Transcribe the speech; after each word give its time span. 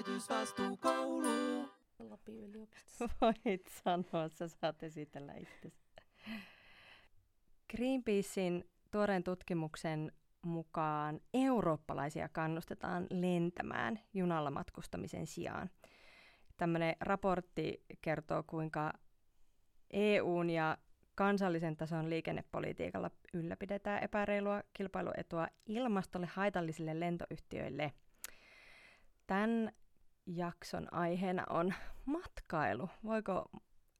Yritysvastuukoulu. 0.00 1.68
Lapin 1.98 2.44
yliopistossa. 2.44 3.08
Voit 3.20 3.68
sanoa, 3.84 4.28
sä 4.28 4.48
saat 4.48 4.82
esitellä 4.82 5.32
itsesi. 5.34 5.82
Greenpeacein 7.70 8.64
tuoreen 8.90 9.24
tutkimuksen 9.24 10.12
mukaan 10.42 11.20
eurooppalaisia 11.34 12.28
kannustetaan 12.28 13.06
lentämään 13.10 14.00
junalla 14.14 14.50
matkustamisen 14.50 15.26
sijaan. 15.26 15.70
Tämmöinen 16.56 16.96
raportti 17.00 17.84
kertoo, 18.00 18.42
kuinka 18.46 18.92
EUn 19.90 20.50
ja 20.50 20.78
kansallisen 21.14 21.76
tason 21.76 22.10
liikennepolitiikalla 22.10 23.10
ylläpidetään 23.34 24.02
epäreilua 24.02 24.62
kilpailuetua 24.72 25.46
ilmastolle 25.66 26.26
haitallisille 26.26 27.00
lentoyhtiöille. 27.00 27.92
Tämän 29.26 29.72
jakson 30.26 30.94
aiheena 30.94 31.44
on 31.50 31.74
matkailu. 32.06 32.88
Voiko, 33.04 33.50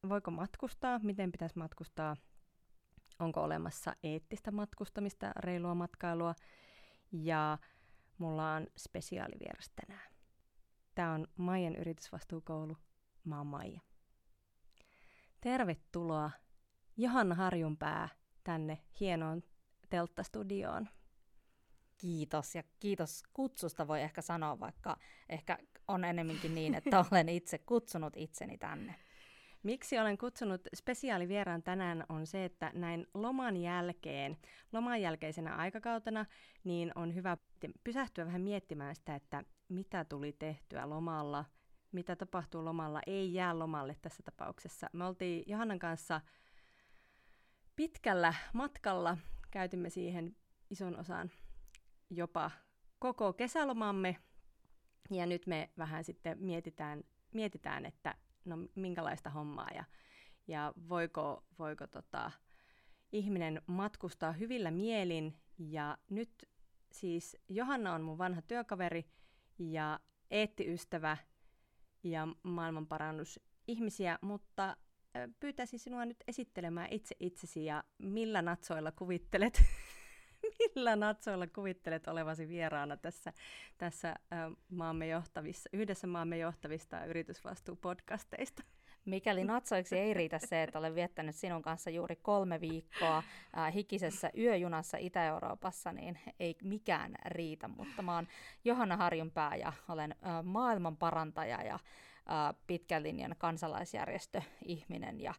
voiko 0.08 0.30
matkustaa? 0.30 1.00
Miten 1.02 1.32
pitäisi 1.32 1.58
matkustaa? 1.58 2.16
Onko 3.18 3.42
olemassa 3.42 3.96
eettistä 4.02 4.50
matkustamista, 4.50 5.32
reilua 5.36 5.74
matkailua? 5.74 6.34
Ja 7.12 7.58
mulla 8.18 8.54
on 8.54 8.66
spesiaalivieras 8.78 9.70
tänään. 9.76 10.10
Tämä 10.94 11.12
on 11.12 11.26
Maijan 11.36 11.76
yritysvastuukoulu. 11.76 12.76
Mä 13.24 13.38
oon 13.38 13.46
Maija. 13.46 13.80
Tervetuloa 15.40 16.30
Johanna 16.96 17.34
Harjunpää 17.34 18.08
tänne 18.44 18.78
hienoon 19.00 19.42
telttastudioon. 19.90 20.88
Kiitos 21.96 22.54
ja 22.54 22.62
kiitos 22.80 23.22
kutsusta 23.32 23.88
voi 23.88 24.02
ehkä 24.02 24.22
sanoa, 24.22 24.60
vaikka 24.60 24.96
ehkä 25.28 25.58
on 25.90 26.04
enemminkin 26.04 26.54
niin, 26.54 26.74
että 26.74 27.04
olen 27.12 27.28
itse 27.28 27.58
kutsunut 27.58 28.12
itseni 28.16 28.58
tänne. 28.58 28.94
Miksi 29.62 29.98
olen 29.98 30.18
kutsunut 30.18 30.60
spesiaalivieraan 30.76 31.62
tänään 31.62 32.04
on 32.08 32.26
se, 32.26 32.44
että 32.44 32.70
näin 32.74 33.06
loman 33.14 33.56
jälkeen, 33.56 34.38
loman 34.72 35.02
jälkeisenä 35.02 35.54
aikakautena, 35.56 36.26
niin 36.64 36.92
on 36.94 37.14
hyvä 37.14 37.36
pysähtyä 37.84 38.26
vähän 38.26 38.40
miettimään 38.40 38.94
sitä, 38.94 39.14
että 39.14 39.44
mitä 39.68 40.04
tuli 40.04 40.32
tehtyä 40.32 40.90
lomalla, 40.90 41.44
mitä 41.92 42.16
tapahtuu 42.16 42.64
lomalla, 42.64 43.00
ei 43.06 43.34
jää 43.34 43.58
lomalle 43.58 43.96
tässä 44.02 44.22
tapauksessa. 44.22 44.90
Me 44.92 45.04
oltiin 45.04 45.44
Johannan 45.46 45.78
kanssa 45.78 46.20
pitkällä 47.76 48.34
matkalla, 48.52 49.16
käytimme 49.50 49.90
siihen 49.90 50.36
ison 50.70 50.98
osan 50.98 51.30
jopa 52.10 52.50
koko 52.98 53.32
kesälomamme, 53.32 54.16
ja 55.10 55.26
nyt 55.26 55.46
me 55.46 55.70
vähän 55.78 56.04
sitten 56.04 56.38
mietitään, 56.38 57.04
mietitään 57.34 57.86
että 57.86 58.14
no 58.44 58.56
minkälaista 58.74 59.30
hommaa 59.30 59.68
ja, 59.74 59.84
ja 60.48 60.72
voiko, 60.88 61.44
voiko 61.58 61.86
tota, 61.86 62.30
ihminen 63.12 63.62
matkustaa 63.66 64.32
hyvillä 64.32 64.70
mielin. 64.70 65.36
Ja 65.58 65.98
nyt 66.10 66.48
siis 66.92 67.36
Johanna 67.48 67.94
on 67.94 68.02
mun 68.02 68.18
vanha 68.18 68.42
työkaveri 68.42 69.04
ja 69.58 70.00
eettiystävä 70.30 71.16
ja 72.02 72.28
maailmanparannus 72.42 73.40
ihmisiä, 73.68 74.18
mutta 74.20 74.76
pyytäisin 75.40 75.78
sinua 75.78 76.04
nyt 76.04 76.24
esittelemään 76.28 76.88
itse 76.90 77.16
itsesi 77.20 77.64
ja 77.64 77.84
millä 77.98 78.42
natsoilla 78.42 78.92
kuvittelet, 78.92 79.62
millä 80.80 80.96
natsoilla 80.96 81.46
kuvittelet 81.46 82.08
olevasi 82.08 82.48
vieraana 82.48 82.96
tässä, 82.96 83.32
tässä 83.78 84.14
maamme 84.70 85.08
johtavissa, 85.08 85.70
yhdessä 85.72 86.06
maamme 86.06 86.38
johtavista 86.38 87.04
yritysvastuupodcasteista? 87.04 88.62
Mikäli 89.04 89.44
natsoiksi 89.44 89.98
ei 89.98 90.14
riitä 90.14 90.38
se, 90.38 90.62
että 90.62 90.78
olen 90.78 90.94
viettänyt 90.94 91.36
sinun 91.36 91.62
kanssa 91.62 91.90
juuri 91.90 92.16
kolme 92.16 92.60
viikkoa 92.60 93.16
äh, 93.18 93.74
hikisessä 93.74 94.30
yöjunassa 94.38 94.96
Itä-Euroopassa, 94.98 95.92
niin 95.92 96.18
ei 96.40 96.56
mikään 96.62 97.14
riitä. 97.24 97.68
Mutta 97.68 98.02
mä 98.02 98.14
oon 98.14 98.28
Johanna 98.64 98.96
Harjunpää 98.96 99.56
ja 99.56 99.72
olen 99.88 100.14
äh, 100.26 100.44
maailman 100.44 100.96
parantaja 100.96 101.62
ja 101.62 101.78
pitkän 102.66 103.02
linjan 103.02 103.34
kansalaisjärjestöihminen 103.38 105.20
ja 105.20 105.34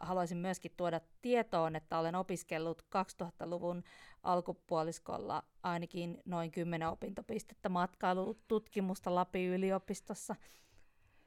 haluaisin 0.00 0.38
myöskin 0.38 0.72
tuoda 0.76 1.00
tietoon, 1.22 1.76
että 1.76 1.98
olen 1.98 2.14
opiskellut 2.14 2.82
2000-luvun 2.82 3.82
alkupuoliskolla 4.22 5.42
ainakin 5.62 6.18
noin 6.24 6.50
10 6.50 6.88
opintopistettä 6.88 7.68
matkailututkimusta 7.68 9.14
Lapin 9.14 9.48
yliopistossa. 9.48 10.36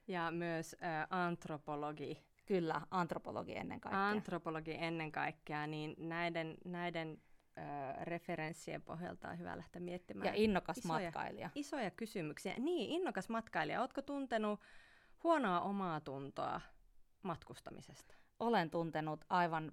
Ja 0.07 0.31
myös 0.31 0.75
äh, 0.83 1.07
antropologi. 1.09 2.23
Kyllä, 2.45 2.81
antropologi 2.91 3.55
ennen 3.55 3.81
kaikkea. 3.81 4.07
Antropologi 4.07 4.75
ennen 4.79 5.11
kaikkea, 5.11 5.67
niin 5.67 5.95
näiden, 5.97 6.57
näiden 6.66 7.22
äh, 7.57 7.66
referenssien 8.01 8.81
pohjalta 8.81 9.29
on 9.29 9.39
hyvä 9.39 9.57
lähteä 9.57 9.81
miettimään. 9.81 10.27
Ja 10.27 10.33
innokas 10.35 10.77
isoja, 10.77 11.05
matkailija. 11.05 11.49
Isoja 11.55 11.91
kysymyksiä. 11.91 12.53
Niin, 12.57 12.89
innokas 12.89 13.29
matkailija. 13.29 13.79
Oletko 13.79 14.01
tuntenut 14.01 14.59
huonoa 15.25 15.62
omaa 15.62 16.02
tuntoa 16.02 16.62
matkustamisesta? 17.24 18.16
Olen 18.40 18.69
tuntenut 18.69 19.25
aivan 19.30 19.72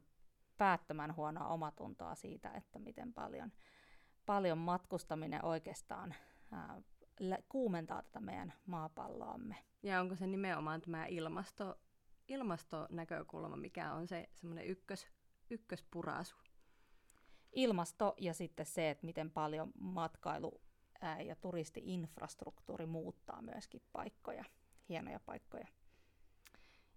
päättömän 0.58 1.16
huonoa 1.16 1.48
omatuntoa 1.48 2.14
siitä, 2.14 2.50
että 2.50 2.78
miten 2.78 3.12
paljon, 3.12 3.52
paljon 4.26 4.58
matkustaminen 4.58 5.44
oikeastaan 5.44 6.14
ää, 6.52 6.82
kuumentaa 7.48 8.02
tätä 8.02 8.20
meidän 8.20 8.52
maapalloamme. 8.66 9.56
Ja 9.82 10.00
onko 10.00 10.16
se 10.16 10.26
nimenomaan 10.26 10.80
tämä 10.80 11.06
ilmasto, 11.06 11.80
ilmastonäkökulma, 12.28 13.56
mikä 13.56 13.92
on 13.92 14.08
se 14.08 14.28
semmoinen 14.34 14.66
ykkös, 14.66 15.06
ykköspurasu? 15.50 16.36
Ilmasto 17.52 18.14
ja 18.18 18.34
sitten 18.34 18.66
se, 18.66 18.90
että 18.90 19.06
miten 19.06 19.30
paljon 19.30 19.72
matkailu 19.80 20.60
ja 21.24 21.36
turistiinfrastruktuuri 21.36 22.86
muuttaa 22.86 23.42
myöskin 23.42 23.82
paikkoja 23.92 24.44
hienoja 24.88 25.20
paikkoja. 25.20 25.66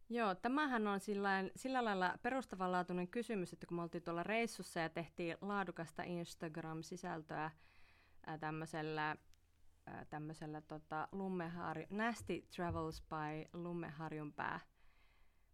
Joo, 0.10 0.36
tämähän 0.36 0.88
on 0.88 1.00
sillä, 1.00 1.30
sillä 1.56 1.86
lailla 1.86 2.18
perustavanlaatuinen 2.22 3.08
kysymys, 3.08 3.54
että 3.54 3.68
kun 3.68 3.78
me 3.78 3.82
oltiin 3.82 4.04
tuolla 4.04 4.24
reissussa 4.24 4.80
ja 4.80 4.90
tehtiin 4.90 5.38
laadukasta 5.42 6.04
Instagram-sisältöä 6.04 7.52
tämmöisellä, 8.40 9.16
ää, 9.86 10.06
tämmöisellä 10.06 10.62
tota, 10.62 11.08
Lummeharju, 11.12 11.86
Nasty 11.90 12.42
Travels 12.56 13.02
by 13.02 13.60
Lummeharjunpää 13.60 14.60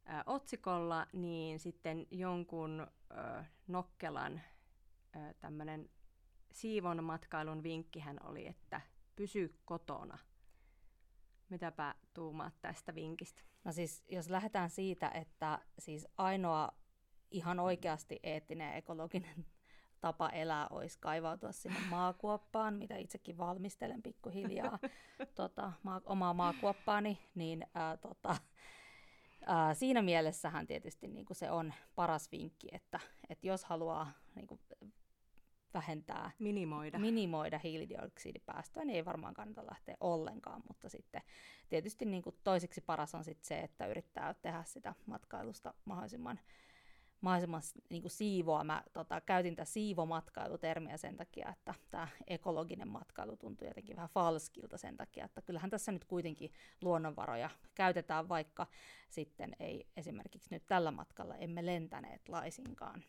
ää, 0.05 0.23
otsikolla, 0.25 1.07
niin 1.13 1.59
sitten 1.59 2.07
jonkun 2.11 2.87
ää, 3.09 3.45
nokkelan 3.67 4.41
tämmöinen 5.39 5.89
siivon 6.51 7.03
matkailun 7.03 7.63
vinkkihän 7.63 8.17
oli, 8.23 8.47
että 8.47 8.81
pysy 9.15 9.55
kotona– 9.65 10.17
Mitäpä 11.51 11.95
tuumaat 12.13 12.53
tästä 12.61 12.95
vinkistä? 12.95 13.41
No 13.63 13.71
siis, 13.71 14.03
jos 14.09 14.29
lähdetään 14.29 14.69
siitä, 14.69 15.09
että 15.09 15.59
siis 15.79 16.07
ainoa 16.17 16.71
ihan 17.31 17.59
oikeasti 17.59 18.19
eettinen 18.23 18.67
ja 18.67 18.75
ekologinen 18.75 19.45
tapa 20.01 20.29
elää 20.29 20.67
olisi 20.69 20.99
kaivautua 20.99 21.51
sinne 21.51 21.79
maakuoppaan, 21.89 22.73
mitä 22.73 22.97
itsekin 22.97 23.37
valmistelen 23.37 24.01
pikkuhiljaa, 24.01 24.79
tota, 25.35 25.73
maa, 25.83 26.01
omaa 26.05 26.33
maakuoppaani, 26.33 27.19
niin 27.35 27.67
ää, 27.73 27.97
tota, 27.97 28.35
ää, 29.45 29.73
siinä 29.73 30.01
mielessähän 30.01 30.67
tietysti 30.67 31.07
niin 31.07 31.25
kuin 31.25 31.37
se 31.37 31.51
on 31.51 31.73
paras 31.95 32.31
vinkki, 32.31 32.67
että, 32.71 32.99
että 33.29 33.47
jos 33.47 33.65
haluaa 33.65 34.11
niin 34.35 34.47
kuin, 34.47 34.59
vähentää, 35.73 36.31
minimoida. 36.39 36.99
minimoida 36.99 37.59
hiilidioksidipäästöä, 37.59 38.85
niin 38.85 38.95
ei 38.95 39.05
varmaan 39.05 39.33
kannata 39.33 39.65
lähteä 39.65 39.95
ollenkaan, 39.99 40.61
mutta 40.67 40.89
sitten 40.89 41.21
tietysti 41.69 42.05
niin 42.05 42.23
kuin 42.23 42.35
toiseksi 42.43 42.81
paras 42.81 43.15
on 43.15 43.23
sitten 43.23 43.47
se, 43.47 43.59
että 43.59 43.87
yrittää 43.87 44.33
tehdä 44.33 44.63
sitä 44.63 44.95
matkailusta 45.05 45.73
mahdollisimman 45.85 46.39
mahdollisimman 47.21 47.61
niin 47.89 48.01
kuin 48.01 48.11
siivoa. 48.11 48.63
Mä 48.63 48.83
tota, 48.93 49.21
käytin 49.21 49.55
tätä 49.55 49.65
siivomatkailutermiä 49.65 50.97
sen 50.97 51.17
takia, 51.17 51.49
että 51.49 51.73
tämä 51.91 52.07
ekologinen 52.27 52.87
matkailu 52.87 53.37
tuntuu 53.37 53.67
jotenkin 53.67 53.95
vähän 53.95 54.09
falskilta 54.09 54.77
sen 54.77 54.97
takia, 54.97 55.25
että 55.25 55.41
kyllähän 55.41 55.69
tässä 55.69 55.91
nyt 55.91 56.05
kuitenkin 56.05 56.51
luonnonvaroja 56.81 57.49
käytetään, 57.75 58.29
vaikka 58.29 58.67
sitten 59.09 59.55
ei 59.59 59.87
esimerkiksi 59.97 60.49
nyt 60.51 60.63
tällä 60.67 60.91
matkalla 60.91 61.35
emme 61.35 61.65
lentäneet 61.65 62.29
laisinkaan. 62.29 63.03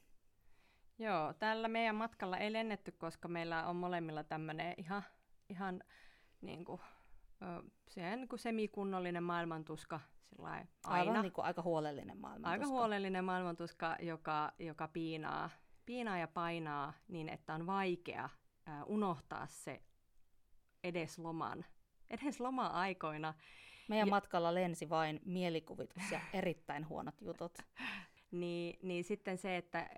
Joo, 0.99 1.33
tällä 1.33 1.69
meidän 1.69 1.97
matkalla 1.97 2.39
ei 2.39 2.53
lennetty, 2.53 2.93
koska 2.93 3.29
meillä 3.29 3.67
on 3.67 3.77
molemmilla 3.77 4.25
tämmöinen 4.25 4.75
ihan, 4.77 5.03
ihan 5.49 5.85
niin 6.41 6.65
kuin, 6.65 6.81
se 7.89 8.17
niin 8.17 8.29
kuin 8.29 8.39
semikunnollinen 8.39 9.23
maailmantuska 9.23 10.01
aina. 10.39 10.67
Aivan 10.85 11.23
niin 11.23 11.33
kuin 11.33 11.45
aika 11.45 11.63
huolellinen 11.63 12.19
maailmantuska. 12.19 12.51
Aika 12.51 12.67
huolellinen 12.67 13.25
maailmantuska, 13.25 13.97
joka, 14.01 14.53
joka 14.59 14.89
piinaa, 14.89 15.51
piinaa 15.87 16.19
ja 16.19 16.29
painaa 16.29 16.93
niin, 17.09 17.29
että 17.29 17.55
on 17.55 17.67
vaikea 17.67 18.25
äh, 18.69 18.83
unohtaa 18.87 19.47
se 19.47 19.83
edes 20.85 21.19
loman, 21.19 21.65
edes 22.11 22.41
loma-aikoina. 22.41 23.35
Meidän 23.89 24.09
ja... 24.09 24.11
matkalla 24.11 24.55
lensi 24.55 24.91
vain 24.91 25.21
mielikuvitus 25.25 26.11
ja 26.11 26.21
erittäin 26.33 26.89
huonot 26.89 27.21
jutut. 27.21 27.59
niin, 28.31 28.79
niin 28.83 29.05
sitten 29.05 29.39
se, 29.39 29.57
että 29.57 29.79
äh, 29.79 29.89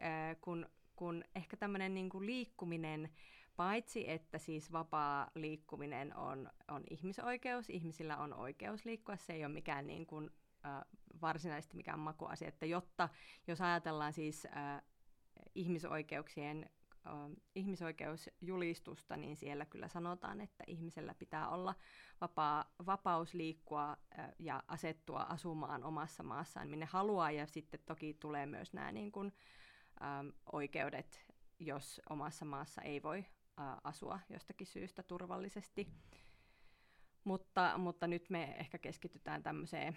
kun, 0.41 0.67
kun 0.97 1.25
ehkä 1.35 1.57
tämmöinen 1.57 1.95
niin 1.95 2.11
liikkuminen, 2.21 3.11
paitsi 3.57 4.11
että 4.11 4.39
siis 4.39 4.73
vapaa 4.73 5.31
liikkuminen 5.35 6.17
on, 6.17 6.51
on 6.69 6.83
ihmisoikeus, 6.91 7.71
ihmisillä 7.71 8.17
on 8.17 8.35
oikeus 8.35 8.85
liikkua, 8.85 9.17
se 9.17 9.33
ei 9.33 9.45
ole 9.45 9.55
mikään 9.55 9.87
niin 9.87 10.07
kuin, 10.07 10.31
äh, 10.67 10.83
varsinaisesti 11.21 11.77
mikään 11.77 11.99
makuasia, 11.99 12.49
että 12.49 12.67
jotta, 12.67 13.09
jos 13.47 13.61
ajatellaan 13.61 14.13
siis 14.13 14.47
äh, 14.47 14.83
ihmisoikeuksien 15.55 16.71
ihmisoikeusjulistusta, 17.55 19.17
niin 19.17 19.37
siellä 19.37 19.67
kyllä 19.67 19.89
sanotaan, 19.89 20.41
että 20.41 20.65
ihmisellä 20.67 21.15
pitää 21.15 21.49
olla 21.49 21.75
vapaa, 22.21 22.75
vapaus 22.87 23.35
liikkua 23.35 23.97
ja 24.39 24.63
asettua 24.69 25.21
asumaan 25.21 25.85
omassa 25.85 26.23
maassaan, 26.23 26.69
minne 26.69 26.87
haluaa, 26.87 27.31
ja 27.31 27.47
sitten 27.47 27.81
toki 27.87 28.15
tulee 28.21 28.47
myös 28.47 28.73
nämä 28.73 28.93
niin 28.93 29.13
kuin, 29.13 29.33
äm, 30.03 30.33
oikeudet, 30.53 31.27
jos 31.59 32.01
omassa 32.11 32.45
maassa 32.45 32.83
ei 32.83 33.03
voi 33.03 33.25
ä, 33.61 33.77
asua 33.85 34.21
jostakin 34.31 34.67
syystä 34.67 35.03
turvallisesti. 35.03 35.89
Mutta, 37.25 37.79
mutta 37.79 38.07
nyt 38.07 38.31
me 38.31 38.57
ehkä 38.59 38.79
keskitytään 38.79 39.43
tämmöiseen 39.43 39.97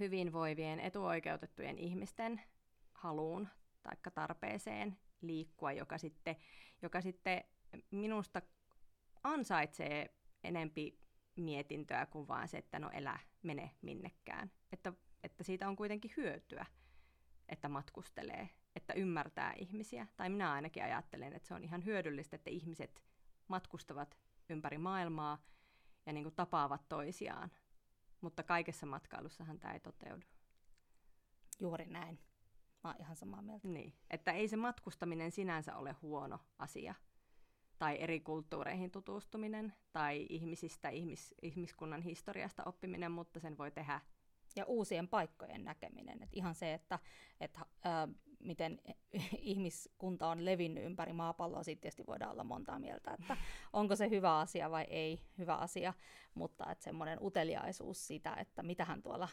hyvinvoivien 0.00 0.80
etuoikeutettujen 0.80 1.78
ihmisten 1.78 2.40
haluun 2.94 3.48
tai 3.82 3.96
tarpeeseen 4.14 4.98
liikkua, 5.20 5.72
joka 5.72 5.98
sitten, 5.98 6.36
joka 6.82 7.00
sitten 7.00 7.44
minusta 7.90 8.42
ansaitsee 9.24 10.14
enempi 10.44 10.98
mietintöä 11.36 12.06
kuin 12.06 12.28
vaan 12.28 12.48
se, 12.48 12.58
että 12.58 12.78
no 12.78 12.90
elä, 12.90 13.18
mene 13.42 13.70
minnekään. 13.82 14.50
Että, 14.72 14.92
että 15.22 15.44
siitä 15.44 15.68
on 15.68 15.76
kuitenkin 15.76 16.12
hyötyä, 16.16 16.66
että 17.48 17.68
matkustelee, 17.68 18.50
että 18.76 18.92
ymmärtää 18.92 19.52
ihmisiä. 19.58 20.06
Tai 20.16 20.28
minä 20.30 20.52
ainakin 20.52 20.84
ajattelen, 20.84 21.32
että 21.32 21.48
se 21.48 21.54
on 21.54 21.64
ihan 21.64 21.84
hyödyllistä, 21.84 22.36
että 22.36 22.50
ihmiset 22.50 23.02
matkustavat 23.48 24.18
ympäri 24.48 24.78
maailmaa 24.78 25.44
ja 26.06 26.12
niin 26.12 26.24
kuin 26.24 26.34
tapaavat 26.34 26.88
toisiaan. 26.88 27.50
Mutta 28.20 28.42
kaikessa 28.42 28.86
matkailussahan 28.86 29.58
tämä 29.58 29.74
ei 29.74 29.80
toteudu. 29.80 30.26
Juuri 31.60 31.86
näin. 31.86 32.18
Mä 32.84 32.90
oon 32.90 33.00
ihan 33.00 33.16
samaa 33.16 33.42
mieltä. 33.42 33.68
Niin, 33.68 33.94
että 34.10 34.32
ei 34.32 34.48
se 34.48 34.56
matkustaminen 34.56 35.30
sinänsä 35.30 35.76
ole 35.76 35.92
huono 35.92 36.38
asia. 36.58 36.94
Tai 37.78 37.96
eri 38.00 38.20
kulttuureihin 38.20 38.90
tutustuminen, 38.90 39.74
tai 39.92 40.26
ihmisistä, 40.28 40.88
ihmis, 40.88 41.34
ihmiskunnan 41.42 42.02
historiasta 42.02 42.62
oppiminen, 42.66 43.12
mutta 43.12 43.40
sen 43.40 43.58
voi 43.58 43.70
tehdä. 43.70 44.00
Ja 44.56 44.64
uusien 44.64 45.08
paikkojen 45.08 45.64
näkeminen. 45.64 46.22
Et 46.22 46.30
ihan 46.32 46.54
se, 46.54 46.74
että, 46.74 46.98
että 47.40 47.60
äh, 47.60 48.14
miten 48.44 48.80
ihmiskunta 49.38 50.28
on 50.28 50.44
levinnyt 50.44 50.84
ympäri 50.84 51.12
maapalloa, 51.12 51.62
siitä 51.62 51.80
tietysti 51.80 52.06
voidaan 52.06 52.32
olla 52.32 52.44
montaa 52.44 52.78
mieltä, 52.78 53.16
että 53.20 53.36
onko 53.72 53.96
se 53.96 54.10
hyvä 54.10 54.38
asia 54.38 54.70
vai 54.70 54.86
ei 54.88 55.20
hyvä 55.38 55.54
asia, 55.54 55.94
mutta 56.34 56.70
että 56.70 56.84
semmoinen 56.84 57.18
uteliaisuus 57.22 58.06
sitä, 58.06 58.34
että 58.34 58.62
mitähän 58.62 59.02
tuolla 59.02 59.28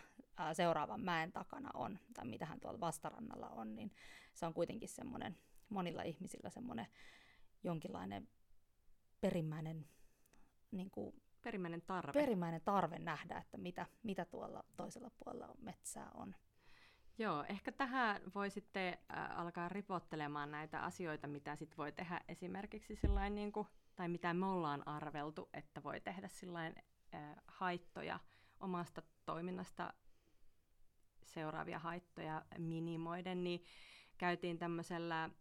seuraavan 0.54 1.02
mäen 1.02 1.32
takana 1.32 1.70
on, 1.74 2.00
tai 2.14 2.26
mitähän 2.26 2.60
tuolla 2.60 2.80
vastarannalla 2.80 3.50
on, 3.50 3.76
niin 3.76 3.92
se 4.34 4.46
on 4.46 4.54
kuitenkin 4.54 4.90
semmoinen, 4.90 5.38
monilla 5.70 6.04
ihmisillä 6.04 6.50
semmoinen 6.50 6.88
jonkinlainen 7.64 8.28
perimmäinen, 9.22 9.88
niin 10.72 10.92
kuin, 10.92 11.21
perimmäinen 11.44 11.82
tarve. 11.82 12.12
perimmäinen 12.14 12.62
tarve 12.66 13.00
nähdä, 13.00 13.38
että 13.38 13.58
mitä, 13.58 13.86
mitä 14.04 14.26
tuolla 14.26 14.64
toisella 14.78 15.12
puolella 15.24 15.56
metsää 15.62 16.12
on. 16.14 16.36
Joo, 17.18 17.46
ehkä 17.50 17.72
tähän 17.72 18.22
voi 18.36 18.50
sitten 18.50 18.98
äh, 19.14 19.40
alkaa 19.40 19.70
ripottelemaan 19.70 20.52
näitä 20.52 20.84
asioita, 20.84 21.28
mitä 21.28 21.56
sit 21.56 21.78
voi 21.78 21.92
tehdä 21.92 22.22
esimerkiksi 22.28 22.96
sillain, 22.96 23.36
niin 23.36 23.52
kuin, 23.52 23.68
tai 23.96 24.08
mitä 24.08 24.34
me 24.34 24.46
ollaan 24.46 24.88
arveltu, 24.88 25.50
että 25.54 25.84
voi 25.84 26.02
tehdä 26.02 26.28
sillain, 26.28 26.76
äh, 27.16 27.36
haittoja 27.48 28.20
omasta 28.60 29.02
toiminnasta 29.26 29.94
seuraavia 31.24 31.80
haittoja 31.80 32.46
minimoiden, 32.58 33.44
niin 33.44 33.64
käytiin 34.18 34.58
tämmöisellä 34.58 35.24
äh, 35.24 35.32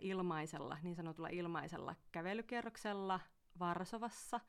ilmaisella, 0.00 0.78
niin 0.82 0.96
sanotulla 0.96 1.28
ilmaisella 1.28 1.94
kävelykierroksella 2.12 3.20
Varsovassa. 3.58 4.40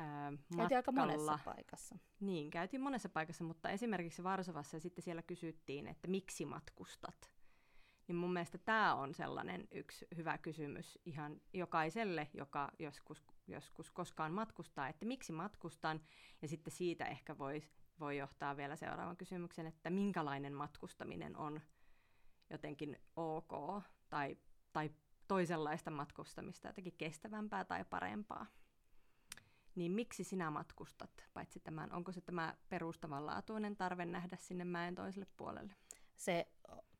Äh, 0.00 0.38
käytiin 0.56 0.76
aika 0.76 0.92
monessa 0.92 1.38
paikassa. 1.44 1.98
Niin, 2.20 2.50
käytiin 2.50 2.80
monessa 2.80 3.08
paikassa, 3.08 3.44
mutta 3.44 3.70
esimerkiksi 3.70 4.24
Varsovassa 4.24 4.76
ja 4.76 4.80
sitten 4.80 5.02
siellä 5.02 5.22
kysyttiin, 5.22 5.86
että 5.86 6.08
miksi 6.08 6.44
matkustat? 6.44 7.32
Niin 8.08 8.16
mun 8.16 8.32
mielestä 8.32 8.58
tämä 8.58 8.94
on 8.94 9.14
sellainen 9.14 9.68
yksi 9.70 10.06
hyvä 10.16 10.38
kysymys 10.38 10.98
ihan 11.04 11.40
jokaiselle, 11.52 12.28
joka 12.34 12.70
joskus, 12.78 13.24
joskus 13.48 13.90
koskaan 13.90 14.32
matkustaa, 14.32 14.88
että 14.88 15.06
miksi 15.06 15.32
matkustan, 15.32 16.00
ja 16.42 16.48
sitten 16.48 16.72
siitä 16.72 17.04
ehkä 17.04 17.38
voisi 17.38 17.70
voi 18.00 18.18
johtaa 18.18 18.56
vielä 18.56 18.76
seuraavan 18.76 19.16
kysymyksen, 19.16 19.66
että 19.66 19.90
minkälainen 19.90 20.52
matkustaminen 20.52 21.36
on 21.36 21.60
jotenkin 22.50 22.96
ok 23.16 23.82
tai, 24.08 24.36
tai 24.72 24.90
toisenlaista 25.28 25.90
matkustamista, 25.90 26.68
jotenkin 26.68 26.94
kestävämpää 26.98 27.64
tai 27.64 27.84
parempaa. 27.84 28.46
Niin 29.74 29.92
miksi 29.92 30.24
sinä 30.24 30.50
matkustat, 30.50 31.10
paitsi 31.34 31.60
tämän, 31.60 31.92
onko 31.92 32.12
se 32.12 32.20
tämä 32.20 32.54
perustavanlaatuinen 32.68 33.76
tarve 33.76 34.04
nähdä 34.04 34.36
sinne 34.40 34.64
mäen 34.64 34.94
toiselle 34.94 35.26
puolelle? 35.36 35.74
Se 36.16 36.46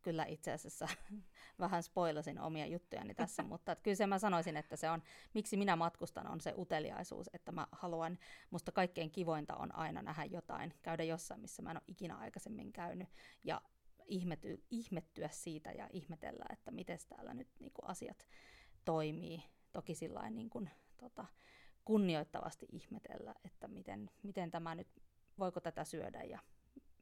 kyllä 0.02 0.24
itse 0.24 0.52
asiassa 0.52 0.88
vähän 1.60 1.82
spoilasin 1.82 2.40
omia 2.40 2.66
juttujani 2.66 3.14
tässä, 3.14 3.42
mutta 3.52 3.76
kyllä 3.76 3.94
se 3.94 4.06
mä 4.06 4.18
sanoisin, 4.18 4.56
että 4.56 4.76
se 4.76 4.90
on, 4.90 5.02
miksi 5.34 5.56
minä 5.56 5.76
matkustan, 5.76 6.26
on 6.26 6.40
se 6.40 6.54
uteliaisuus, 6.56 7.30
että 7.32 7.52
mä 7.52 7.66
haluan, 7.72 8.18
musta 8.50 8.72
kaikkein 8.72 9.10
kivointa 9.10 9.56
on 9.56 9.74
aina 9.74 10.02
nähdä 10.02 10.24
jotain, 10.24 10.74
käydä 10.82 11.04
jossain, 11.04 11.40
missä 11.40 11.62
mä 11.62 11.70
en 11.70 11.76
ole 11.76 11.84
ikinä 11.86 12.16
aikaisemmin 12.16 12.72
käynyt, 12.72 13.08
ja 13.44 13.60
ihmety, 14.06 14.64
ihmettyä 14.70 15.28
siitä 15.28 15.72
ja 15.72 15.88
ihmetellä, 15.92 16.44
että 16.50 16.70
miten 16.70 16.98
täällä 17.08 17.34
nyt 17.34 17.48
niin 17.58 17.72
kuin 17.72 17.90
asiat 17.90 18.26
toimii. 18.84 19.42
Toki 19.72 19.94
sillä 19.94 20.30
niin 20.30 20.50
kuin, 20.50 20.70
tota, 20.96 21.26
kunnioittavasti 21.84 22.66
ihmetellä, 22.72 23.34
että 23.44 23.68
miten, 23.68 24.10
miten 24.22 24.50
tämä 24.50 24.74
nyt, 24.74 24.88
voiko 25.38 25.60
tätä 25.60 25.84
syödä 25.84 26.22
ja 26.22 26.38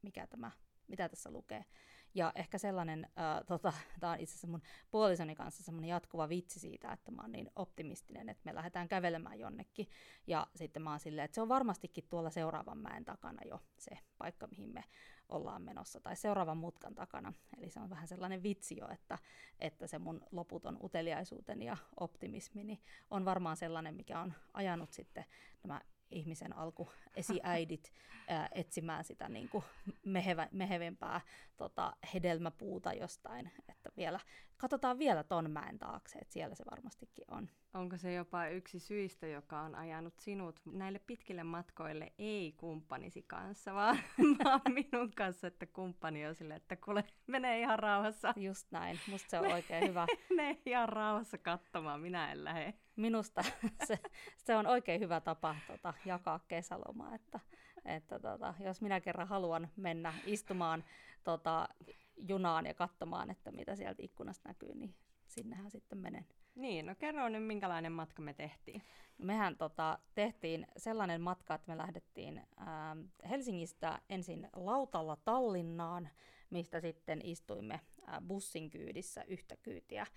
mikä 0.01 0.27
tämä, 0.27 0.51
mitä 0.87 1.09
tässä 1.09 1.31
lukee. 1.31 1.65
Ja 2.13 2.31
ehkä 2.35 2.57
sellainen, 2.57 3.05
äh, 3.05 3.45
tota, 3.47 3.73
tämä 3.99 4.13
on 4.13 4.19
itse 4.19 4.31
asiassa 4.31 4.47
mun 4.47 4.61
puolisoni 4.91 5.35
kanssa 5.35 5.63
semmoinen 5.63 5.89
jatkuva 5.89 6.29
vitsi 6.29 6.59
siitä, 6.59 6.91
että 6.91 7.11
mä 7.11 7.21
oon 7.21 7.31
niin 7.31 7.51
optimistinen, 7.55 8.29
että 8.29 8.41
me 8.45 8.55
lähdetään 8.55 8.87
kävelemään 8.87 9.39
jonnekin. 9.39 9.87
Ja 10.27 10.47
sitten 10.55 10.81
mä 10.81 10.89
oon 10.89 10.99
silleen, 10.99 11.25
että 11.25 11.35
se 11.35 11.41
on 11.41 11.49
varmastikin 11.49 12.07
tuolla 12.09 12.29
seuraavan 12.29 12.77
mäen 12.77 13.05
takana 13.05 13.41
jo 13.45 13.59
se 13.77 13.97
paikka, 14.17 14.47
mihin 14.47 14.73
me 14.73 14.83
ollaan 15.31 15.61
menossa, 15.61 15.99
tai 15.99 16.15
seuraavan 16.15 16.57
mutkan 16.57 16.95
takana. 16.95 17.33
Eli 17.57 17.69
se 17.69 17.79
on 17.79 17.89
vähän 17.89 18.07
sellainen 18.07 18.43
vitsi 18.43 18.77
jo, 18.77 18.87
että, 18.89 19.17
että 19.59 19.87
se 19.87 19.99
mun 19.99 20.21
loputon 20.31 20.77
uteliaisuuteni 20.83 21.65
ja 21.65 21.77
optimismini 21.99 22.81
on 23.11 23.25
varmaan 23.25 23.57
sellainen, 23.57 23.95
mikä 23.95 24.19
on 24.19 24.33
ajanut 24.53 24.93
sitten 24.93 25.25
nämä 25.63 25.81
ihmisen 26.11 26.57
alku 26.57 26.89
esiäidit 27.15 27.91
ää, 28.27 28.49
etsimään 28.55 29.03
sitä 29.03 29.29
niin 29.29 29.49
kuin 29.49 29.63
mehevä, 30.05 30.47
mehevempää 30.51 31.21
tota, 31.57 31.93
hedelmäpuuta 32.13 32.93
jostain, 32.93 33.51
että 33.69 33.89
vielä, 33.97 34.19
katsotaan 34.57 34.99
vielä 34.99 35.23
ton 35.23 35.51
mäen 35.51 35.79
taakse, 35.79 36.19
että 36.19 36.33
siellä 36.33 36.55
se 36.55 36.63
varmastikin 36.71 37.25
on. 37.27 37.49
Onko 37.73 37.97
se 37.97 38.13
jopa 38.13 38.47
yksi 38.47 38.79
syistä, 38.79 39.27
joka 39.27 39.61
on 39.61 39.75
ajanut 39.75 40.19
sinut 40.19 40.59
näille 40.65 40.99
pitkille 40.99 41.43
matkoille, 41.43 42.13
ei 42.17 42.53
kumppanisi 42.57 43.21
kanssa, 43.27 43.73
vaan, 43.73 43.97
vaan 44.43 44.61
minun 44.73 45.11
kanssa, 45.15 45.47
että 45.47 45.65
kumppani 45.65 46.27
on 46.27 46.35
sille, 46.35 46.55
että 46.55 46.75
kuule, 46.75 47.03
mene 47.27 47.59
ihan 47.59 47.79
rauhassa. 47.79 48.33
Just 48.37 48.67
näin, 48.71 48.99
musta 49.11 49.29
se 49.29 49.39
on 49.39 49.51
oikein 49.57 49.87
hyvä. 49.87 50.07
Mene 50.35 50.57
ihan 50.65 50.89
rauhassa 50.89 51.37
katsomaan, 51.37 52.01
minä 52.01 52.31
en 52.31 52.43
lähde. 52.43 52.73
Minusta 53.01 53.43
se, 53.87 53.99
se 54.37 54.55
on 54.55 54.67
oikein 54.67 55.01
hyvä 55.01 55.19
tapa 55.19 55.55
tota, 55.67 55.93
jakaa 56.05 56.39
kesäloma, 56.47 57.15
että, 57.15 57.39
että 57.85 58.19
tota, 58.19 58.53
jos 58.59 58.81
minä 58.81 59.01
kerran 59.01 59.27
haluan 59.27 59.69
mennä 59.75 60.13
istumaan 60.25 60.83
tota, 61.23 61.69
junaan 62.17 62.65
ja 62.65 62.73
katsomaan, 62.73 63.29
että 63.31 63.51
mitä 63.51 63.75
sieltä 63.75 64.03
ikkunasta 64.03 64.49
näkyy, 64.49 64.75
niin 64.75 64.95
sinnehän 65.27 65.71
sitten 65.71 65.97
menen. 65.97 66.25
Niin, 66.55 66.85
no 66.85 66.95
kerro 66.95 67.29
nyt, 67.29 67.43
minkälainen 67.43 67.91
matka 67.91 68.21
me 68.21 68.33
tehtiin. 68.33 68.81
Mehän 69.17 69.57
tota, 69.57 69.99
tehtiin 70.15 70.67
sellainen 70.77 71.21
matka, 71.21 71.55
että 71.55 71.71
me 71.71 71.77
lähdettiin 71.77 72.37
äh, 72.37 73.29
Helsingistä 73.29 74.01
ensin 74.09 74.49
lautalla 74.53 75.15
Tallinnaan, 75.15 76.09
mistä 76.49 76.79
sitten 76.79 77.21
istuimme 77.23 77.73
äh, 77.73 78.21
bussin 78.27 78.69
kyydissä 78.69 79.23
yhtä 79.23 79.55
kyytiä 79.57 80.07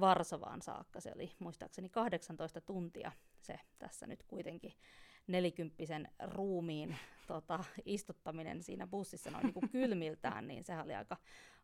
Varsovaan 0.00 0.62
saakka. 0.62 1.00
Se 1.00 1.12
oli 1.14 1.32
muistaakseni 1.38 1.88
18 1.88 2.60
tuntia 2.60 3.12
se 3.40 3.60
tässä 3.78 4.06
nyt 4.06 4.22
kuitenkin 4.22 4.72
nelikymppisen 5.26 6.08
ruumiin 6.24 6.96
tota, 7.26 7.64
istuttaminen 7.84 8.62
siinä 8.62 8.86
bussissa 8.86 9.30
noin 9.30 9.42
niin 9.44 9.54
kuin 9.54 9.70
kylmiltään, 9.78 10.46
niin 10.46 10.64
sehän 10.64 10.84
oli 10.84 10.94
aika, 10.94 11.16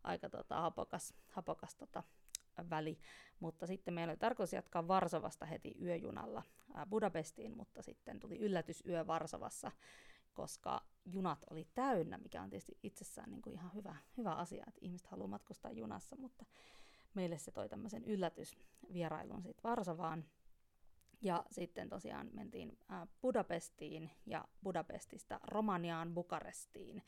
aika 0.05 0.31
tota, 0.31 0.61
hapokas, 0.61 1.15
hapokas 1.29 1.75
tota, 1.75 2.03
väli. 2.71 2.99
Mutta 3.41 3.67
sitten 3.67 3.95
meillä 3.95 4.11
oli 4.11 4.19
tarkoitus 4.19 4.53
jatkaa 4.53 4.89
Varsovasta 4.89 5.47
heti 5.47 5.75
yöjunalla 5.83 6.43
Budapestiin, 6.91 7.57
mutta 7.57 7.83
sitten 7.83 8.21
tuli 8.21 8.39
yllätysyö 8.39 9.07
Varsovassa, 9.07 9.73
koska 10.35 10.81
junat 11.05 11.45
oli 11.51 11.69
täynnä, 11.75 12.19
mikä 12.19 12.43
on 12.43 12.51
tietysti 12.51 12.79
itsessään 12.83 13.31
niin 13.31 13.43
kuin 13.43 13.55
ihan 13.55 13.75
hyvä, 13.75 13.97
hyvä 14.17 14.35
asia, 14.35 14.65
että 14.69 14.81
ihmiset 14.81 15.07
haluaa 15.07 15.29
matkustaa 15.29 15.71
junassa, 15.71 16.17
mutta 16.17 16.45
meille 17.17 17.39
se 17.39 17.51
toi 17.51 17.69
tämmöisen 17.69 18.05
yllätysvierailun 18.05 19.43
sitten 19.43 19.71
Varsovaan. 19.71 20.25
Ja 21.23 21.45
sitten 21.51 21.89
tosiaan 21.89 22.31
mentiin 22.33 22.79
Budapestiin 23.21 24.11
ja 24.27 24.45
Budapestista 24.63 25.41
Romaniaan, 25.43 26.15
Bukarestiin. 26.15 27.03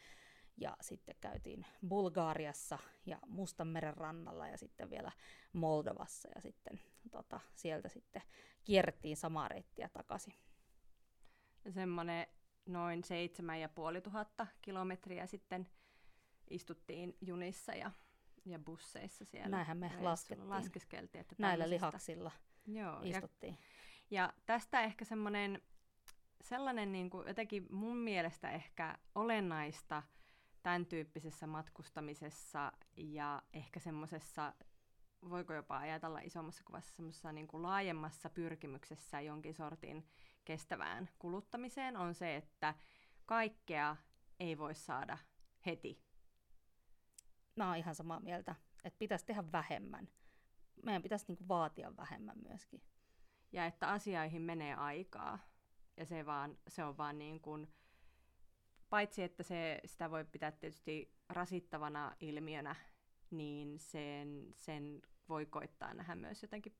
Ja 0.56 0.76
sitten 0.80 1.14
käytiin 1.20 1.66
Bulgaariassa 1.88 2.78
ja 3.06 3.18
Mustanmeren 3.26 3.96
rannalla 3.96 4.48
ja 4.48 4.58
sitten 4.58 4.90
vielä 4.90 5.12
Moldovassa 5.52 6.28
ja 6.34 6.40
sitten 6.40 6.80
tota, 7.10 7.40
sieltä 7.54 7.88
sitten 7.88 8.22
kierrettiin 8.64 9.16
samaa 9.16 9.48
reittiä 9.48 9.88
takaisin. 9.88 10.34
Semmoinen 11.70 12.26
noin 12.66 13.04
seitsemän 13.04 13.60
ja 13.60 13.68
puoli 13.68 14.00
tuhatta 14.00 14.46
kilometriä 14.62 15.26
sitten 15.26 15.68
istuttiin 16.50 17.16
junissa 17.20 17.72
ja, 17.72 17.90
ja 18.50 18.58
busseissa 18.58 19.24
siellä. 19.24 19.48
Näinhän 19.48 19.78
me 19.78 19.92
laskettiin. 20.00 20.50
Laskeskeltiin, 20.50 21.20
että 21.20 21.34
Näillä 21.38 21.70
lihaksilla 21.70 22.30
Joo, 22.66 23.00
istuttiin. 23.02 23.58
Ja, 24.10 24.22
ja 24.22 24.32
tästä 24.46 24.80
ehkä 24.80 25.04
semmoinen 25.04 25.62
sellainen 26.40 26.92
niin 26.92 27.10
kuin 27.10 27.28
jotenkin 27.28 27.66
mun 27.70 27.96
mielestä 27.96 28.50
ehkä 28.50 28.98
olennaista 29.14 30.02
tämän 30.62 30.86
tyyppisessä 30.86 31.46
matkustamisessa 31.46 32.72
ja 32.96 33.42
ehkä 33.52 33.80
semmoisessa, 33.80 34.54
voiko 35.30 35.54
jopa 35.54 35.78
ajatella 35.78 36.20
isommassa 36.20 36.62
kuvassa 36.64 36.96
semmoisessa 36.96 37.32
niin 37.32 37.48
kuin 37.48 37.62
laajemmassa 37.62 38.30
pyrkimyksessä 38.30 39.20
jonkin 39.20 39.54
sortin 39.54 40.06
kestävään 40.44 41.08
kuluttamiseen 41.18 41.96
on 41.96 42.14
se, 42.14 42.36
että 42.36 42.74
kaikkea 43.26 43.96
ei 44.40 44.58
voi 44.58 44.74
saada 44.74 45.18
heti. 45.66 46.07
Mä 47.58 47.68
oon 47.68 47.76
ihan 47.76 47.94
samaa 47.94 48.20
mieltä, 48.20 48.54
että 48.84 48.98
pitäisi 48.98 49.26
tehdä 49.26 49.52
vähemmän. 49.52 50.08
Meidän 50.82 51.02
pitäisi 51.02 51.24
niinku 51.28 51.48
vaatia 51.48 51.96
vähemmän 51.96 52.38
myöskin. 52.48 52.82
Ja 53.52 53.66
että 53.66 53.88
asioihin 53.88 54.42
menee 54.42 54.74
aikaa. 54.74 55.38
Ja 55.96 56.06
se, 56.06 56.26
vaan, 56.26 56.58
se 56.68 56.84
on 56.84 56.96
vaan 56.96 57.18
niin 57.18 57.40
kuin, 57.40 57.74
paitsi 58.90 59.22
että 59.22 59.42
se, 59.42 59.80
sitä 59.84 60.10
voi 60.10 60.24
pitää 60.24 60.52
tietysti 60.52 61.14
rasittavana 61.28 62.16
ilmiönä, 62.20 62.76
niin 63.30 63.78
sen, 63.78 64.48
sen 64.54 65.02
voi 65.28 65.46
koittaa 65.46 65.94
nähdä 65.94 66.14
myös 66.14 66.42
jotenkin 66.42 66.76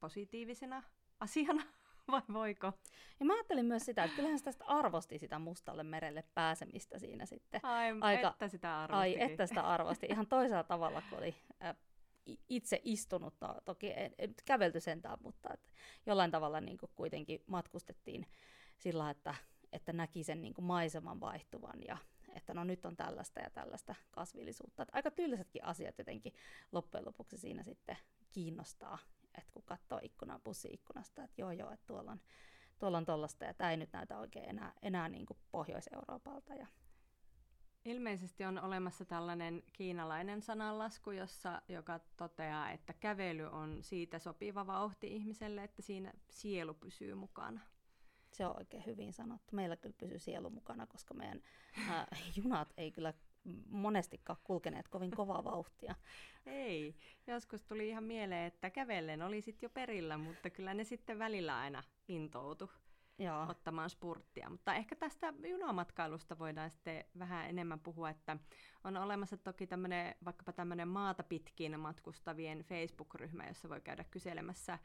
positiivisena 0.00 0.82
asiana 1.20 1.62
vai 2.12 2.22
voiko? 2.32 2.72
Ja 3.20 3.26
mä 3.26 3.34
ajattelin 3.34 3.66
myös 3.66 3.84
sitä, 3.84 4.04
että 4.04 4.16
kyllähän 4.16 4.38
sitä 4.38 4.64
arvosti 4.66 5.18
sitä 5.18 5.38
mustalle 5.38 5.82
merelle 5.82 6.24
pääsemistä 6.34 6.98
siinä 6.98 7.26
sitten. 7.26 7.60
Ai, 7.64 7.94
Aika, 8.00 8.28
että 8.28 8.48
sitä 8.48 8.80
arvosti. 8.80 9.00
Ai, 9.00 9.22
että 9.22 9.46
sitä 9.46 9.62
arvosti. 9.62 10.06
Ihan 10.10 10.26
toisella 10.36 10.64
tavalla, 10.64 11.02
kun 11.10 11.18
oli 11.18 11.34
äh, 11.64 11.76
itse 12.48 12.80
istunut, 12.84 13.34
no, 13.40 13.56
toki 13.64 13.92
en, 13.96 14.14
en 14.18 14.34
kävelty 14.44 14.80
sentään, 14.80 15.18
mutta 15.22 15.54
että 15.54 15.70
jollain 16.06 16.30
tavalla 16.30 16.60
niin 16.60 16.78
kuin 16.78 16.90
kuitenkin 16.94 17.42
matkustettiin 17.46 18.26
sillä, 18.78 19.10
että, 19.10 19.34
että 19.72 19.92
näki 19.92 20.24
sen 20.24 20.42
niin 20.42 20.54
kuin 20.54 20.64
maiseman 20.64 21.20
vaihtuvan 21.20 21.82
ja 21.88 21.96
että 22.34 22.54
no 22.54 22.64
nyt 22.64 22.86
on 22.86 22.96
tällaista 22.96 23.40
ja 23.40 23.50
tällaista 23.50 23.94
kasvillisuutta. 24.10 24.82
Että 24.82 24.96
aika 24.96 25.10
tylsätkin 25.10 25.64
asiat 25.64 25.98
jotenkin 25.98 26.32
loppujen 26.72 27.06
lopuksi 27.06 27.38
siinä 27.38 27.62
sitten 27.62 27.96
kiinnostaa 28.30 28.98
että 29.38 29.52
kun 29.52 29.62
katsoo 29.62 30.00
ikkunaa 30.02 30.38
bussiikkunasta, 30.38 31.24
että 31.24 31.40
joo 31.40 31.50
joo, 31.50 31.70
että 31.70 31.86
tuolla 31.86 32.12
on 32.12 32.20
tuolla 32.78 32.98
on 32.98 33.04
tollasta 33.04 33.44
ja 33.44 33.54
tämä 33.54 33.70
ei 33.70 33.76
nyt 33.76 33.92
näytä 33.92 34.18
oikein 34.18 34.48
enää, 34.48 34.72
enää 34.82 35.08
niin 35.08 35.26
kuin 35.26 35.38
Pohjois-Euroopalta. 35.50 36.54
Ja... 36.54 36.66
Ilmeisesti 37.84 38.44
on 38.44 38.58
olemassa 38.58 39.04
tällainen 39.04 39.62
kiinalainen 39.72 40.42
sananlasku, 40.42 41.10
jossa, 41.10 41.62
joka 41.68 42.00
toteaa, 42.16 42.70
että 42.70 42.92
kävely 42.92 43.44
on 43.44 43.78
siitä 43.82 44.18
sopiva 44.18 44.66
vauhti 44.66 45.16
ihmiselle, 45.16 45.64
että 45.64 45.82
siinä 45.82 46.12
sielu 46.30 46.74
pysyy 46.74 47.14
mukana. 47.14 47.60
Se 48.32 48.46
on 48.46 48.56
oikein 48.56 48.86
hyvin 48.86 49.12
sanottu. 49.12 49.56
Meillä 49.56 49.76
kyllä 49.76 49.94
pysyy 49.98 50.18
sielu 50.18 50.50
mukana, 50.50 50.86
koska 50.86 51.14
meidän 51.14 51.42
äh, 51.90 52.06
junat 52.36 52.72
ei 52.76 52.90
kyllä 52.92 53.14
monestikaan 53.68 54.38
kulkeneet 54.44 54.88
kovin 54.88 55.10
kovaa 55.10 55.44
vauhtia. 55.44 55.94
Ei. 56.46 56.94
Joskus 57.26 57.64
tuli 57.64 57.88
ihan 57.88 58.04
mieleen, 58.04 58.46
että 58.46 58.70
kävellen 58.70 59.22
oli 59.22 59.40
sitten 59.40 59.66
jo 59.66 59.70
perillä, 59.70 60.18
mutta 60.18 60.50
kyllä 60.50 60.74
ne 60.74 60.84
sitten 60.84 61.18
välillä 61.18 61.58
aina 61.58 61.82
intoutu 62.08 62.70
Joo. 63.18 63.46
ottamaan 63.48 63.90
spurttia. 63.90 64.50
Mutta 64.50 64.74
ehkä 64.74 64.96
tästä 64.96 65.34
junamatkailusta 65.48 66.38
voidaan 66.38 66.70
sitten 66.70 67.04
vähän 67.18 67.50
enemmän 67.50 67.80
puhua, 67.80 68.10
että 68.10 68.36
on 68.84 68.96
olemassa 68.96 69.36
toki 69.36 69.66
tämmöinen, 69.66 70.14
vaikkapa 70.24 70.52
tämmöinen 70.52 70.88
maata 70.88 71.22
pitkin 71.22 71.80
matkustavien 71.80 72.58
Facebook-ryhmä, 72.58 73.46
jossa 73.46 73.68
voi 73.68 73.80
käydä 73.80 74.04
kyselemässä 74.04 74.78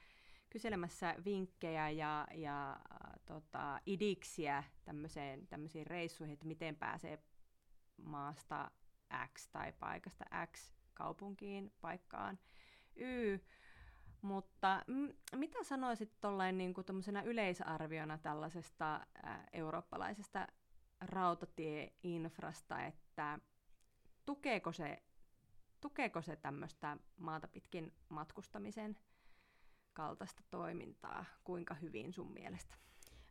kyselemässä 0.54 1.16
vinkkejä 1.26 1.90
ja, 1.90 2.28
ja 2.34 2.72
äh, 2.72 3.12
tota, 3.26 3.80
idiksiä 3.86 4.64
tämmöiseen, 4.86 5.48
tämmöisiin 5.48 5.88
reissuihin, 5.88 6.34
että 6.34 6.48
miten 6.48 6.76
pääsee 6.76 7.20
maasta 8.04 8.72
X 9.34 9.48
tai 9.48 9.74
paikasta 9.80 10.26
X 10.52 10.74
kaupunkiin, 10.94 11.72
paikkaan 11.82 12.40
Y. 12.96 13.38
Mutta 14.22 14.84
m- 14.88 15.38
mitä 15.38 15.64
sanoisit 15.64 16.20
tuollain 16.22 16.58
niin 16.58 16.74
yleisarviona 17.26 18.18
tällaisesta 18.18 18.96
ä, 18.96 19.04
eurooppalaisesta 19.54 20.48
rautatieinfrasta, 21.02 22.86
että 22.86 23.40
tukeeko 24.26 24.72
se, 24.72 25.04
tukeeko 25.82 26.22
se 26.22 26.36
tämmöistä 26.36 26.98
maata 27.18 27.48
pitkin 27.48 27.94
matkustamisen 28.10 28.98
kaltaista 29.94 30.44
toimintaa, 30.50 31.26
kuinka 31.44 31.74
hyvin 31.74 32.14
sun 32.14 32.34
mielestä? 32.34 32.76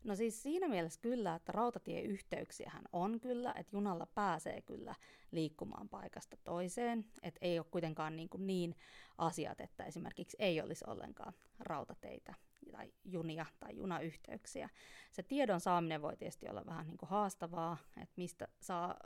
No 0.04 0.14
siis 0.14 0.42
siinä 0.42 0.68
mielessä 0.68 1.00
kyllä, 1.00 1.35
että 1.35 1.52
rautatieyhteyksiähän 1.52 2.82
on 2.92 3.21
kyllä, 3.21 3.54
että 3.56 3.76
junalla 3.76 4.06
pääsee 4.06 4.62
kyllä 4.62 4.94
liikkumaan 5.30 5.88
paikasta 5.88 6.37
toiseen, 6.44 7.04
että 7.23 7.38
ei 7.42 7.59
ole 7.59 7.66
kuitenkaan 7.71 8.16
niin, 8.16 8.28
kuin 8.28 8.47
niin 8.47 8.75
asiat, 9.18 9.61
että 9.61 9.85
esimerkiksi 9.85 10.37
ei 10.40 10.61
olisi 10.61 10.85
ollenkaan 10.87 11.32
rautateitä 11.61 12.35
tai 12.73 12.92
junia 13.04 13.47
tai 13.61 13.76
junayhteyksiä. 13.76 14.68
Se 15.11 15.23
tiedon 15.23 15.61
saaminen 15.61 16.02
voi 16.02 16.16
tietysti 16.16 16.49
olla 16.49 16.66
vähän 16.66 16.87
niin 16.87 16.99
kuin 16.99 17.11
haastavaa, 17.11 17.76
että 17.97 18.14
mistä 18.16 18.49
saa 18.61 18.97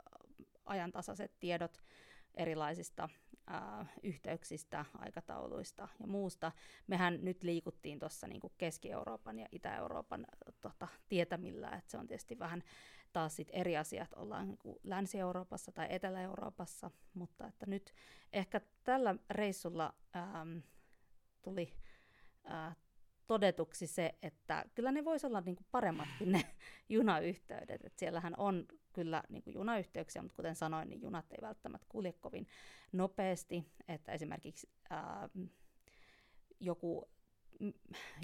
ajantasaiset 0.65 1.31
tiedot 1.39 1.81
erilaisista 2.35 3.09
ää, 3.47 3.85
yhteyksistä, 4.03 4.85
aikatauluista 4.97 5.87
ja 5.99 6.07
muusta. 6.07 6.51
Mehän 6.87 7.19
nyt 7.21 7.43
liikuttiin 7.43 7.99
tuossa 7.99 8.27
niin 8.27 8.41
Keski-Euroopan 8.57 9.39
ja 9.39 9.47
Itä-Euroopan 9.51 10.27
tota, 10.61 10.87
tietämillä, 11.09 11.69
että 11.69 11.91
se 11.91 11.97
on 11.97 12.07
tietysti 12.07 12.39
vähän 12.39 12.63
taas 13.13 13.35
sit 13.35 13.49
eri 13.51 13.77
asiat, 13.77 14.13
ollaan 14.13 14.47
niin 14.47 14.75
Länsi-Euroopassa 14.83 15.71
tai 15.71 15.87
Etelä-Euroopassa, 15.89 16.91
mutta 17.13 17.47
että 17.47 17.65
nyt 17.65 17.93
ehkä 18.33 18.61
tällä 18.83 19.15
reissulla 19.29 19.93
ää, 20.13 20.45
tuli 21.41 21.73
ää, 22.43 22.75
todetuksi 23.27 23.87
se, 23.87 24.15
että 24.21 24.65
kyllä 24.75 24.91
ne 24.91 25.05
voisi 25.05 25.27
olla 25.27 25.41
niinku 25.41 25.63
paremmatkin 25.71 26.31
ne 26.31 26.41
junayhteydet. 26.89 27.85
Et 27.85 27.97
siellähän 27.97 28.33
on 28.37 28.65
kyllä 28.97 29.23
niinku 29.29 29.49
junayhteyksiä, 29.49 30.21
mutta 30.21 30.35
kuten 30.35 30.55
sanoin, 30.55 30.89
niin 30.89 31.01
junat 31.01 31.31
ei 31.31 31.37
välttämättä 31.41 31.87
kulje 31.89 32.13
kovin 32.13 32.47
nopeasti. 32.91 33.65
Että 33.87 34.11
esimerkiksi 34.11 34.69
ää, 34.89 35.29
joku, 36.59 37.09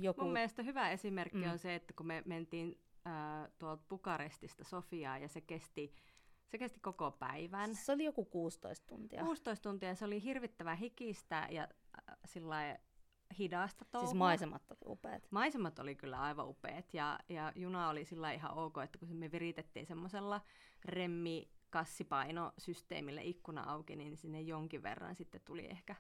joku... 0.02 0.22
Mun 0.22 0.34
mielestä 0.34 0.64
hyvä 0.64 0.90
esimerkki 0.90 1.46
mm. 1.46 1.52
on 1.52 1.60
se, 1.60 1.76
että 1.76 1.94
kun 1.94 2.08
me 2.08 2.24
mentiin 2.26 2.80
ää, 3.06 3.50
tuolta 3.60 3.84
Bukarestista 3.90 4.64
Sofiaan 4.64 5.22
ja 5.22 5.28
se 5.28 5.42
kesti 5.42 5.94
se 6.48 6.58
kesti 6.58 6.80
koko 6.80 7.12
päivän. 7.12 7.76
Se 7.76 7.92
oli 7.92 8.04
joku 8.04 8.26
16 8.26 8.88
tuntia. 8.88 9.24
16 9.24 9.64
tuntia, 9.64 9.96
se 9.96 10.06
oli 10.06 10.24
hirvittävän 10.24 10.78
hikistä 10.78 11.48
ja 11.52 11.62
äh, 11.64 12.18
sillä 12.26 12.78
hidasta 13.40 13.86
touhua. 13.86 14.08
Siis 14.08 14.18
maisemat 14.18 14.72
oli 14.72 14.80
upeat. 14.86 15.28
Maisemat 15.32 15.80
oli 15.80 15.96
kyllä 15.96 16.22
aivan 16.22 16.48
upeat 16.48 16.94
ja, 16.94 17.20
ja 17.30 17.52
juna 17.56 17.90
oli 17.90 18.06
sillä 18.06 18.32
ihan 18.32 18.54
ok, 18.54 18.78
että 18.84 19.00
kun 19.00 19.16
me 19.16 19.32
viritettiin 19.32 19.86
semmoisella 19.86 20.42
remmi 20.86 21.50
kassipainosysteemillä 21.70 23.22
ikkuna 23.22 23.64
auki, 23.64 23.96
niin 23.96 24.18
sinne 24.18 24.42
jonkin 24.42 24.84
verran 24.84 25.16
sitten 25.16 25.42
tuli 25.46 25.66
ehkä, 25.66 25.96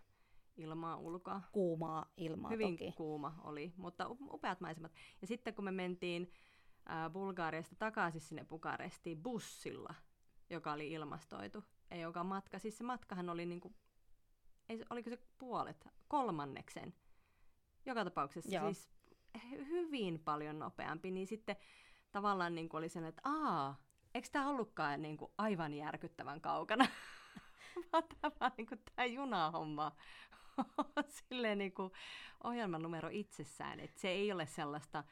ilmaa 0.57 0.97
ulkoa. 0.97 1.41
Kuumaa 1.51 2.05
ilmaa 2.17 2.51
Hyvin 2.51 2.77
toki. 2.77 2.91
kuuma 2.91 3.35
oli, 3.43 3.73
mutta 3.77 4.07
upeat 4.09 4.61
maisemat. 4.61 4.91
Ja 5.21 5.27
sitten 5.27 5.53
kun 5.53 5.65
me 5.65 5.71
mentiin 5.71 6.31
ää, 6.85 7.09
Bulgaariasta 7.09 7.75
takaisin 7.75 8.21
sinne 8.21 8.45
Bukarestiin 8.45 9.23
bussilla, 9.23 9.95
joka 10.49 10.71
oli 10.71 10.91
ilmastoitu, 10.91 11.63
ja 11.91 11.97
joka 11.97 12.23
matka, 12.23 12.59
siis 12.59 12.77
se 12.77 12.83
matkahan 12.83 13.29
oli 13.29 13.45
niinku, 13.45 13.73
ei, 14.69 14.83
oliko 14.89 15.09
se 15.09 15.17
puolet, 15.37 15.89
kolmanneksen, 16.07 16.93
joka 17.85 18.03
tapauksessa 18.03 18.55
Joo. 18.55 18.73
siis 18.73 18.89
hyvin 19.51 20.19
paljon 20.19 20.59
nopeampi, 20.59 21.11
niin 21.11 21.27
sitten 21.27 21.55
tavallaan 22.11 22.55
niin 22.55 22.69
oli 22.73 22.89
sen, 22.89 23.05
että 23.05 23.21
aa, 23.25 23.83
eikö 24.15 24.27
tämä 24.31 24.49
ollutkaan 24.49 25.01
niin 25.01 25.17
kuin 25.17 25.31
aivan 25.37 25.73
järkyttävän 25.73 26.41
kaukana? 26.41 26.87
Vaan 27.93 28.03
tämä 28.21 28.51
niin 28.57 28.67
kuin 28.67 28.79
tämä 28.95 29.05
junahomma 29.05 29.91
on 30.77 31.03
silleen 31.07 31.57
niin 31.57 31.73
kuin 31.73 31.91
ohjelman 32.43 32.81
numero 32.81 33.09
itsessään, 33.11 33.79
että 33.79 34.01
se 34.01 34.09
ei 34.09 34.31
ole 34.31 34.45
sellaista 34.45 35.03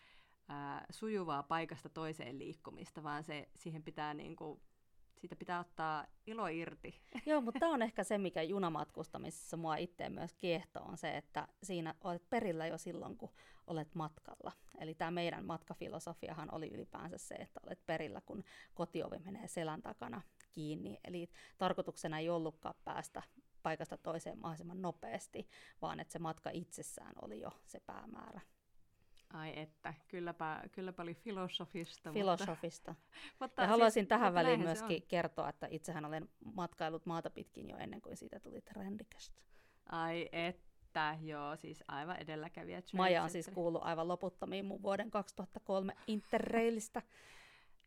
ää, 0.49 0.85
sujuvaa 0.89 1.43
paikasta 1.43 1.89
toiseen 1.89 2.39
liikkumista, 2.39 3.03
vaan 3.03 3.23
se, 3.23 3.49
siihen 3.55 3.83
pitää 3.83 4.13
niin 4.13 4.35
kuin, 4.35 4.61
siitä 5.21 5.35
pitää 5.35 5.59
ottaa 5.59 6.05
ilo 6.27 6.47
irti. 6.47 7.01
Joo, 7.25 7.41
mutta 7.41 7.59
tämä 7.59 7.73
on 7.73 7.81
ehkä 7.81 8.03
se, 8.03 8.17
mikä 8.17 8.41
junamatkustamisessa 8.41 9.57
mua 9.57 9.75
itse 9.75 10.09
myös 10.09 10.33
kiehtoo, 10.33 10.83
on 10.83 10.97
se, 10.97 11.17
että 11.17 11.47
siinä 11.63 11.95
olet 12.03 12.29
perillä 12.29 12.67
jo 12.67 12.77
silloin, 12.77 13.17
kun 13.17 13.29
olet 13.67 13.95
matkalla. 13.95 14.51
Eli 14.79 14.95
tämä 14.95 15.11
meidän 15.11 15.45
matkafilosofiahan 15.45 16.53
oli 16.53 16.69
ylipäänsä 16.73 17.17
se, 17.17 17.35
että 17.35 17.59
olet 17.67 17.85
perillä, 17.85 18.21
kun 18.21 18.43
kotiovi 18.73 19.19
menee 19.19 19.47
selän 19.47 19.81
takana 19.81 20.21
kiinni. 20.51 20.99
Eli 21.03 21.29
tarkoituksena 21.57 22.19
ei 22.19 22.29
ollutkaan 22.29 22.75
päästä 22.85 23.21
paikasta 23.63 23.97
toiseen 23.97 24.39
mahdollisimman 24.39 24.81
nopeasti, 24.81 25.47
vaan 25.81 25.99
että 25.99 26.11
se 26.11 26.19
matka 26.19 26.49
itsessään 26.53 27.13
oli 27.21 27.39
jo 27.39 27.49
se 27.65 27.79
päämäärä. 27.79 28.41
Ai 29.33 29.59
että, 29.59 29.93
kylläpä, 30.07 30.63
kylläpä 30.71 31.03
oli 31.03 31.13
filosofista. 31.13 32.13
Filosofista. 32.13 32.91
Mutta, 32.91 33.15
mutta 33.39 33.61
Ja 33.61 33.67
haluaisin 33.67 34.01
siis, 34.01 34.09
tähän 34.09 34.33
mutta 34.33 34.39
väliin 34.39 34.59
myöskin 34.59 35.03
kertoa, 35.07 35.49
että 35.49 35.67
itsehän 35.69 36.05
olen 36.05 36.29
matkailut 36.55 37.05
maata 37.05 37.29
pitkin 37.29 37.69
jo 37.69 37.77
ennen 37.77 38.01
kuin 38.01 38.17
siitä 38.17 38.39
tuli 38.39 38.61
trendikästä. 38.61 39.41
Ai 39.91 40.29
että, 40.31 41.17
joo, 41.21 41.55
siis 41.55 41.83
aivan 41.87 42.17
edelläkävijä. 42.17 42.81
Maja 42.93 43.23
on 43.23 43.29
siis 43.29 43.51
kuullut 43.53 43.81
aivan 43.83 44.07
loputtomiin 44.07 44.65
mun 44.65 44.81
vuoden 44.81 45.11
2003 45.11 45.93
Interrailista. 46.07 47.01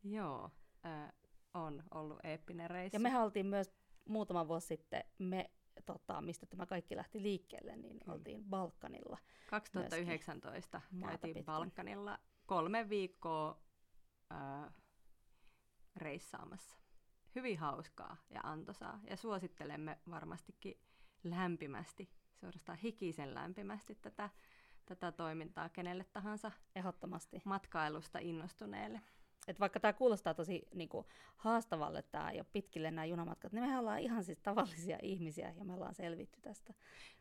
Joo, 0.04 0.50
äh, 0.86 1.12
on 1.54 1.82
ollut 1.90 2.18
eeppinen 2.24 2.70
reissu. 2.70 2.96
Ja 2.96 3.00
me 3.00 3.18
oltiin 3.18 3.46
myös 3.46 3.72
muutama 4.08 4.48
vuosi 4.48 4.66
sitten, 4.66 5.04
me, 5.18 5.50
tota, 5.82 6.20
mistä 6.20 6.46
tämä 6.46 6.66
kaikki 6.66 6.96
lähti 6.96 7.22
liikkeelle, 7.22 7.76
niin 7.76 7.98
Kyllä. 8.00 8.14
oltiin 8.14 8.44
Balkanilla. 8.44 9.18
2019 9.50 10.80
maata 10.90 11.08
käytiin 11.08 11.34
pitkin. 11.34 11.44
Balkanilla 11.44 12.18
kolme 12.46 12.88
viikkoa 12.88 13.60
äh, 14.32 14.74
reissaamassa. 15.96 16.76
Hyvin 17.34 17.58
hauskaa 17.58 18.16
ja 18.30 18.40
antoisaa. 18.42 19.00
Ja 19.10 19.16
suosittelemme 19.16 19.98
varmastikin 20.10 20.80
lämpimästi, 21.24 22.10
suorastaan 22.34 22.78
hikisen 22.78 23.34
lämpimästi 23.34 23.94
tätä, 23.94 24.30
tätä 24.86 25.12
toimintaa 25.12 25.68
kenelle 25.68 26.04
tahansa 26.04 26.52
Ehdottomasti. 26.76 27.42
matkailusta 27.44 28.18
innostuneelle. 28.18 29.00
Et 29.48 29.60
vaikka 29.60 29.80
tämä 29.80 29.92
kuulostaa 29.92 30.34
tosi 30.34 30.68
niinku, 30.74 31.06
haastavalle 31.36 32.02
tää 32.02 32.32
ja 32.32 32.44
pitkille 32.44 32.90
nämä 32.90 33.04
junamatkat, 33.04 33.52
niin 33.52 33.62
mehän 33.62 33.80
ollaan 33.80 34.00
ihan 34.00 34.24
siis 34.24 34.38
tavallisia 34.38 34.98
ihmisiä 35.02 35.54
ja 35.58 35.64
me 35.64 35.74
ollaan 35.74 35.94
selvitty 35.94 36.40
tästä. 36.40 36.74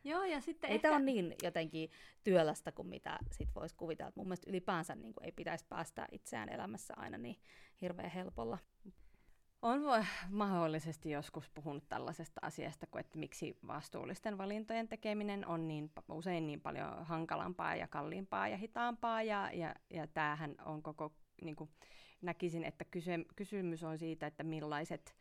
Joo, 0.04 0.24
ja 0.24 0.40
sitten 0.40 0.70
Ei 0.70 0.74
ehkä... 0.74 0.88
tämä 0.88 0.96
ole 0.96 1.04
niin 1.04 1.34
jotenkin 1.42 1.90
työlästä 2.24 2.72
kuin 2.72 2.88
mitä 2.88 3.18
sit 3.32 3.54
voisi 3.54 3.74
kuvitella. 3.74 4.08
Et 4.08 4.16
mun 4.16 4.26
mielestä 4.26 4.50
ylipäänsä 4.50 4.94
niin 4.94 5.14
ei 5.22 5.32
pitäisi 5.32 5.64
päästä 5.68 6.08
itseään 6.12 6.48
elämässä 6.48 6.94
aina 6.96 7.18
niin 7.18 7.36
hirveän 7.80 8.10
helpolla. 8.10 8.58
On 9.64 9.82
voi 9.82 10.00
mahdollisesti 10.30 11.10
joskus 11.10 11.50
puhunut 11.50 11.88
tällaisesta 11.88 12.40
asiasta, 12.42 12.86
kuin 12.86 13.00
että 13.00 13.18
miksi 13.18 13.56
vastuullisten 13.66 14.38
valintojen 14.38 14.88
tekeminen 14.88 15.46
on 15.46 15.68
niin, 15.68 15.90
usein 16.08 16.46
niin 16.46 16.60
paljon 16.60 17.06
hankalampaa 17.06 17.76
ja 17.76 17.88
kalliimpaa 17.88 18.48
ja 18.48 18.56
hitaampaa. 18.56 19.22
Ja, 19.22 19.50
ja, 19.52 19.74
ja 19.90 20.06
tämähän 20.06 20.54
on 20.64 20.82
koko, 20.82 21.12
niin 21.42 21.56
kuin 21.56 21.70
näkisin, 22.24 22.64
että 22.64 22.84
kyse, 22.84 23.18
kysymys 23.36 23.84
on 23.84 23.98
siitä, 23.98 24.26
että 24.26 24.44
millaiset 24.44 25.14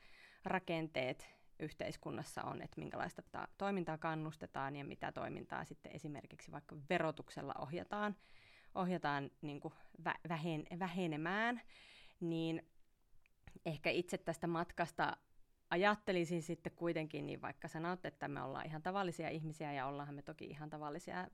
rakenteet 0.45 1.27
yhteiskunnassa 1.59 2.43
on, 2.43 2.61
että 2.61 2.79
minkälaista 2.79 3.21
ta- 3.21 3.47
toimintaa 3.57 3.97
kannustetaan 3.97 4.75
ja 4.75 4.85
mitä 4.85 5.11
toimintaa 5.11 5.65
sitten 5.65 5.91
esimerkiksi 5.95 6.51
vaikka 6.51 6.75
verotuksella 6.89 7.53
ohjataan, 7.59 8.15
ohjataan 8.75 9.31
niin 9.41 9.59
kuin 9.59 9.73
vä- 10.05 10.29
vähen, 10.29 10.63
vähenemään, 10.79 11.61
niin 12.19 12.67
ehkä 13.65 13.89
itse 13.89 14.17
tästä 14.17 14.47
matkasta 14.47 15.17
ajattelisin 15.69 16.41
sitten 16.41 16.73
kuitenkin, 16.75 17.25
niin 17.25 17.41
vaikka 17.41 17.67
sanot, 17.67 18.05
että 18.05 18.27
me 18.27 18.41
ollaan 18.41 18.65
ihan 18.65 18.81
tavallisia 18.81 19.29
ihmisiä 19.29 19.73
ja 19.73 19.87
ollaanhan 19.87 20.15
me 20.15 20.21
toki 20.21 20.45
ihan 20.45 20.69
tavallisia 20.69 21.27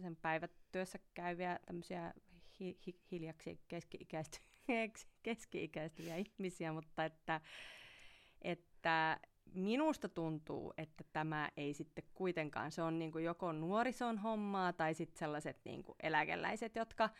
sen 0.00 0.16
päivätyössä 0.16 0.98
käyviä 1.14 1.58
tämmöisiä 1.66 2.14
hi- 2.60 2.78
hi- 2.86 3.00
hiljaksi 3.10 3.60
keski-ikäistyviä, 3.68 4.48
keski-ikäistyviä 5.22 6.16
ihmisiä, 6.16 6.72
mutta 6.72 7.04
että, 7.04 7.40
että 8.42 9.20
minusta 9.54 10.08
tuntuu, 10.08 10.74
että 10.78 11.04
tämä 11.12 11.48
ei 11.56 11.74
sitten 11.74 12.04
kuitenkaan, 12.14 12.70
se 12.70 12.82
on 12.82 12.98
niin 12.98 13.12
kuin 13.12 13.24
joko 13.24 13.52
nuorison 13.52 14.18
hommaa 14.18 14.72
tai 14.72 14.94
sitten 14.94 15.18
sellaiset 15.18 15.60
niin 15.64 15.82
kuin 15.82 15.96
eläkeläiset, 16.02 16.76
jotka 16.76 17.10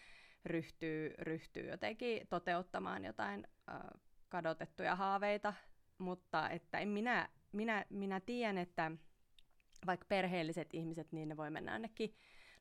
ryhtyy, 0.45 1.15
ryhtyy 1.19 1.71
jotenkin 1.71 2.27
toteuttamaan 2.29 3.05
jotain 3.05 3.47
äh, 3.69 3.81
kadotettuja 4.29 4.97
haaveita, 4.97 5.55
mutta 5.99 6.51
että 6.51 6.79
en 6.79 6.89
minä, 6.89 7.29
minä, 7.53 7.85
minä 7.91 8.21
tiedän, 8.21 8.59
että 8.59 8.93
vaikka 9.87 10.07
perheelliset 10.09 10.75
ihmiset, 10.75 11.13
niin 11.13 11.29
ne 11.29 11.37
voi 11.37 11.51
mennä 11.51 11.73
ainakin 11.73 12.15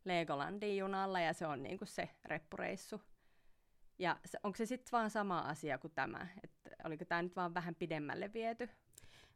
Legolandiin 0.07 0.77
junalla 0.77 1.19
ja 1.19 1.33
se 1.33 1.47
on 1.47 1.63
niinku 1.63 1.85
se 1.85 2.09
reppureissu. 2.25 3.01
Ja 3.99 4.19
onko 4.43 4.55
se 4.57 4.65
sitten 4.65 4.91
vaan 4.91 5.09
sama 5.09 5.39
asia 5.39 5.77
kuin 5.77 5.93
tämä? 5.93 6.27
Että 6.43 6.69
oliko 6.83 7.05
tämä 7.05 7.21
nyt 7.21 7.35
vaan 7.35 7.53
vähän 7.53 7.75
pidemmälle 7.75 8.33
viety? 8.33 8.69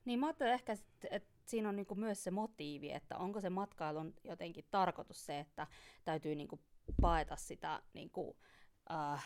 Niin 0.05 0.19
mä 0.19 0.25
ajattelen 0.25 0.53
ehkä, 0.53 0.73
että 1.11 1.29
siinä 1.45 1.69
on 1.69 1.75
niinku 1.75 1.95
myös 1.95 2.23
se 2.23 2.31
motiivi, 2.31 2.91
että 2.91 3.17
onko 3.17 3.41
se 3.41 3.49
matkailun 3.49 4.13
jotenkin 4.23 4.65
tarkoitus 4.71 5.25
se, 5.25 5.39
että 5.39 5.67
täytyy 6.05 6.35
niinku 6.35 6.59
paeta 7.01 7.35
sitä 7.35 7.81
niinku, 7.93 8.37
äh, 8.91 9.25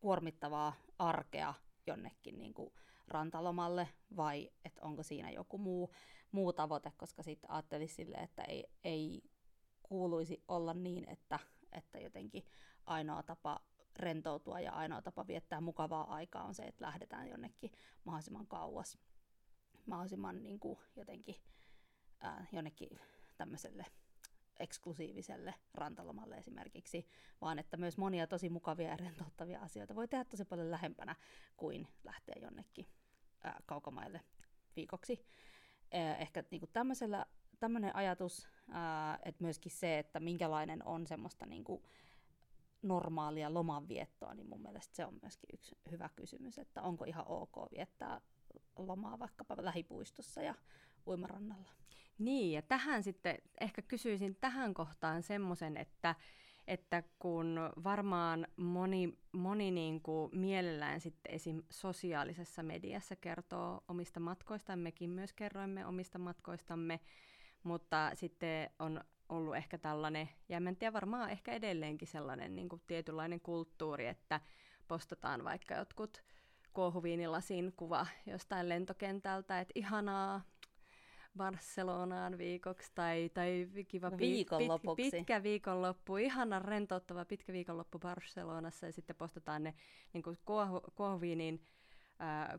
kuormittavaa 0.00 0.72
arkea 0.98 1.54
jonnekin 1.86 2.38
niinku 2.38 2.72
rantalomalle, 3.08 3.88
vai 4.16 4.50
että 4.64 4.82
onko 4.82 5.02
siinä 5.02 5.30
joku 5.30 5.58
muu, 5.58 5.90
muu 6.32 6.52
tavoite, 6.52 6.92
koska 6.96 7.22
sitten 7.22 7.50
ajattelisi 7.50 7.94
sille, 7.94 8.16
että 8.16 8.42
ei, 8.42 8.66
ei 8.84 9.22
kuuluisi 9.90 10.44
olla 10.48 10.74
niin, 10.74 11.08
että, 11.08 11.38
että 11.72 11.98
jotenkin 11.98 12.44
ainoa 12.86 13.22
tapa 13.22 13.60
rentoutua 13.96 14.60
ja 14.60 14.72
ainoa 14.72 15.02
tapa 15.02 15.26
viettää 15.26 15.60
mukavaa 15.60 16.14
aikaa 16.14 16.44
on 16.44 16.54
se, 16.54 16.62
että 16.62 16.84
lähdetään 16.84 17.28
jonnekin 17.28 17.72
mahdollisimman 18.04 18.46
kauas 18.46 18.98
mahdollisimman 19.86 20.42
niin 20.42 20.60
kuin, 20.60 20.78
jotenkin 20.96 21.34
ää, 22.20 22.46
jonnekin 22.52 22.98
tämmöiselle 23.36 23.86
eksklusiiviselle 24.58 25.54
rantalomalle 25.74 26.36
esimerkiksi, 26.36 27.06
vaan 27.40 27.58
että 27.58 27.76
myös 27.76 27.98
monia 27.98 28.26
tosi 28.26 28.48
mukavia 28.48 28.88
ja 28.88 28.96
rentouttavia 28.96 29.60
asioita 29.60 29.94
voi 29.94 30.08
tehdä 30.08 30.24
tosi 30.24 30.44
paljon 30.44 30.70
lähempänä 30.70 31.16
kuin 31.56 31.88
lähteä 32.04 32.36
jonnekin 32.42 32.86
ää, 33.44 33.60
kaukomaille 33.66 34.20
viikoksi. 34.76 35.26
Ehkä 36.18 36.44
niin 36.50 36.60
kuin 36.60 36.70
tämmöisellä, 36.72 37.26
tämmöinen 37.60 37.96
ajatus, 37.96 38.48
että 39.24 39.44
myöskin 39.44 39.72
se, 39.72 39.98
että 39.98 40.20
minkälainen 40.20 40.86
on 40.86 41.06
semmoista 41.06 41.46
niin 41.46 41.64
kuin 41.64 41.82
normaalia 42.82 43.54
lomanviettoa, 43.54 44.34
niin 44.34 44.48
mun 44.48 44.62
mielestä 44.62 44.96
se 44.96 45.06
on 45.06 45.18
myöskin 45.22 45.48
yksi 45.52 45.78
hyvä 45.90 46.10
kysymys, 46.16 46.58
että 46.58 46.82
onko 46.82 47.04
ihan 47.04 47.24
ok 47.28 47.72
viettää 47.72 48.20
lomaa 48.76 49.18
vaikkapa 49.18 49.56
lähipuistossa 49.58 50.42
ja 50.42 50.54
uimarannalla. 51.06 51.70
Niin, 52.18 52.52
ja 52.52 52.62
tähän 52.62 53.02
sitten 53.02 53.38
ehkä 53.60 53.82
kysyisin 53.82 54.36
tähän 54.40 54.74
kohtaan 54.74 55.22
semmoisen, 55.22 55.76
että, 55.76 56.14
että 56.66 57.02
kun 57.18 57.58
varmaan 57.84 58.46
moni, 58.56 59.18
moni 59.32 59.70
niin 59.70 60.00
kuin 60.00 60.38
mielellään 60.38 61.00
sitten 61.00 61.34
esim. 61.34 61.62
sosiaalisessa 61.70 62.62
mediassa 62.62 63.16
kertoo 63.16 63.84
omista 63.88 64.20
matkoistaan, 64.20 64.78
mekin 64.78 65.10
myös 65.10 65.32
kerroimme 65.32 65.86
omista 65.86 66.18
matkoistamme, 66.18 67.00
mutta 67.62 68.10
sitten 68.14 68.70
on 68.78 69.00
ollut 69.28 69.56
ehkä 69.56 69.78
tällainen, 69.78 70.28
ja 70.48 70.56
en 70.56 70.76
tiedä 70.76 70.92
varmaan 70.92 71.30
ehkä 71.30 71.52
edelleenkin 71.52 72.08
sellainen 72.08 72.56
niin 72.56 72.68
kuin 72.68 72.82
tietynlainen 72.86 73.40
kulttuuri, 73.40 74.06
että 74.06 74.40
postataan 74.88 75.44
vaikka 75.44 75.74
jotkut 75.74 76.22
kuohuviinilasin 76.72 77.72
kuva 77.76 78.06
jostain 78.26 78.68
lentokentältä, 78.68 79.60
että 79.60 79.72
ihanaa, 79.74 80.42
Barcelonaan 81.36 82.38
viikoksi 82.38 82.92
tai, 82.94 83.30
tai 83.34 83.68
kiva 83.88 84.10
viikonlopuksi. 84.18 85.02
Pit, 85.02 85.10
pitkä 85.10 85.42
viikonloppu, 85.42 86.16
ihana 86.16 86.58
rentouttava 86.58 87.24
pitkä 87.24 87.52
viikonloppu 87.52 87.98
Barcelonassa 87.98 88.86
ja 88.86 88.92
sitten 88.92 89.16
postataan 89.16 89.62
ne 89.62 89.74
niin 90.12 90.22
kuin 90.22 90.38
kuohu, 90.44 90.80
kuohuviinin 90.94 91.62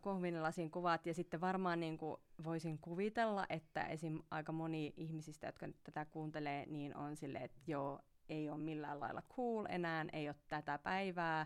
kohvinilasin 0.01 0.71
kuvat, 0.71 1.05
ja 1.05 1.13
sitten 1.13 1.41
varmaan 1.41 1.79
niin 1.79 1.97
kuin 1.97 2.17
voisin 2.43 2.79
kuvitella, 2.79 3.45
että 3.49 3.83
esim. 3.83 4.19
aika 4.31 4.51
moni 4.51 4.93
ihmisistä, 4.97 5.47
jotka 5.47 5.67
nyt 5.67 5.83
tätä 5.83 6.05
kuuntelee, 6.05 6.65
niin 6.65 6.95
on 6.95 7.15
silleen, 7.15 7.45
että 7.45 7.59
joo, 7.67 7.99
ei 8.29 8.49
ole 8.49 8.57
millään 8.57 8.99
lailla 8.99 9.23
cool 9.35 9.65
enää, 9.69 10.05
ei 10.13 10.29
ole 10.29 10.35
tätä 10.47 10.77
päivää, 10.77 11.45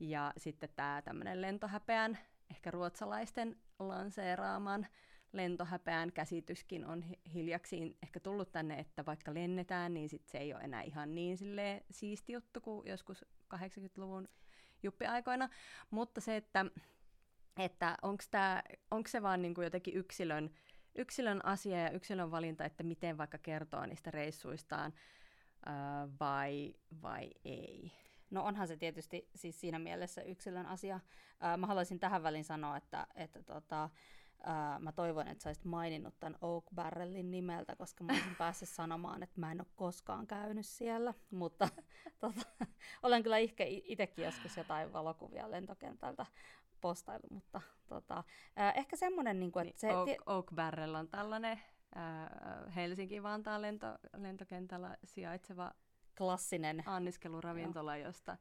ja 0.00 0.32
sitten 0.36 0.68
tämä 0.76 1.02
tämmöinen 1.02 1.42
lentohäpeän, 1.42 2.18
ehkä 2.50 2.70
ruotsalaisten 2.70 3.56
lanseeraaman 3.78 4.86
lentohäpeän 5.32 6.12
käsityskin 6.12 6.84
on 6.84 7.04
hiljaksiin 7.34 7.96
ehkä 8.02 8.20
tullut 8.20 8.52
tänne, 8.52 8.78
että 8.78 9.06
vaikka 9.06 9.34
lennetään, 9.34 9.94
niin 9.94 10.08
sit 10.08 10.26
se 10.26 10.38
ei 10.38 10.54
ole 10.54 10.62
enää 10.62 10.82
ihan 10.82 11.14
niin 11.14 11.38
siisti 11.90 12.32
juttu 12.32 12.60
kuin 12.60 12.88
joskus 12.88 13.24
80-luvun 13.54 14.28
juppiaikoina. 14.82 15.48
Mutta 15.90 16.20
se, 16.20 16.36
että 16.36 16.66
että 17.58 17.96
onko 18.90 19.08
se 19.08 19.22
vaan 19.22 19.42
niinku 19.42 19.62
jotenkin 19.62 19.94
yksilön, 19.94 20.50
yksilön 20.94 21.44
asia 21.44 21.78
ja 21.78 21.90
yksilön 21.90 22.30
valinta, 22.30 22.64
että 22.64 22.82
miten 22.82 23.18
vaikka 23.18 23.38
kertoo 23.38 23.86
niistä 23.86 24.10
reissuistaan 24.10 24.92
ää, 25.66 26.08
vai, 26.20 26.74
vai 27.02 27.30
ei? 27.44 27.92
No 28.30 28.44
onhan 28.44 28.68
se 28.68 28.76
tietysti 28.76 29.28
siis 29.34 29.60
siinä 29.60 29.78
mielessä 29.78 30.22
yksilön 30.22 30.66
asia. 30.66 31.00
Ää, 31.40 31.56
mä 31.56 31.66
haluaisin 31.66 32.00
tähän 32.00 32.22
väliin 32.22 32.44
sanoa, 32.44 32.76
että, 32.76 33.06
että 33.14 33.42
tota, 33.42 33.90
ää, 34.42 34.78
mä 34.78 34.92
toivon, 34.92 35.28
että 35.28 35.42
sä 35.42 35.48
olisit 35.48 35.64
maininnut 35.64 36.14
tämän 36.20 36.38
Oak 36.40 36.64
Barrelin 36.74 37.30
nimeltä, 37.30 37.76
koska 37.76 38.04
mä 38.04 38.12
olisin 38.12 38.36
päässyt 38.44 38.68
sanomaan, 38.68 39.22
että 39.22 39.40
mä 39.40 39.52
en 39.52 39.60
ole 39.60 39.68
koskaan 39.76 40.26
käynyt 40.26 40.66
siellä. 40.66 41.14
Mutta 41.30 41.68
tota, 42.20 42.66
olen 43.02 43.22
kyllä 43.22 43.38
ehkä 43.38 43.64
itsekin 43.66 44.24
joskus 44.24 44.56
jotain 44.56 44.92
valokuvia 44.92 45.50
lentokentältä 45.50 46.26
postailu, 46.80 47.26
mutta 47.30 47.60
tota, 47.86 48.24
äh, 48.60 48.72
ehkä 48.76 48.96
semmoinen, 48.96 49.40
niin 49.40 49.52
kuin, 49.52 49.68
että 49.68 49.86
niin, 49.86 49.94
se... 49.94 49.98
Oak, 49.98 50.08
Oak 50.26 50.46
Barrel 50.54 50.94
on 50.94 51.08
tällainen 51.08 51.60
äh, 51.96 52.74
Helsinki-Vantaan 52.76 53.62
lento, 53.62 53.86
lentokentällä 54.16 54.96
sijaitseva 55.04 55.72
klassinen 56.18 56.82
anniskeluravintola, 56.86 57.96
josta, 57.96 58.36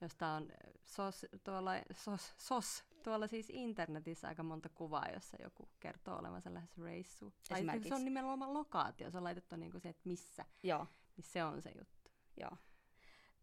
josta 0.00 0.26
on 0.26 0.48
sos, 0.84 1.26
tuolla, 1.44 1.72
sos, 1.92 2.34
sos, 2.38 2.84
tuolla 3.02 3.26
siis 3.26 3.50
internetissä 3.50 4.28
aika 4.28 4.42
monta 4.42 4.68
kuvaa, 4.68 5.08
jossa 5.14 5.36
joku 5.42 5.68
kertoo 5.80 6.18
olevansa 6.18 6.54
lähes 6.54 6.78
reissu. 6.78 7.32
Tai 7.48 7.80
se 7.88 7.94
on 7.94 8.04
nimenomaan 8.04 8.54
lokaatio, 8.54 9.10
se 9.10 9.16
on 9.16 9.24
laitettu 9.24 9.56
niin 9.56 9.70
kuin 9.70 9.80
se, 9.80 9.88
että 9.88 10.02
missä. 10.04 10.44
Joo. 10.62 10.86
Niin 11.16 11.24
se 11.24 11.44
on 11.44 11.62
se 11.62 11.70
juttu. 11.78 12.10
Joo. 12.36 12.56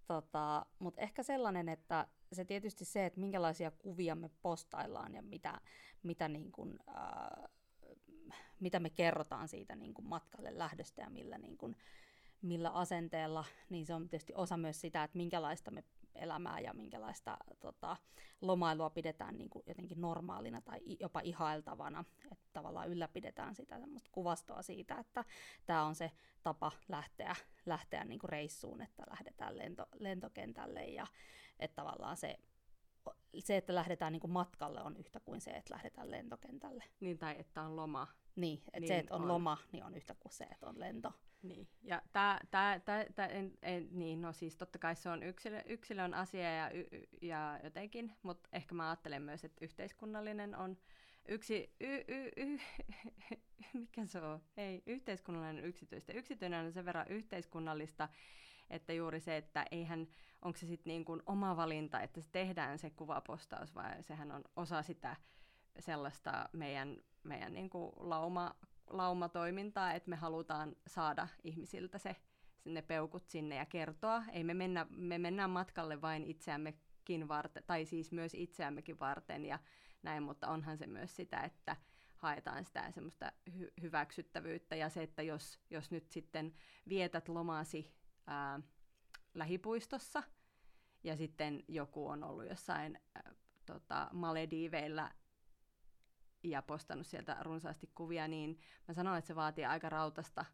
Tota, 0.07 0.65
Mutta 0.79 1.01
ehkä 1.01 1.23
sellainen, 1.23 1.69
että 1.69 2.07
se 2.33 2.45
tietysti 2.45 2.85
se, 2.85 3.05
että 3.05 3.19
minkälaisia 3.19 3.71
kuvia 3.71 4.15
me 4.15 4.29
postaillaan 4.41 5.15
ja 5.15 5.21
mitä, 5.21 5.61
mitä, 6.03 6.27
niin 6.27 6.51
kun, 6.51 6.79
ää, 6.87 7.49
mitä 8.59 8.79
me 8.79 8.89
kerrotaan 8.89 9.47
siitä 9.47 9.75
niin 9.75 9.93
kun 9.93 10.05
matkalle 10.05 10.57
lähdöstä 10.57 11.01
ja 11.01 11.09
millä, 11.09 11.37
niin 11.37 11.57
kun, 11.57 11.75
millä 12.41 12.69
asenteella, 12.69 13.45
niin 13.69 13.85
se 13.85 13.93
on 13.93 14.09
tietysti 14.09 14.33
osa 14.35 14.57
myös 14.57 14.81
sitä, 14.81 15.03
että 15.03 15.17
minkälaista 15.17 15.71
me 15.71 15.83
elämää 16.15 16.59
ja 16.59 16.73
minkälaista 16.73 17.37
tota, 17.59 17.97
lomailua 18.41 18.89
pidetään 18.89 19.37
niin 19.37 19.49
kuin 19.49 19.63
jotenkin 19.67 20.01
normaalina 20.01 20.61
tai 20.61 20.79
jopa 20.99 21.19
ihailtavana. 21.23 22.05
Että 22.31 22.49
tavallaan 22.53 22.89
ylläpidetään 22.89 23.55
sitä 23.55 23.79
semmoista 23.79 24.09
kuvastoa 24.11 24.61
siitä, 24.61 24.95
että 24.95 25.25
tämä 25.65 25.83
on 25.83 25.95
se 25.95 26.11
tapa 26.43 26.71
lähteä, 26.87 27.35
lähteä 27.65 28.03
niin 28.03 28.19
kuin 28.19 28.29
reissuun, 28.29 28.81
että 28.81 29.03
lähdetään 29.09 29.57
lento, 29.57 29.85
lentokentälle 29.99 30.85
ja 30.85 31.07
että 31.59 31.75
tavallaan 31.75 32.17
se 32.17 32.37
se, 33.39 33.57
että 33.57 33.75
lähdetään 33.75 34.13
niin 34.13 34.19
kuin 34.19 34.31
matkalle 34.31 34.81
on 34.81 34.97
yhtä 34.97 35.19
kuin 35.19 35.41
se, 35.41 35.51
että 35.51 35.73
lähdetään 35.73 36.11
lentokentälle. 36.11 36.83
Niin, 36.99 37.17
tai 37.17 37.35
että 37.39 37.61
on 37.61 37.75
loma. 37.75 38.07
Niin, 38.35 38.57
että 38.57 38.79
niin 38.79 38.87
se, 38.87 38.97
että 38.97 39.15
on, 39.15 39.21
on 39.21 39.27
loma, 39.27 39.57
niin 39.71 39.83
on 39.83 39.95
yhtä 39.95 40.15
kuin 40.19 40.33
se, 40.33 40.43
että 40.43 40.67
on 40.67 40.79
lento. 40.79 41.13
Niin, 41.41 41.67
ja 41.81 42.01
tää, 42.11 42.39
tää, 42.51 42.79
tää, 42.79 43.05
tää, 43.15 43.27
en, 43.27 43.53
en, 43.61 43.87
niin, 43.91 44.21
no 44.21 44.33
siis 44.33 44.57
totta 44.57 44.79
kai 44.79 44.95
se 44.95 45.09
on 45.09 45.23
yksilö, 45.23 45.61
yksilön 45.65 46.13
asia 46.13 46.55
ja, 46.55 46.71
y, 46.71 46.83
ja 47.21 47.59
jotenkin, 47.63 48.13
mutta 48.23 48.49
ehkä 48.53 48.75
mä 48.75 48.89
ajattelen 48.89 49.21
myös, 49.21 49.43
että 49.43 49.65
yhteiskunnallinen 49.65 50.55
on 50.55 50.77
yksi, 51.27 51.75
y, 51.79 51.95
y, 52.07 52.29
y, 52.37 52.57
mikä 53.79 54.05
se 54.05 54.21
on? 54.21 54.41
Ei, 54.57 54.83
yhteiskunnallinen 54.85 55.65
yksityistä. 55.65 56.13
Yksityinen 56.13 56.65
on 56.65 56.71
sen 56.71 56.85
verran 56.85 57.07
yhteiskunnallista, 57.09 58.09
että 58.69 58.93
juuri 58.93 59.19
se, 59.19 59.37
että 59.37 59.65
eihän, 59.71 60.07
onko 60.41 60.57
se 60.57 60.65
sitten 60.65 60.91
niin 60.91 61.05
kuin 61.05 61.21
oma 61.25 61.57
valinta, 61.57 62.01
että 62.01 62.21
se 62.21 62.29
tehdään 62.31 62.79
se 62.79 62.89
kuvapostaus, 62.89 63.75
vai 63.75 64.03
sehän 64.03 64.31
on 64.31 64.43
osa 64.55 64.81
sitä 64.81 65.15
sellaista 65.79 66.49
meidän, 66.53 66.97
meidän 67.23 67.53
niin 67.53 67.69
kuin 67.69 67.91
lauma, 67.97 68.55
laumatoimintaa, 68.89 69.93
että 69.93 70.09
me 70.09 70.15
halutaan 70.15 70.75
saada 70.87 71.27
ihmisiltä 71.43 71.97
se 71.97 72.15
sinne 72.59 72.81
peukut 72.81 73.27
sinne 73.27 73.55
ja 73.55 73.65
kertoa. 73.65 74.23
Ei 74.31 74.43
me 74.43 74.53
mennä, 74.53 74.85
me 74.89 75.17
mennään 75.17 75.49
matkalle 75.49 76.01
vain 76.01 76.23
itseämmekin 76.23 77.27
varten, 77.27 77.63
tai 77.67 77.85
siis 77.85 78.11
myös 78.11 78.33
itseämmekin 78.33 78.99
varten 78.99 79.45
ja 79.45 79.59
näin, 80.03 80.23
mutta 80.23 80.47
onhan 80.47 80.77
se 80.77 80.87
myös 80.87 81.15
sitä, 81.15 81.41
että 81.41 81.77
haetaan 82.15 82.65
sitä 82.65 82.91
semmoista 82.91 83.31
hy- 83.49 83.73
hyväksyttävyyttä 83.81 84.75
ja 84.75 84.89
se, 84.89 85.03
että 85.03 85.21
jos, 85.21 85.59
jos 85.69 85.91
nyt 85.91 86.09
sitten 86.09 86.53
vietät 86.89 87.27
lomasi 87.27 87.93
ää, 88.27 88.59
lähipuistossa. 89.39 90.23
Ja 91.03 91.15
sitten 91.15 91.63
joku 91.67 92.07
on 92.07 92.23
ollut 92.23 92.49
jossain 92.49 92.99
ää, 93.15 93.33
tota, 93.65 94.09
Malediiveillä 94.13 95.11
ja 96.43 96.61
postannut 96.61 97.07
sieltä 97.07 97.37
runsaasti 97.41 97.91
kuvia, 97.95 98.27
niin 98.27 98.59
mä 98.87 98.93
sanoin, 98.93 99.17
että 99.17 99.27
se 99.27 99.35
vaatii 99.35 99.65
aika 99.65 99.89
rautasta, 99.89 100.45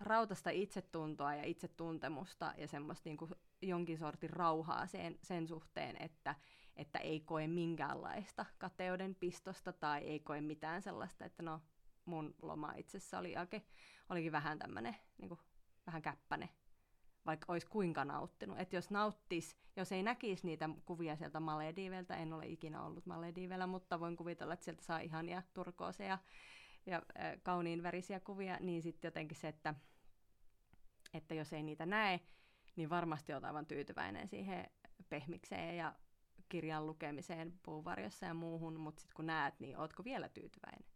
rautasta 0.00 0.50
itsetuntoa 0.50 1.34
ja 1.34 1.44
itsetuntemusta 1.44 2.54
ja 2.56 2.68
semmoista 2.68 3.08
niin 3.08 3.16
kuin 3.16 3.30
jonkin 3.62 3.98
sortin 3.98 4.30
rauhaa 4.30 4.86
sen, 4.86 5.18
sen 5.22 5.48
suhteen, 5.48 5.96
että, 6.02 6.34
että 6.76 6.98
ei 6.98 7.20
koe 7.20 7.46
minkäänlaista 7.46 8.46
kateuden 8.58 9.14
pistosta 9.14 9.72
tai 9.72 10.00
ei 10.00 10.20
koe 10.20 10.40
mitään 10.40 10.82
sellaista, 10.82 11.24
että 11.24 11.42
no 11.42 11.60
mun 12.04 12.34
loma 12.42 12.72
itsessä 12.72 13.18
oli 13.18 13.34
olikin 14.08 14.32
vähän 14.32 14.58
tämmöinen 14.58 14.96
niin 15.18 15.38
vähän 15.86 16.02
käppäne 16.02 16.48
vaikka 17.26 17.52
olisi 17.52 17.66
kuinka 17.66 18.04
nauttinut. 18.04 18.58
Että 18.60 18.76
jos 18.76 18.90
nauttis, 18.90 19.56
jos 19.76 19.92
ei 19.92 20.02
näkisi 20.02 20.46
niitä 20.46 20.68
kuvia 20.84 21.16
sieltä 21.16 21.40
Malediiveltä, 21.40 22.16
en 22.16 22.32
ole 22.32 22.46
ikinä 22.46 22.82
ollut 22.82 23.06
Malediivellä, 23.06 23.66
mutta 23.66 24.00
voin 24.00 24.16
kuvitella, 24.16 24.54
että 24.54 24.64
sieltä 24.64 24.82
saa 24.82 24.98
ihania 24.98 25.42
turkooseja 25.54 26.18
ja 26.86 27.02
äh, 27.20 27.32
kauniin 27.42 27.82
värisiä 27.82 28.20
kuvia, 28.20 28.56
niin 28.60 28.82
sitten 28.82 29.08
jotenkin 29.08 29.36
se, 29.36 29.48
että, 29.48 29.74
että 31.14 31.34
jos 31.34 31.52
ei 31.52 31.62
niitä 31.62 31.86
näe, 31.86 32.20
niin 32.76 32.90
varmasti 32.90 33.32
olet 33.32 33.44
aivan 33.44 33.66
tyytyväinen 33.66 34.28
siihen 34.28 34.70
pehmikseen 35.08 35.76
ja 35.76 35.94
kirjan 36.48 36.86
lukemiseen 36.86 37.58
puuvarjossa 37.62 38.26
ja 38.26 38.34
muuhun, 38.34 38.80
mutta 38.80 39.00
sitten 39.00 39.16
kun 39.16 39.26
näet, 39.26 39.60
niin 39.60 39.78
ootko 39.78 40.04
vielä 40.04 40.28
tyytyväinen? 40.28 40.90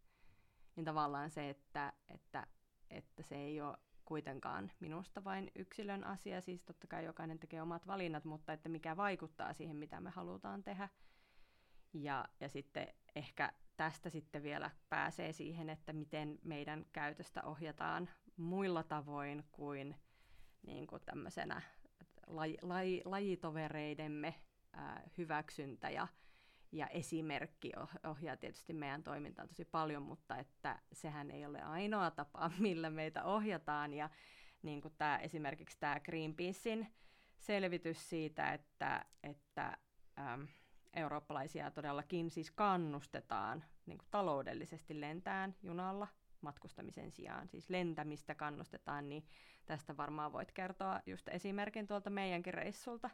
Niin 0.77 0.85
tavallaan 0.85 1.31
se, 1.31 1.51
että, 1.51 1.93
että, 2.09 2.47
että 2.91 3.23
se 3.23 3.37
ei 3.37 3.61
ole 3.61 3.79
kuitenkaan 4.05 4.73
minusta 4.81 5.25
vain 5.25 5.51
yksilön 5.55 6.05
asia, 6.05 6.41
siis 6.41 6.63
totta 6.63 6.87
kai 6.87 7.05
jokainen 7.05 7.39
tekee 7.39 7.63
omat 7.63 7.87
valinnat, 7.87 8.25
mutta 8.25 8.53
että 8.53 8.69
mikä 8.69 8.97
vaikuttaa 8.97 9.53
siihen, 9.53 9.77
mitä 9.77 10.01
me 10.01 10.11
halutaan 10.11 10.63
tehdä. 10.63 10.89
Ja, 11.93 12.25
ja 12.41 12.49
sitten 12.49 12.89
ehkä 13.17 13.53
tästä 13.77 14.11
sitten 14.11 14.43
vielä 14.43 14.71
pääsee 14.89 15.33
siihen, 15.33 15.71
että 15.71 15.93
miten 15.93 16.39
meidän 16.43 16.87
käytöstä 16.93 17.43
ohjataan 17.43 18.11
muilla 18.37 18.83
tavoin 18.83 19.45
kuin, 19.53 19.97
niin 20.67 20.87
kuin 20.87 21.03
tämmöisenä 21.05 21.63
laj, 22.27 22.55
laj, 22.63 23.01
lajitovereidemme 23.05 24.35
ää, 24.73 25.03
hyväksyntä 25.19 25.91
ja, 25.91 26.09
ja 26.75 26.87
esimerkki 26.87 27.73
ohjaa 28.05 28.37
tietysti 28.37 28.73
meidän 28.73 29.03
toimintaa 29.03 29.47
tosi 29.47 29.65
paljon, 29.65 30.03
mutta 30.03 30.39
että 30.39 30.79
sehän 30.93 31.31
ei 31.31 31.47
ole 31.47 31.63
ainoa 31.63 32.11
tapa, 32.11 32.51
millä 32.59 32.91
meitä 32.91 33.25
ohjataan. 33.25 33.95
Ja 33.95 34.11
niin 34.63 34.81
kuin 34.81 34.95
tämä, 34.99 35.19
esimerkiksi 35.19 35.77
tämä 35.81 36.01
Greenpeacein 36.01 36.89
selvitys 37.37 38.09
siitä, 38.09 38.53
että, 38.53 39.05
että 39.23 39.79
äm, 40.19 40.47
eurooppalaisia 40.95 41.71
todellakin 41.71 42.31
siis 42.31 42.51
kannustetaan 42.51 43.65
niin 43.87 43.99
kuin 43.99 44.09
taloudellisesti 44.11 45.01
lentään 45.01 45.55
junalla 45.63 46.09
matkustamisen 46.41 47.11
sijaan, 47.13 47.49
siis 47.49 47.71
lentämistä 47.71 48.35
kannustetaan, 48.35 49.09
niin 49.09 49.27
tästä 49.67 49.97
varmaan 49.97 50.33
voit 50.33 50.53
kertoa 50.53 51.01
just 51.07 51.29
esimerkin 51.29 51.87
tuolta 51.87 52.11
meidänkin 52.11 52.55
reissulta, 52.55 53.11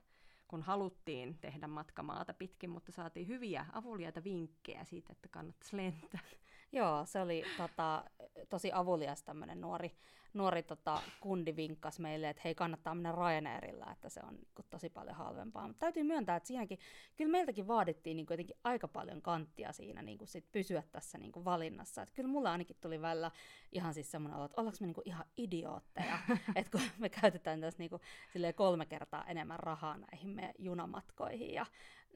kun 0.50 0.62
haluttiin 0.62 1.38
tehdä 1.40 1.66
matka 1.66 2.02
maata 2.02 2.34
pitkin, 2.34 2.70
mutta 2.70 2.92
saatiin 2.92 3.28
hyviä 3.28 3.66
avuliaita 3.72 4.24
vinkkejä 4.24 4.84
siitä, 4.84 5.12
että 5.12 5.28
kannattaisi 5.28 5.76
lentää. 5.76 6.20
Joo, 6.72 7.06
se 7.06 7.20
oli 7.20 7.44
tota, 7.56 8.04
tosi 8.48 8.70
avulias 8.72 9.22
tämmöinen 9.22 9.60
nuori, 9.60 9.96
nuori 10.34 10.62
tota, 10.62 11.02
kundi 11.20 11.56
vinkkas 11.56 11.98
meille, 11.98 12.28
että 12.28 12.42
hei 12.44 12.54
kannattaa 12.54 12.94
mennä 12.94 13.12
Ryanairilla, 13.12 13.92
että 13.92 14.08
se 14.08 14.20
on 14.28 14.34
niin 14.34 14.66
tosi 14.70 14.90
paljon 14.90 15.16
halvempaa. 15.16 15.68
Mutta 15.68 15.80
täytyy 15.80 16.02
myöntää, 16.02 16.36
että 16.36 16.46
siinäkin, 16.46 16.78
kyllä 17.16 17.30
meiltäkin 17.30 17.68
vaadittiin 17.68 18.16
niin 18.16 18.26
jotenkin 18.30 18.56
aika 18.64 18.88
paljon 18.88 19.22
kanttia 19.22 19.72
siinä 19.72 20.02
niin 20.02 20.18
sit 20.24 20.52
pysyä 20.52 20.82
tässä 20.92 21.18
niin 21.18 21.44
valinnassa. 21.44 22.02
Että 22.02 22.14
kyllä 22.14 22.28
mulla 22.28 22.52
ainakin 22.52 22.76
tuli 22.80 23.02
välillä 23.02 23.30
ihan 23.72 23.94
siis 23.94 24.10
semmoinen 24.10 24.36
olo, 24.36 24.44
että 24.44 24.60
ollaanko 24.60 24.78
me 24.80 24.86
niin 24.86 24.96
ihan 25.04 25.26
idiootteja, 25.36 26.18
että 26.56 26.70
kun 26.78 26.80
me 26.98 27.08
käytetään 27.08 27.60
tässä 27.60 27.78
niin 27.78 28.54
kolme 28.54 28.86
kertaa 28.86 29.24
enemmän 29.24 29.60
rahaa 29.60 29.98
näihin 29.98 30.28
meidän 30.40 30.54
junamatkoihin 30.58 31.54
ja 31.54 31.66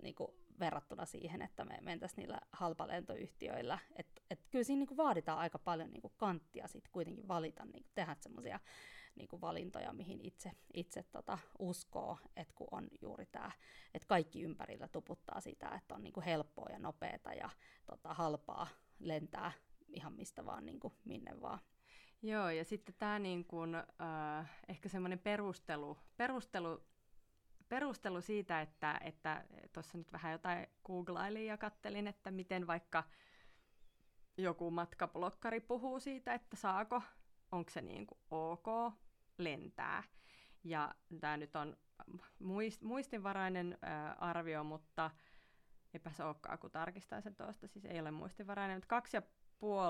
niin 0.02 0.14
kuin 0.14 0.30
verrattuna 0.60 1.04
siihen, 1.04 1.42
että 1.42 1.64
me 1.64 1.78
mentäisiin 1.80 2.16
niillä 2.16 2.40
halpalentoyhtiöillä. 2.52 3.78
Että 3.96 4.22
et 4.30 4.40
kyllä 4.50 4.64
siinä 4.64 4.78
niinku 4.78 4.96
vaaditaan 4.96 5.38
aika 5.38 5.58
paljon 5.58 5.90
niinku 5.90 6.12
kanttia 6.16 6.68
sit 6.68 6.88
kuitenkin 6.88 7.28
valita, 7.28 7.64
niinku 7.64 7.88
tehdä 7.94 8.16
semmoisia 8.20 8.60
niinku 9.16 9.40
valintoja, 9.40 9.92
mihin 9.92 10.20
itse, 10.20 10.50
itse 10.74 11.02
tota 11.02 11.38
uskoo, 11.58 12.18
että 12.36 12.54
kun 12.54 12.68
on 12.70 12.88
juuri 13.02 13.26
tämä, 13.26 13.52
että 13.94 14.08
kaikki 14.08 14.42
ympärillä 14.42 14.88
tuputtaa 14.88 15.40
sitä, 15.40 15.68
että 15.68 15.94
on 15.94 16.02
niinku 16.02 16.22
helppoa 16.26 16.68
ja 16.72 16.78
nopeata 16.78 17.32
ja 17.32 17.50
tota, 17.86 18.14
halpaa 18.14 18.66
lentää 18.98 19.52
ihan 19.88 20.12
mistä 20.12 20.44
vaan 20.44 20.66
niinku 20.66 20.92
minne 21.04 21.40
vaan. 21.40 21.58
Joo, 22.22 22.50
ja 22.50 22.64
sitten 22.64 22.94
tämä 22.98 23.18
niin 23.18 23.44
kun, 23.44 23.74
äh, 23.74 24.50
ehkä 24.68 24.88
semmoinen 24.88 25.18
perustelu, 25.18 25.98
perustelu 26.16 26.82
perustelu 27.68 28.20
siitä, 28.20 28.60
että 28.60 29.00
että 29.02 29.44
nyt 29.94 30.12
vähän 30.12 30.32
jotain 30.32 30.66
googlailin 30.84 31.46
ja 31.46 31.58
kattelin, 31.58 32.06
että 32.06 32.30
miten 32.30 32.66
vaikka 32.66 33.04
joku 34.36 34.70
matkablokkari 34.70 35.60
puhuu 35.60 36.00
siitä, 36.00 36.34
että 36.34 36.56
saako, 36.56 37.02
onko 37.52 37.70
se 37.70 37.82
niin 37.82 38.06
kuin 38.06 38.18
ok 38.30 38.94
lentää. 39.38 40.02
Ja 40.64 40.94
tämä 41.20 41.36
nyt 41.36 41.56
on 41.56 41.76
muist, 42.38 42.82
muistinvarainen 42.82 43.78
ää, 43.82 44.12
arvio, 44.12 44.64
mutta 44.64 45.10
eipä 45.94 46.10
se 46.12 46.24
olekaan, 46.24 46.58
kun 46.58 46.70
tarkistaa 46.70 47.20
sen 47.20 47.34
tuosta, 47.34 47.68
siis 47.68 47.84
ei 47.84 48.00
ole 48.00 48.10
muistinvarainen, 48.10 48.76
mutta 48.76 49.02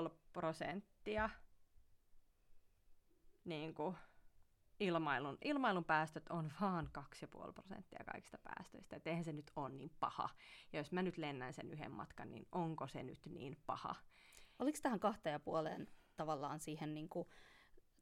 2,5 0.09 0.15
prosenttia 0.33 1.29
niin 3.45 3.73
kuin, 3.73 3.95
ilmailun, 4.79 5.37
ilmailun 5.43 5.85
päästöt 5.85 6.23
on 6.29 6.51
vaan 6.61 6.89
2,5 6.97 7.53
prosenttia 7.53 8.03
kaikista 8.11 8.37
päästöistä. 8.43 8.95
Et 8.95 9.07
eihän 9.07 9.23
se 9.23 9.33
nyt 9.33 9.51
ole 9.55 9.69
niin 9.69 9.91
paha. 9.99 10.29
Ja 10.73 10.79
jos 10.79 10.91
mä 10.91 11.01
nyt 11.01 11.17
lennän 11.17 11.53
sen 11.53 11.71
yhden 11.71 11.91
matkan, 11.91 12.31
niin 12.31 12.47
onko 12.51 12.87
se 12.87 13.03
nyt 13.03 13.19
niin 13.25 13.57
paha? 13.65 13.95
Oliko 14.59 14.77
tähän 14.81 14.99
kahteen 14.99 15.31
ja 15.33 15.39
puoleen 15.39 15.87
tavallaan 16.17 16.59
siihen, 16.59 16.93
niin 16.93 17.09
kuin, 17.09 17.27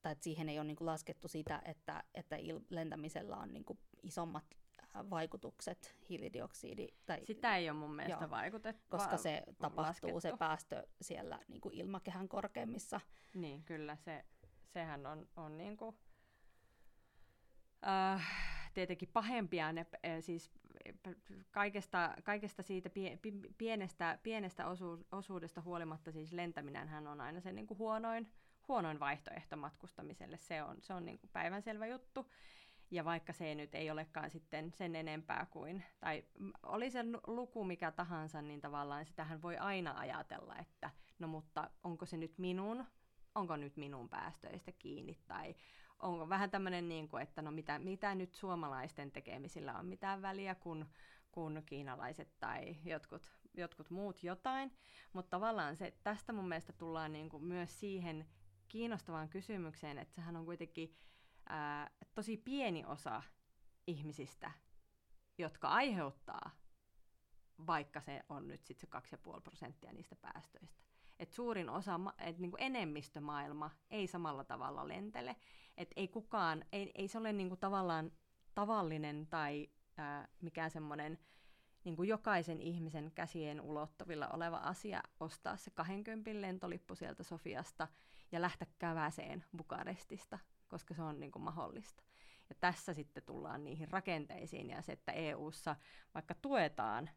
tai 0.02 0.12
että 0.12 0.24
siihen 0.24 0.50
ei 0.50 0.60
ole 0.60 0.68
niin 0.68 0.76
kuin 0.76 0.86
laskettu 0.86 1.28
sitä, 1.28 1.62
että, 1.66 2.04
että 2.14 2.38
il- 2.38 2.66
lentämisellä 2.70 3.38
on 3.38 3.54
niin 3.54 3.66
kuin 3.66 3.80
isommat 4.04 4.46
äh, 4.80 5.10
vaikutukset 5.10 5.96
hiilidioksidi. 6.10 6.88
Tai, 7.06 7.22
Sitä 7.26 7.56
ei 7.56 7.70
ole 7.70 7.80
mun 7.80 7.96
mielestä 7.96 8.24
joo, 8.24 8.30
vaikutettu. 8.30 8.84
Koska 8.90 9.18
se 9.18 9.44
tapahtuu, 9.60 9.84
laskettu. 9.86 10.20
se 10.22 10.34
päästö 10.40 10.88
siellä 11.02 11.40
niin 11.48 11.62
kuin 11.62 11.76
ilmakehän 11.76 12.30
korkeimmissa. 12.30 13.02
Niin, 13.34 13.64
kyllä. 13.64 13.96
Se, 13.96 14.26
sehän 14.66 15.06
on, 15.06 15.28
on 15.36 15.58
niin 15.58 15.78
kuin 15.78 15.96
äh, 17.88 18.28
tietenkin 18.74 19.10
pahempia, 19.14 19.74
ne, 19.74 19.86
äh, 20.06 20.12
siis 20.20 20.52
kaikesta, 21.52 22.14
kaikesta 22.24 22.64
siitä 22.64 22.90
pie, 22.90 23.20
pienestä, 23.58 24.20
pienestä 24.24 24.68
osu, 24.68 25.06
osuudesta 25.12 25.62
huolimatta 25.62 26.12
siis 26.12 26.32
lentäminen 26.32 27.08
on 27.08 27.22
aina 27.22 27.42
se 27.42 27.52
niin 27.52 27.68
kuin 27.68 27.78
huonoin, 27.78 28.32
huonoin 28.68 29.00
vaihtoehto 29.00 29.58
matkustamiselle. 29.58 30.38
Se 30.38 30.64
on, 30.64 30.78
se 30.82 30.94
on 30.94 31.06
niin 31.06 31.20
kuin 31.20 31.30
päivänselvä 31.34 31.86
juttu. 31.86 32.32
Ja 32.92 33.06
vaikka 33.06 33.34
se 33.34 33.56
nyt 33.56 33.76
ei 33.76 33.92
olekaan 33.92 34.30
sitten 34.30 34.74
sen 34.74 34.96
enempää 34.96 35.48
kuin, 35.52 35.84
tai 36.00 36.24
oli 36.64 36.92
se 36.92 37.00
luku 37.28 37.64
mikä 37.64 37.92
tahansa, 37.92 38.42
niin 38.42 38.62
tavallaan 38.62 39.06
sitähän 39.06 39.42
voi 39.42 39.58
aina 39.58 39.98
ajatella, 39.98 40.56
että 40.58 40.90
no 41.20 41.28
mutta 41.28 41.70
onko 41.84 42.06
se 42.06 42.18
nyt 42.18 42.38
minun, 42.38 42.86
onko 43.36 43.56
nyt 43.56 43.78
minun 43.78 44.10
päästöistä 44.10 44.72
kiinni, 44.72 45.18
tai 45.28 45.56
onko 46.04 46.30
vähän 46.30 46.52
tämmöinen, 46.52 46.90
niin 46.90 47.08
kuin, 47.08 47.24
että 47.24 47.42
no 47.42 47.52
mitä, 47.52 47.80
mitä 47.80 48.16
nyt 48.16 48.34
suomalaisten 48.34 49.12
tekemisillä 49.12 49.80
on 49.80 49.86
mitään 49.86 50.22
väliä, 50.22 50.56
kun, 50.56 50.86
kun 51.32 51.64
kiinalaiset 51.66 52.40
tai 52.40 52.76
jotkut, 52.86 53.32
jotkut 53.54 53.90
muut 53.90 54.24
jotain. 54.24 54.72
Mutta 55.14 55.30
tavallaan 55.30 55.76
se, 55.76 55.94
tästä 56.04 56.34
mun 56.34 56.48
mielestä 56.48 56.74
tullaan 56.74 57.14
niin 57.14 57.30
kuin 57.30 57.44
myös 57.44 57.80
siihen 57.80 58.28
kiinnostavaan 58.68 59.30
kysymykseen, 59.30 59.98
että 59.98 60.16
sehän 60.16 60.36
on 60.36 60.46
kuitenkin 60.46 60.96
ää, 61.50 61.90
tosi 62.16 62.38
pieni 62.38 62.86
osa 62.86 63.24
ihmisistä, 63.88 64.52
jotka 65.38 65.68
aiheuttaa, 65.68 66.52
vaikka 67.68 68.02
se 68.02 68.24
on 68.30 68.48
nyt 68.48 68.66
sitten 68.66 68.90
se 69.12 69.18
2,5 69.36 69.42
prosenttia 69.42 69.94
niistä 69.94 70.16
päästöistä. 70.16 70.84
Et 71.20 71.32
suurin 71.32 71.70
osa, 71.70 72.00
et 72.18 72.40
niinku 72.40 72.58
enemmistömaailma 72.60 73.72
ei 73.90 74.08
samalla 74.08 74.44
tavalla 74.44 74.88
lentele. 74.88 75.36
Et 75.78 75.92
ei 75.96 76.08
kukaan, 76.08 76.66
ei, 76.72 76.92
ei 76.96 77.08
se 77.08 77.18
ole 77.18 77.34
niinku 77.34 77.58
tavallaan 77.58 78.12
tavallinen 78.56 79.28
tai 79.28 79.70
ää, 79.98 80.28
mikään 80.42 80.72
semmoinen 80.72 81.20
niin 81.84 82.08
jokaisen 82.08 82.62
ihmisen 82.62 83.12
käsien 83.16 83.62
ulottuvilla 83.62 84.28
oleva 84.28 84.58
asia 84.58 85.04
ostaa 85.20 85.58
se 85.58 85.72
20 85.72 86.42
lentolippu 86.42 86.96
sieltä 86.96 87.24
Sofiasta 87.24 87.88
ja 88.32 88.42
lähteä 88.42 88.68
käväseen 88.80 89.46
Bukarestista, 89.58 90.40
koska 90.68 90.94
se 90.94 91.02
on 91.02 91.20
niin 91.20 91.32
kuin 91.32 91.44
mahdollista. 91.44 92.04
Ja 92.50 92.56
tässä 92.60 92.94
sitten 92.94 93.24
tullaan 93.24 93.64
niihin 93.64 93.92
rakenteisiin 93.92 94.70
ja 94.70 94.82
se, 94.82 94.92
että 94.92 95.12
EU:ssa 95.12 95.76
vaikka 96.14 96.36
tuetaan 96.42 97.10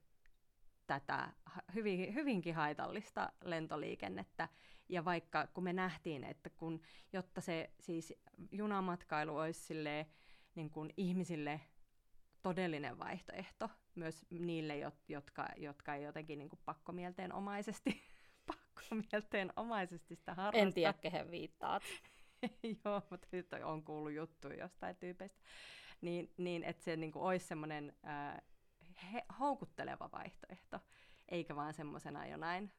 tätä 0.86 1.32
hyvin, 1.74 2.14
hyvinkin 2.14 2.54
haitallista 2.54 3.32
lentoliikennettä. 3.44 4.48
Ja 4.88 5.04
vaikka 5.04 5.46
kun 5.46 5.64
me 5.64 5.72
nähtiin, 5.72 6.24
että 6.24 6.50
kun, 6.50 6.80
jotta 7.12 7.40
se 7.40 7.70
siis 7.80 8.14
junamatkailu 8.52 9.36
olisi 9.36 9.60
silleen, 9.60 10.06
niin 10.54 10.70
kuin 10.70 10.92
ihmisille 10.96 11.60
todellinen 12.42 12.98
vaihtoehto, 12.98 13.70
myös 13.94 14.26
niille, 14.30 14.74
jotka, 15.08 15.48
jotka 15.56 15.94
ei 15.94 16.04
jotenkin 16.04 16.38
niin 16.38 16.48
kuin 16.48 16.60
pakkomielteen 16.64 17.32
omaisesti, 17.32 18.02
pakkomielteen 18.52 19.52
omaisesti 19.56 20.16
sitä 20.16 20.34
harrasta. 20.34 20.66
En 20.66 20.74
tiedä, 20.74 20.92
kehen 20.92 21.30
viittaat. 21.30 21.82
Joo, 22.84 23.02
mutta 23.10 23.28
nyt 23.32 23.52
on 23.52 23.84
kuullut 23.84 24.12
juttuja 24.12 24.56
jostain 24.56 24.96
tyypeistä. 24.96 25.40
Niin, 26.00 26.32
niin 26.36 26.64
että 26.64 26.84
se 26.84 26.96
niin 26.96 27.12
kuin 27.12 27.22
olisi 27.22 27.46
semmoinen 27.46 27.92
he, 29.12 29.22
houkutteleva 29.38 30.10
vaihtoehto, 30.12 30.80
eikä 31.28 31.56
vaan 31.56 31.74
semmoisena 31.74 32.26
jonain, 32.26 32.72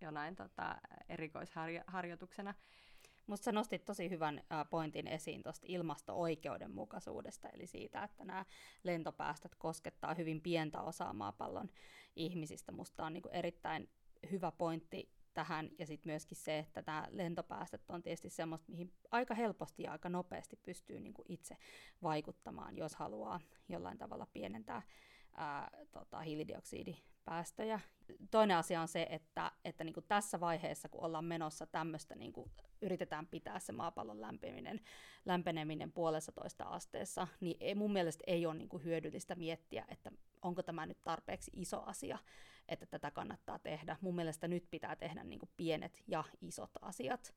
jonain 0.00 0.36
tota, 0.36 0.76
erikoisharjoituksena. 1.08 2.54
Musta 3.26 3.44
sä 3.44 3.52
nostit 3.52 3.84
tosi 3.84 4.10
hyvän 4.10 4.42
pointin 4.70 5.06
esiin 5.06 5.42
tuosta 5.42 5.66
ilmasto-oikeudenmukaisuudesta, 5.68 7.48
eli 7.48 7.66
siitä, 7.66 8.04
että 8.04 8.24
nämä 8.24 8.44
lentopäästöt 8.82 9.54
koskettaa 9.54 10.14
hyvin 10.14 10.40
pientä 10.40 10.80
osaa 10.80 11.12
maapallon 11.12 11.70
ihmisistä. 12.16 12.72
Musta 12.72 13.04
on 13.04 13.12
niinku 13.12 13.28
erittäin 13.32 13.88
hyvä 14.30 14.52
pointti 14.52 15.12
tähän, 15.34 15.70
ja 15.78 15.86
sitten 15.86 16.12
myöskin 16.12 16.36
se, 16.36 16.58
että 16.58 16.82
nämä 16.86 17.06
lentopäästöt 17.10 17.90
on 17.90 18.02
tietysti 18.02 18.30
semmoista, 18.30 18.70
mihin 18.70 18.92
aika 19.10 19.34
helposti 19.34 19.82
ja 19.82 19.92
aika 19.92 20.08
nopeasti 20.08 20.56
pystyy 20.56 21.00
niinku 21.00 21.24
itse 21.28 21.56
vaikuttamaan, 22.02 22.76
jos 22.76 22.94
haluaa 22.94 23.40
jollain 23.68 23.98
tavalla 23.98 24.26
pienentää 24.26 24.82
ää, 25.38 25.70
tota, 25.92 26.20
hiilidioksidipäästöjä. 26.20 27.80
Toinen 28.30 28.56
asia 28.56 28.80
on 28.80 28.88
se, 28.88 29.06
että, 29.10 29.52
että 29.64 29.84
niin 29.84 29.94
kuin 29.94 30.06
tässä 30.08 30.40
vaiheessa, 30.40 30.88
kun 30.88 31.04
ollaan 31.04 31.24
menossa 31.24 31.66
tämmöistä, 31.66 32.14
niin 32.14 32.32
kuin 32.32 32.50
yritetään 32.82 33.26
pitää 33.26 33.58
se 33.58 33.72
maapallon 33.72 34.20
lämpeneminen, 34.20 34.80
lämpeneminen 35.24 35.92
puolessa 35.92 36.32
toista 36.32 36.64
asteessa, 36.64 37.28
niin 37.40 37.56
ei, 37.60 37.74
mun 37.74 37.92
mielestä 37.92 38.24
ei 38.26 38.46
ole 38.46 38.54
niin 38.54 38.68
kuin 38.68 38.84
hyödyllistä 38.84 39.34
miettiä, 39.34 39.84
että 39.88 40.10
onko 40.42 40.62
tämä 40.62 40.86
nyt 40.86 40.98
tarpeeksi 41.04 41.50
iso 41.54 41.82
asia, 41.82 42.18
että 42.68 42.86
tätä 42.86 43.10
kannattaa 43.10 43.58
tehdä. 43.58 43.96
Mun 44.00 44.14
mielestä 44.14 44.48
nyt 44.48 44.64
pitää 44.70 44.96
tehdä 44.96 45.24
niin 45.24 45.38
kuin 45.38 45.50
pienet 45.56 46.02
ja 46.06 46.24
isot 46.40 46.70
asiat 46.80 47.34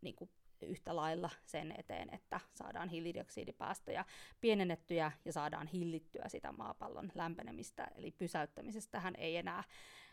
niin 0.00 0.14
kuin 0.14 0.30
yhtä 0.66 0.96
lailla 0.96 1.30
sen 1.44 1.74
eteen, 1.78 2.14
että 2.14 2.40
saadaan 2.54 2.88
hiilidioksidipäästöjä 2.88 4.04
pienennettyjä 4.40 5.12
ja 5.24 5.32
saadaan 5.32 5.66
hillittyä 5.66 6.28
sitä 6.28 6.52
maapallon 6.52 7.12
lämpenemistä, 7.14 7.88
eli 7.94 8.10
pysäyttämisestähän 8.10 9.14
ei 9.18 9.36
enää, 9.36 9.64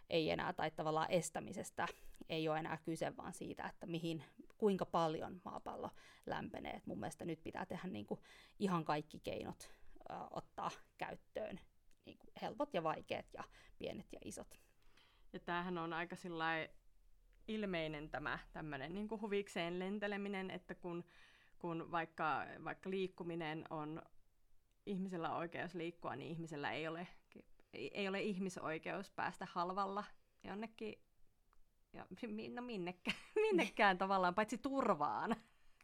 ei 0.09 0.29
enää 0.29 0.53
tai 0.53 0.71
tavallaan 0.71 1.11
estämisestä 1.11 1.87
ei 2.29 2.49
ole 2.49 2.59
enää 2.59 2.77
kyse, 2.77 3.17
vaan 3.17 3.33
siitä, 3.33 3.67
että 3.67 3.85
mihin, 3.85 4.23
kuinka 4.57 4.85
paljon 4.85 5.41
maapallo 5.45 5.89
lämpenee. 6.25 6.73
Et 6.73 6.85
mun 6.85 6.99
mielestä 6.99 7.25
nyt 7.25 7.43
pitää 7.43 7.65
tehdä 7.65 7.87
niin 7.87 8.05
kuin 8.05 8.19
ihan 8.59 8.85
kaikki 8.85 9.19
keinot 9.19 9.71
ö, 10.09 10.13
ottaa 10.31 10.71
käyttöön, 10.97 11.59
niin 12.05 12.17
kuin 12.17 12.31
helpot 12.41 12.73
ja 12.73 12.83
vaikeat 12.83 13.25
ja 13.33 13.43
pienet 13.77 14.07
ja 14.13 14.19
isot. 14.25 14.59
Ja 15.33 15.39
tämähän 15.39 15.77
on 15.77 15.93
aika 15.93 16.15
ilmeinen 17.49 18.09
tämä 18.09 18.39
tämmöinen 18.53 18.93
niin 18.93 19.07
kuin 19.07 19.21
huvikseen 19.21 19.79
lenteleminen, 19.79 20.51
että 20.51 20.75
kun, 20.75 21.05
kun 21.59 21.91
vaikka, 21.91 22.45
vaikka 22.63 22.89
liikkuminen 22.89 23.65
on 23.69 24.01
ihmisellä 24.85 25.35
oikeus 25.35 25.75
liikkua, 25.75 26.15
niin 26.15 26.31
ihmisellä 26.31 26.71
ei 26.71 26.87
ole, 26.87 27.07
ei 27.73 28.07
ole 28.07 28.21
ihmisoikeus 28.21 29.09
päästä 29.09 29.47
halvalla 29.51 30.03
jonnekin, 30.43 30.95
ja, 31.93 32.05
no 32.55 32.61
minnekään, 32.61 33.17
minnekään 33.49 33.97
tavallaan, 33.97 34.35
paitsi 34.35 34.57
turvaan. 34.57 35.35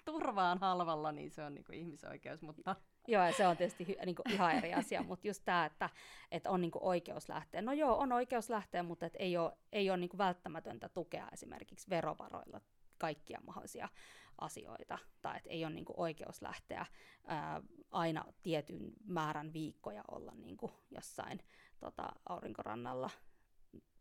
Turvaan 0.06 0.58
halvalla, 0.58 1.12
niin 1.12 1.32
se 1.32 1.43
on 1.43 1.54
niin 1.54 1.65
kuin 1.65 1.80
ihmisoikeus, 1.80 2.41
mutta... 2.41 2.75
Joo, 3.08 3.32
se 3.38 3.48
on 3.48 3.58
tietysti 3.58 3.98
niin 4.06 4.15
kuin 4.15 4.32
ihan 4.32 4.56
eri 4.56 4.74
asia, 4.74 5.04
mutta 5.04 5.28
just 5.28 5.41
tämä, 5.46 5.65
että, 5.65 5.89
että 6.32 6.50
on 6.50 6.62
niin 6.62 6.72
kuin 6.72 6.84
oikeus 6.84 7.30
lähteä. 7.30 7.62
No 7.62 7.74
joo, 7.74 7.98
on 7.98 8.12
oikeus 8.12 8.50
lähteä, 8.50 8.84
mutta 8.84 9.06
et 9.06 9.15
ei 9.20 9.38
ole, 9.38 9.58
ei 9.72 9.89
ole 9.89 9.98
niin 9.98 10.10
kuin 10.10 10.18
välttämätöntä 10.18 10.89
tukea 10.89 11.30
esimerkiksi 11.34 11.89
verovaroilla 11.89 12.62
kaikkia 12.98 13.39
mahdollisia 13.46 13.89
asioita, 14.38 14.98
tai 15.22 15.38
että 15.38 15.50
ei 15.50 15.65
ole 15.65 15.74
niin 15.74 15.86
kuin 15.86 16.00
oikeus 16.00 16.41
lähteä 16.41 16.86
ää, 17.28 17.62
aina 17.91 18.26
tietyn 18.44 18.94
määrän 19.06 19.54
viikkoja 19.54 20.04
olla 20.12 20.32
niin 20.36 20.58
kuin 20.58 20.72
jossain 20.91 21.39
tota, 21.80 22.10
aurinkorannalla 22.30 23.10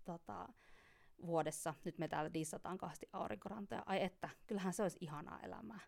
tota, 0.04 0.48
vuodessa. 1.26 1.74
Nyt 1.84 1.98
me 1.98 2.08
täällä 2.08 2.34
dissataan 2.34 2.78
kahdesti 2.78 3.08
aurinkorantoja. 3.12 3.82
Ai 3.86 4.02
että, 4.02 4.28
kyllähän 4.46 4.72
se 4.72 4.82
olisi 4.82 4.98
ihanaa 5.00 5.40
elämää. 5.40 5.80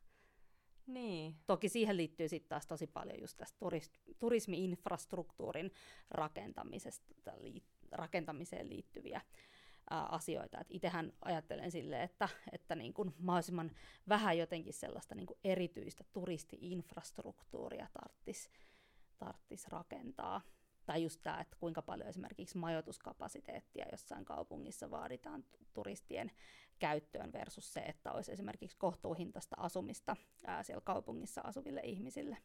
Niin. 0.87 1.37
Toki 1.47 1.69
siihen 1.69 1.97
liittyy 1.97 2.29
sitten 2.29 2.49
taas 2.49 2.67
tosi 2.67 2.87
paljon 2.87 3.21
just 3.21 3.37
tästä 3.37 3.59
turist, 3.59 3.93
turismi-infrastruktuurin 4.19 5.71
rakentamisesta, 6.11 7.07
rakentamiseen 7.93 8.69
liittyviä 8.69 9.21
ää, 9.91 10.05
asioita. 10.05 10.61
Et 10.61 10.67
itehän 10.71 11.13
ajattelen 11.25 11.71
silleen, 11.71 12.03
että, 12.03 12.29
että 12.53 12.75
niin 12.75 12.95
kun 12.95 13.15
mahdollisimman 13.19 13.71
vähän 14.09 14.39
jotenkin 14.39 14.75
sellaista 14.75 15.15
niin 15.15 15.27
kun 15.27 15.39
erityistä 15.45 16.05
turisti-infrastruktuuria 16.13 17.87
tarttisi 17.93 18.51
tarttis 19.19 19.69
rakentaa. 19.69 20.41
Tai 20.87 21.03
just 21.03 21.21
tämä, 21.23 21.41
että 21.41 21.57
kuinka 21.61 21.83
paljon 21.83 22.09
esimerkiksi 22.09 22.59
majoituskapasiteettia 22.59 23.87
jossain 23.93 24.25
kaupungissa 24.25 24.91
vaaditaan 24.91 25.45
turistien 25.73 26.31
käyttöön 26.79 27.33
versus 27.33 27.73
se, 27.73 27.81
että 27.81 28.13
olisi 28.13 28.33
esimerkiksi 28.33 28.77
kohtuuhintaista 28.77 29.57
asumista 29.59 30.17
ää, 30.47 30.63
siellä 30.63 30.81
kaupungissa 30.81 31.41
asuville 31.41 31.81
ihmisille. 31.85 32.39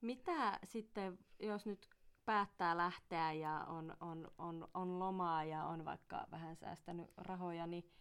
Mitä 0.00 0.58
sitten, 0.64 1.18
jos 1.40 1.66
nyt 1.66 1.88
päättää 2.24 2.76
lähteä 2.76 3.32
ja 3.32 3.64
on, 3.68 3.96
on, 4.00 4.30
on, 4.38 4.68
on 4.74 4.98
lomaa 4.98 5.44
ja 5.44 5.64
on 5.64 5.84
vaikka 5.84 6.26
vähän 6.30 6.56
säästänyt 6.56 7.10
rahoja, 7.16 7.66
niin 7.66 7.92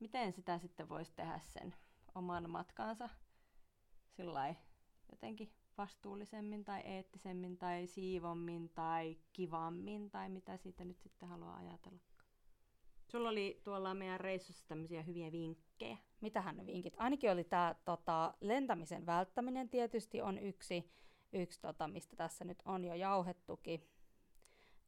miten 0.00 0.32
sitä 0.32 0.58
sitten 0.58 0.88
voisi 0.88 1.12
tehdä 1.14 1.40
sen 1.44 1.74
oman 2.14 2.50
matkansa 2.50 3.08
sillä 4.10 4.54
jotenkin 5.10 5.52
vastuullisemmin 5.78 6.64
tai 6.64 6.80
eettisemmin 6.80 7.58
tai 7.58 7.86
siivommin 7.86 8.68
tai 8.68 9.16
kivammin 9.32 10.10
tai 10.10 10.28
mitä 10.28 10.56
siitä 10.56 10.84
nyt 10.84 11.00
sitten 11.00 11.28
haluaa 11.28 11.56
ajatella? 11.56 12.09
Sulla 13.10 13.28
oli 13.28 13.60
tuolla 13.64 13.94
meidän 13.94 14.20
reissussa 14.20 14.68
tämmöisiä 14.68 15.02
hyviä 15.02 15.32
vinkkejä. 15.32 15.96
Mitähän 16.20 16.56
ne 16.56 16.66
vinkit? 16.66 16.94
Ainakin 16.96 17.30
oli 17.30 17.44
tämä 17.44 17.74
tota, 17.84 18.34
lentämisen 18.40 19.06
välttäminen 19.06 19.68
tietysti 19.68 20.22
on 20.22 20.38
yksi, 20.38 20.90
yksi 21.32 21.60
tota, 21.60 21.88
mistä 21.88 22.16
tässä 22.16 22.44
nyt 22.44 22.62
on 22.64 22.84
jo 22.84 22.94
jauhettukin. 22.94 23.88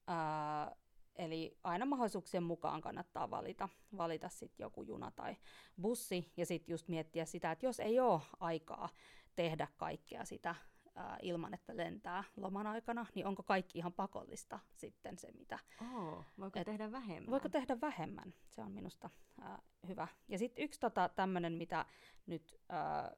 Ää, 0.07 0.77
eli 1.17 1.59
aina 1.65 1.87
mahdollisuuksien 1.87 2.43
mukaan 2.43 2.81
kannattaa 2.81 3.31
valita, 3.31 3.69
valita 3.97 4.29
sit 4.29 4.59
joku 4.59 4.83
juna 4.83 5.11
tai 5.11 5.37
bussi 5.81 6.33
ja 6.37 6.47
sitten 6.47 6.73
just 6.73 6.89
miettiä 6.89 7.25
sitä, 7.25 7.53
että 7.53 7.67
jos 7.67 7.81
ei 7.81 8.01
ole 8.01 8.21
aikaa 8.41 8.89
tehdä 9.37 9.69
kaikkea 9.77 10.25
sitä 10.25 10.55
ää, 10.95 11.19
ilman, 11.23 11.55
että 11.55 11.77
lentää 11.77 12.25
loman 12.37 12.67
aikana, 12.67 13.07
niin 13.15 13.27
onko 13.27 13.43
kaikki 13.43 13.79
ihan 13.79 13.93
pakollista 13.93 14.59
sitten 14.77 15.19
se, 15.19 15.33
mitä... 15.33 15.59
Oh, 15.81 16.25
voiko 16.39 16.59
et, 16.59 16.67
tehdä 16.67 16.93
vähemmän? 16.93 17.31
Voiko 17.31 17.49
tehdä 17.49 17.81
vähemmän? 17.81 18.35
Se 18.51 18.61
on 18.61 18.73
minusta 18.73 19.11
ää, 19.41 19.63
hyvä. 19.89 20.09
Ja 20.29 20.39
sitten 20.39 20.65
yksi 20.65 20.81
tota, 20.81 21.09
tämmöinen, 21.09 21.53
mitä 21.53 21.87
nyt 22.27 22.61
ää, 22.69 23.13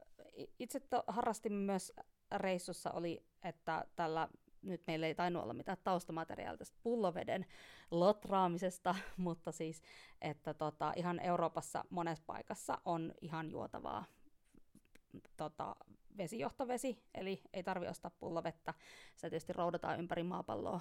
itse 0.59 0.81
to, 0.81 1.05
harrastimme 1.07 1.73
myös 1.73 1.93
reissussa, 2.33 2.91
oli, 2.91 3.27
että 3.43 3.85
tällä 3.97 4.29
nyt 4.63 4.83
meillä 4.87 5.07
ei 5.07 5.15
tainnut 5.15 5.43
olla 5.43 5.55
mitään 5.55 5.79
taustamateriaalia 5.85 6.59
tästä 6.59 6.79
pulloveden 6.83 7.47
lotraamisesta, 7.91 8.95
mutta 9.17 9.53
siis, 9.53 9.83
että 10.21 10.55
tota, 10.55 10.93
ihan 10.97 11.21
Euroopassa 11.21 11.85
monessa 11.91 12.25
paikassa 12.27 12.79
on 12.85 13.15
ihan 13.21 13.51
juotavaa 13.51 14.05
tota, 15.37 15.77
vesijohtovesi, 16.17 17.03
eli 17.15 17.43
ei 17.53 17.63
tarvi 17.63 17.89
ostaa 17.89 18.11
pullovettä. 18.11 18.75
Se 19.17 19.31
tietysti 19.31 19.53
roudataan 19.53 19.99
ympäri 19.99 20.23
maapalloa 20.23 20.81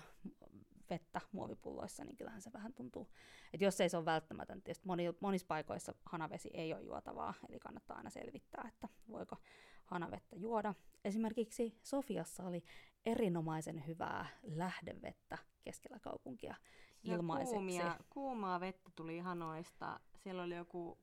vettä 0.89 1.21
muovipulloissa, 1.31 2.03
niin 2.03 2.17
kyllähän 2.17 2.41
se 2.41 2.53
vähän 2.53 2.73
tuntuu. 2.73 3.07
Että 3.53 3.65
jos 3.65 3.81
ei 3.81 3.89
se 3.89 3.97
ole 3.97 4.05
välttämätöntä, 4.05 4.63
tietysti 4.63 4.87
moni, 4.87 5.03
monissa 5.19 5.47
paikoissa 5.47 5.93
hanavesi 6.05 6.49
ei 6.53 6.73
ole 6.73 6.81
juotavaa, 6.81 7.33
eli 7.49 7.59
kannattaa 7.59 7.97
aina 7.97 8.09
selvittää, 8.09 8.65
että 8.67 8.89
voiko 9.09 9.37
hanavettä 9.85 10.35
juoda. 10.35 10.73
Esimerkiksi 11.05 11.79
Sofiassa 11.83 12.43
oli 12.43 12.63
erinomaisen 13.05 13.87
hyvää 13.87 14.25
lähdevettä 14.43 15.37
keskellä 15.61 15.99
kaupunkia 15.99 16.55
ilmaiseksi. 17.03 17.53
Kuumia, 17.53 17.99
kuumaa 18.09 18.59
vettä 18.59 18.91
tuli 18.95 19.19
hanoista. 19.19 19.99
Siellä 20.15 20.43
oli 20.43 20.55
joku 20.55 20.97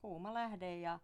kuuma 0.00 0.34
lähde 0.34 0.78
ja 0.78 1.00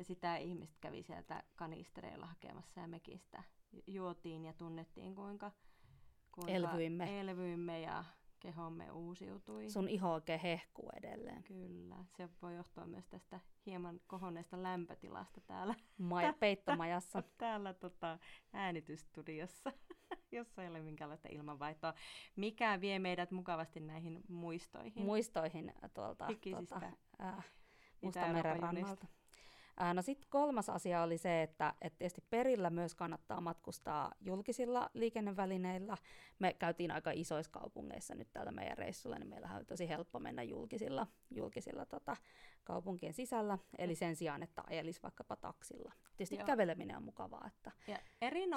ja 0.00 0.04
sitä 0.04 0.36
ihmiset 0.36 0.76
kävi 0.80 1.02
sieltä 1.02 1.42
kanistereilla 1.56 2.26
hakemassa 2.26 2.80
ja 2.80 2.86
mekin 2.86 3.18
sitä 3.18 3.42
juotiin 3.86 4.44
ja 4.44 4.52
tunnettiin 4.52 5.14
kuinka, 5.14 5.52
kuinka 6.32 6.52
elvyimme. 6.52 7.20
elvyimme 7.20 7.80
ja 7.80 8.04
kehomme 8.40 8.90
uusiutui. 8.90 9.70
Sun 9.70 9.88
iho 9.88 10.12
oikein 10.12 10.40
hehkuu 10.40 10.90
edelleen. 10.96 11.42
Kyllä, 11.42 11.96
se 12.16 12.28
voi 12.42 12.56
johtua 12.56 12.86
myös 12.86 13.06
tästä 13.06 13.40
hieman 13.66 14.00
kohonneesta 14.06 14.62
lämpötilasta 14.62 15.40
täällä. 15.40 15.74
Maja, 15.98 16.32
peittomajassa. 16.32 17.22
täällä 17.38 17.74
tota, 17.74 18.18
äänitystudiossa, 18.52 19.72
jossa 20.32 20.62
ei 20.62 20.68
ole 20.68 20.80
minkäänlaista 20.80 21.28
ilmanvaihtoa. 21.32 21.94
Mikä 22.36 22.80
vie 22.80 22.98
meidät 22.98 23.30
mukavasti 23.30 23.80
näihin 23.80 24.20
muistoihin? 24.28 25.04
Muistoihin 25.04 25.72
tuolta 25.94 26.26
tuota, 26.50 26.80
äh, 27.22 27.46
Mustameren 28.02 28.60
rannalta. 28.60 29.06
No 29.94 30.02
sitten 30.02 30.30
kolmas 30.30 30.68
asia 30.68 31.02
oli 31.02 31.18
se, 31.18 31.42
että, 31.42 31.74
että 31.80 31.98
tietysti 31.98 32.24
perillä 32.30 32.70
myös 32.70 32.94
kannattaa 32.94 33.40
matkustaa 33.40 34.12
julkisilla 34.20 34.90
liikennevälineillä. 34.94 35.96
Me 36.38 36.52
käytiin 36.52 36.90
aika 36.90 37.10
isoissa 37.14 37.52
kaupungeissa 37.52 38.14
nyt 38.14 38.32
täällä 38.32 38.52
meidän 38.52 38.78
reissulla, 38.78 39.18
niin 39.18 39.28
meillähän 39.28 39.56
oli 39.56 39.64
tosi 39.64 39.88
helppo 39.88 40.18
mennä 40.18 40.42
julkisilla, 40.42 41.06
julkisilla 41.30 41.86
tota, 41.86 42.16
kaupunkien 42.64 43.12
sisällä, 43.12 43.58
eli 43.78 43.94
sen 43.94 44.16
sijaan, 44.16 44.42
että 44.42 44.62
ajelisi 44.66 45.02
vaikkapa 45.02 45.36
taksilla. 45.36 45.92
Tietysti 46.16 46.36
Joo. 46.36 46.46
käveleminen 46.46 46.96
on 46.96 47.02
mukavaa, 47.04 47.46
että 47.46 47.72
ja 47.86 47.98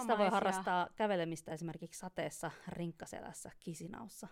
sitä 0.02 0.18
voi 0.18 0.30
harrastaa 0.30 0.88
kävelemistä 0.96 1.52
esimerkiksi 1.52 2.00
sateessa, 2.00 2.52
rinkkaselässä, 2.68 3.52
kisinaussa. 3.60 4.28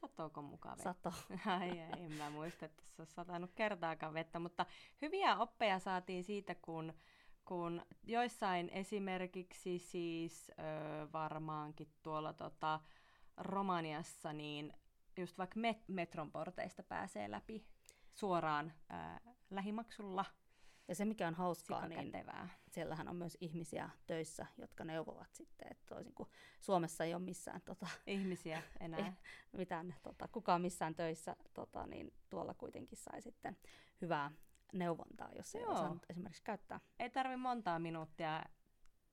Satooko 0.00 0.42
mukaan 0.42 0.78
vettä? 0.78 0.92
Sato. 0.92 1.12
Ai, 1.60 1.70
ei, 1.70 2.04
en 2.04 2.12
mä 2.12 2.30
muista, 2.30 2.64
että 2.66 2.82
se 2.86 3.02
olisi 3.02 3.14
satanut 3.14 3.50
kertaakaan 3.54 4.14
vettä, 4.14 4.38
mutta 4.38 4.66
hyviä 5.02 5.36
oppeja 5.36 5.78
saatiin 5.78 6.24
siitä, 6.24 6.54
kun, 6.54 6.94
kun 7.44 7.82
joissain 8.02 8.70
esimerkiksi 8.70 9.78
siis 9.78 10.50
ö, 10.50 10.62
varmaankin 11.12 11.92
tuolla 12.02 12.32
tota, 12.32 12.80
Romaniassa, 13.36 14.32
niin 14.32 14.72
just 15.16 15.38
vaikka 15.38 15.60
met- 15.60 15.84
metron 15.88 16.32
porteista 16.32 16.82
pääsee 16.82 17.30
läpi 17.30 17.64
suoraan 18.14 18.72
ö, 18.90 18.94
lähimaksulla– 19.50 20.24
ja 20.88 20.94
se, 20.94 21.04
mikä 21.04 21.28
on 21.28 21.34
hauskaa, 21.34 21.88
niin 21.88 22.12
siellähän 22.70 23.08
on 23.08 23.16
myös 23.16 23.36
ihmisiä 23.40 23.90
töissä, 24.06 24.46
jotka 24.58 24.84
neuvovat 24.84 25.34
sitten, 25.34 25.68
että 25.70 25.86
toisin 25.86 26.14
kuin 26.14 26.28
Suomessa 26.60 27.04
ei 27.04 27.14
ole 27.14 27.22
missään 27.22 27.60
tota, 27.64 27.86
ihmisiä 28.06 28.62
enää. 28.80 29.12
mitään, 29.52 29.94
tota, 30.02 30.28
kukaan 30.28 30.62
missään 30.62 30.94
töissä, 30.94 31.36
tota, 31.54 31.86
niin 31.86 32.12
tuolla 32.30 32.54
kuitenkin 32.54 32.98
sai 32.98 33.22
sitten 33.22 33.56
hyvää 34.00 34.30
neuvontaa, 34.72 35.30
jos 35.36 35.54
ei 35.54 35.64
osaa 35.64 35.96
esimerkiksi 36.10 36.42
käyttää. 36.42 36.80
Ei 36.98 37.10
tarvi 37.10 37.36
montaa 37.36 37.78
minuuttia 37.78 38.42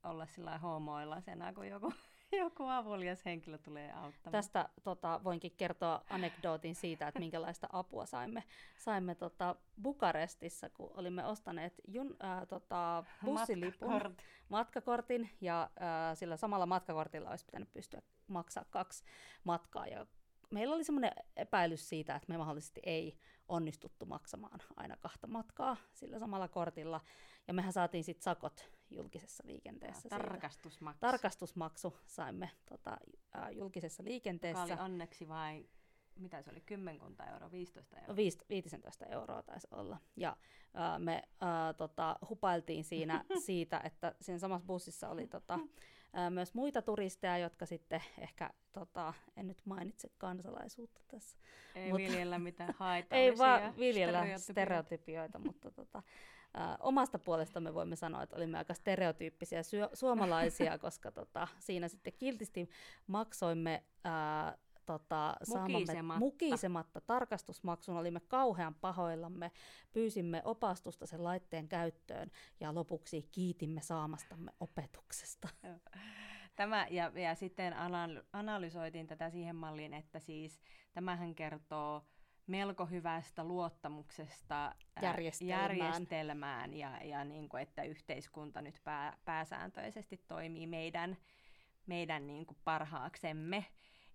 olla 0.04 0.26
sillä 0.26 0.58
hoomoilla 0.58 1.22
sen 1.22 1.40
kun 1.56 1.68
joku, 1.68 1.94
joku 2.44 2.64
avulias 2.64 3.26
henkilö 3.26 3.58
tulee 3.58 3.92
auttamaan. 3.92 4.32
Tästä 4.32 4.70
tota, 4.84 5.22
voinkin 5.24 5.52
kertoa 5.58 6.02
anekdootin 6.10 6.76
siitä, 6.76 7.08
että 7.08 7.20
minkälaista 7.20 7.68
apua 7.72 8.06
saimme, 8.06 8.44
saimme 8.78 9.16
tota, 9.16 9.56
Bukarestissa, 9.82 10.70
kun 10.70 10.92
olimme 10.94 11.26
ostaneet 11.26 11.74
jun, 11.88 12.16
ää, 12.20 12.46
tota, 12.46 13.04
bussilipun, 13.26 13.92
Matkakort. 13.92 14.24
matkakortin, 14.50 15.30
ja 15.42 15.70
ää, 15.80 16.16
sillä 16.16 16.38
samalla 16.38 16.66
matkakortilla 16.66 17.30
olisi 17.30 17.46
pitänyt 17.46 17.74
pystyä 17.74 18.02
maksaa 18.28 18.66
kaksi 18.70 19.04
matkaa. 19.44 19.88
Ja 19.88 20.06
meillä 20.52 20.76
oli 20.76 20.84
semmoinen 20.84 21.12
epäilys 21.36 21.90
siitä, 21.90 22.16
että 22.16 22.34
me 22.34 22.38
mahdollisesti 22.38 22.82
ei 22.84 23.18
onnistuttu 23.48 24.06
maksamaan 24.06 24.60
aina 24.78 24.98
kahta 24.98 25.28
matkaa 25.28 25.78
sillä 25.94 26.20
samalla 26.20 26.48
kortilla. 26.48 27.02
Ja 27.48 27.54
mehän 27.54 27.74
saatiin 27.74 28.04
sitten 28.04 28.24
sakot 28.24 28.70
julkisessa 28.90 29.44
liikenteessä. 29.48 30.10
Tarkastusmaksu. 30.10 31.00
Tarkastusmaksu 31.00 31.98
saimme 32.06 32.52
tota, 32.70 32.98
ää, 33.34 33.50
julkisessa 33.52 34.04
Joka 34.04 34.10
liikenteessä. 34.10 34.64
oli 34.64 34.72
onneksi 34.82 35.28
vain, 35.28 35.70
mitä 36.16 36.42
se 36.42 36.52
oli, 36.52 36.62
kymmenkunta 36.62 37.26
euroa, 37.26 37.52
15 37.52 38.00
euroa. 38.00 38.16
Viis- 38.16 38.38
15 38.50 39.06
euroa 39.06 39.44
taisi 39.44 39.68
olla. 39.72 39.98
Ja 40.16 40.38
ää, 40.74 41.00
me 41.00 41.24
ää, 41.42 41.74
tota, 41.74 42.16
hupailtiin 42.30 42.84
siinä 42.84 43.26
siitä, 43.46 43.82
että 43.84 44.16
siinä 44.22 44.40
samassa 44.40 44.68
bussissa 44.68 45.10
oli 45.10 45.28
tota, 45.28 45.60
ää, 46.14 46.30
myös 46.30 46.54
muita 46.54 46.82
turisteja, 46.82 47.38
jotka 47.38 47.66
sitten 47.66 48.02
ehkä, 48.18 48.50
tota, 48.74 49.14
en 49.38 49.48
nyt 49.48 49.62
mainitse 49.66 50.10
kansalaisuutta 50.18 51.02
tässä, 51.08 51.38
Ei 51.76 51.90
Mutta- 51.92 51.98
viljellä 52.08 52.40
mitään 52.40 52.74
haitallisia 52.78 53.24
ei 53.32 53.38
vaan 53.38 53.76
viljellä 53.78 54.20
stereotypioita. 54.20 54.40
stereotypioita, 54.54 55.40
mutta 55.40 55.72
tota, 55.72 56.04
ää, 56.56 56.78
omasta 56.80 57.20
puolestamme 57.20 57.74
voimme 57.74 57.96
sanoa, 57.96 58.24
että 58.24 58.36
olimme 58.36 58.58
aika 58.58 58.74
stereotyyppisiä 58.74 59.64
syö- 59.64 59.90
suomalaisia, 59.94 60.78
koska 60.86 61.12
tota, 61.12 61.48
siinä 61.60 61.88
sitten 61.88 62.14
kiltisti 62.18 62.70
maksoimme 63.08 63.84
ää, 64.04 64.58
tota, 64.86 65.36
saamamme 65.44 65.80
Mukisematta. 65.80 66.20
mukisematta 66.20 67.02
tarkastusmaksun, 67.02 67.98
olimme 67.98 68.20
kauhean 68.20 68.76
pahoillamme, 68.76 69.52
pyysimme 69.94 70.42
opastusta 70.46 71.06
sen 71.06 71.24
laitteen 71.24 71.68
käyttöön 71.68 72.32
ja 72.60 72.76
lopuksi 72.76 73.30
kiitimme 73.32 73.82
saamastamme 73.82 74.52
opetuksesta. 74.60 75.48
Tämä, 76.56 76.88
ja, 76.90 77.12
ja 77.16 77.36
sitten 77.36 77.74
anal- 77.74 78.24
analysoitiin 78.34 79.08
tätä 79.08 79.30
siihen 79.30 79.56
malliin, 79.56 79.94
että 79.94 80.20
siis 80.20 80.62
tämähän 80.94 81.36
kertoo 81.36 82.04
melko 82.48 82.86
hyvästä 82.86 83.44
luottamuksesta 83.44 84.56
ää, 84.56 84.76
Järjestelmään. 85.02 85.78
järjestelmään 85.78 86.74
ja, 86.74 86.98
ja 87.04 87.24
niin 87.24 87.50
kuin, 87.50 87.64
että 87.64 87.84
yhteiskunta 87.84 88.62
nyt 88.62 88.82
pää, 88.84 89.18
pääsääntöisesti 89.26 90.18
toimii 90.28 90.68
meidän, 90.68 91.18
meidän 91.86 92.28
niin 92.28 92.46
kuin 92.46 92.58
parhaaksemme. 92.64 93.66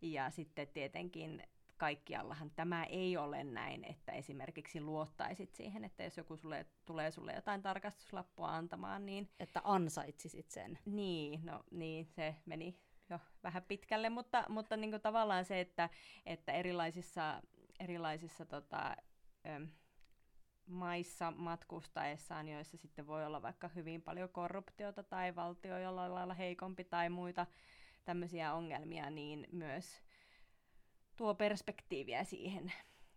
Ja 0.03 0.31
sitten 0.31 0.69
tietenkin 0.69 1.43
kaikkiallahan 1.77 2.51
tämä 2.51 2.85
ei 2.85 3.17
ole 3.17 3.45
näin, 3.45 3.85
että 3.85 4.13
esimerkiksi 4.13 4.81
luottaisit 4.81 5.55
siihen, 5.55 5.85
että 5.85 6.03
jos 6.03 6.17
joku 6.17 6.37
sulle, 6.37 6.67
tulee 6.87 7.11
sulle 7.11 7.33
jotain 7.33 7.63
tarkastuslappua 7.63 8.49
antamaan, 8.57 9.07
niin 9.07 9.29
Että 9.41 9.61
ansaitsisit 9.65 10.51
sen. 10.51 10.79
niin, 10.87 11.47
no 11.47 11.65
niin, 11.71 12.07
se 12.07 12.37
meni 12.47 12.79
jo 13.11 13.19
vähän 13.43 13.63
pitkälle, 13.63 14.11
mutta, 14.11 14.45
mutta 14.49 14.77
niin 14.77 14.91
kuin 14.91 15.03
tavallaan 15.03 15.45
se, 15.45 15.61
että, 15.61 15.91
että 16.27 16.53
erilaisissa, 16.53 17.43
erilaisissa 17.81 18.47
tota, 18.47 18.97
ö, 19.47 19.67
maissa 20.67 21.31
matkustaessaan, 21.31 22.49
joissa 22.49 22.77
sitten 22.77 23.07
voi 23.07 23.27
olla 23.27 23.43
vaikka 23.43 23.69
hyvin 23.69 24.03
paljon 24.03 24.29
korruptiota 24.29 25.03
tai 25.03 25.37
valtio 25.37 25.79
jollain 25.79 26.15
lailla 26.15 26.35
heikompi 26.35 26.85
tai 26.85 27.09
muita 27.09 27.47
tämmöisiä 28.05 28.55
ongelmia, 28.55 29.11
niin 29.11 29.47
myös 29.53 30.03
tuo 31.17 31.35
perspektiiviä 31.35 32.25
siihen, 32.25 32.73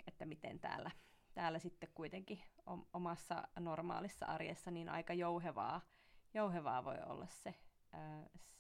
että 0.07 0.25
miten 0.25 0.59
täällä, 0.59 0.91
täällä 1.33 1.59
sitten 1.59 1.89
kuitenkin 1.95 2.39
om- 2.65 2.85
omassa 2.93 3.47
normaalissa 3.59 4.25
arjessa 4.25 4.71
niin 4.71 4.89
aika 4.89 5.13
jouhevaa, 5.13 5.81
jouhevaa 6.33 6.83
voi 6.83 6.97
olla 7.05 7.27
se, 7.27 7.55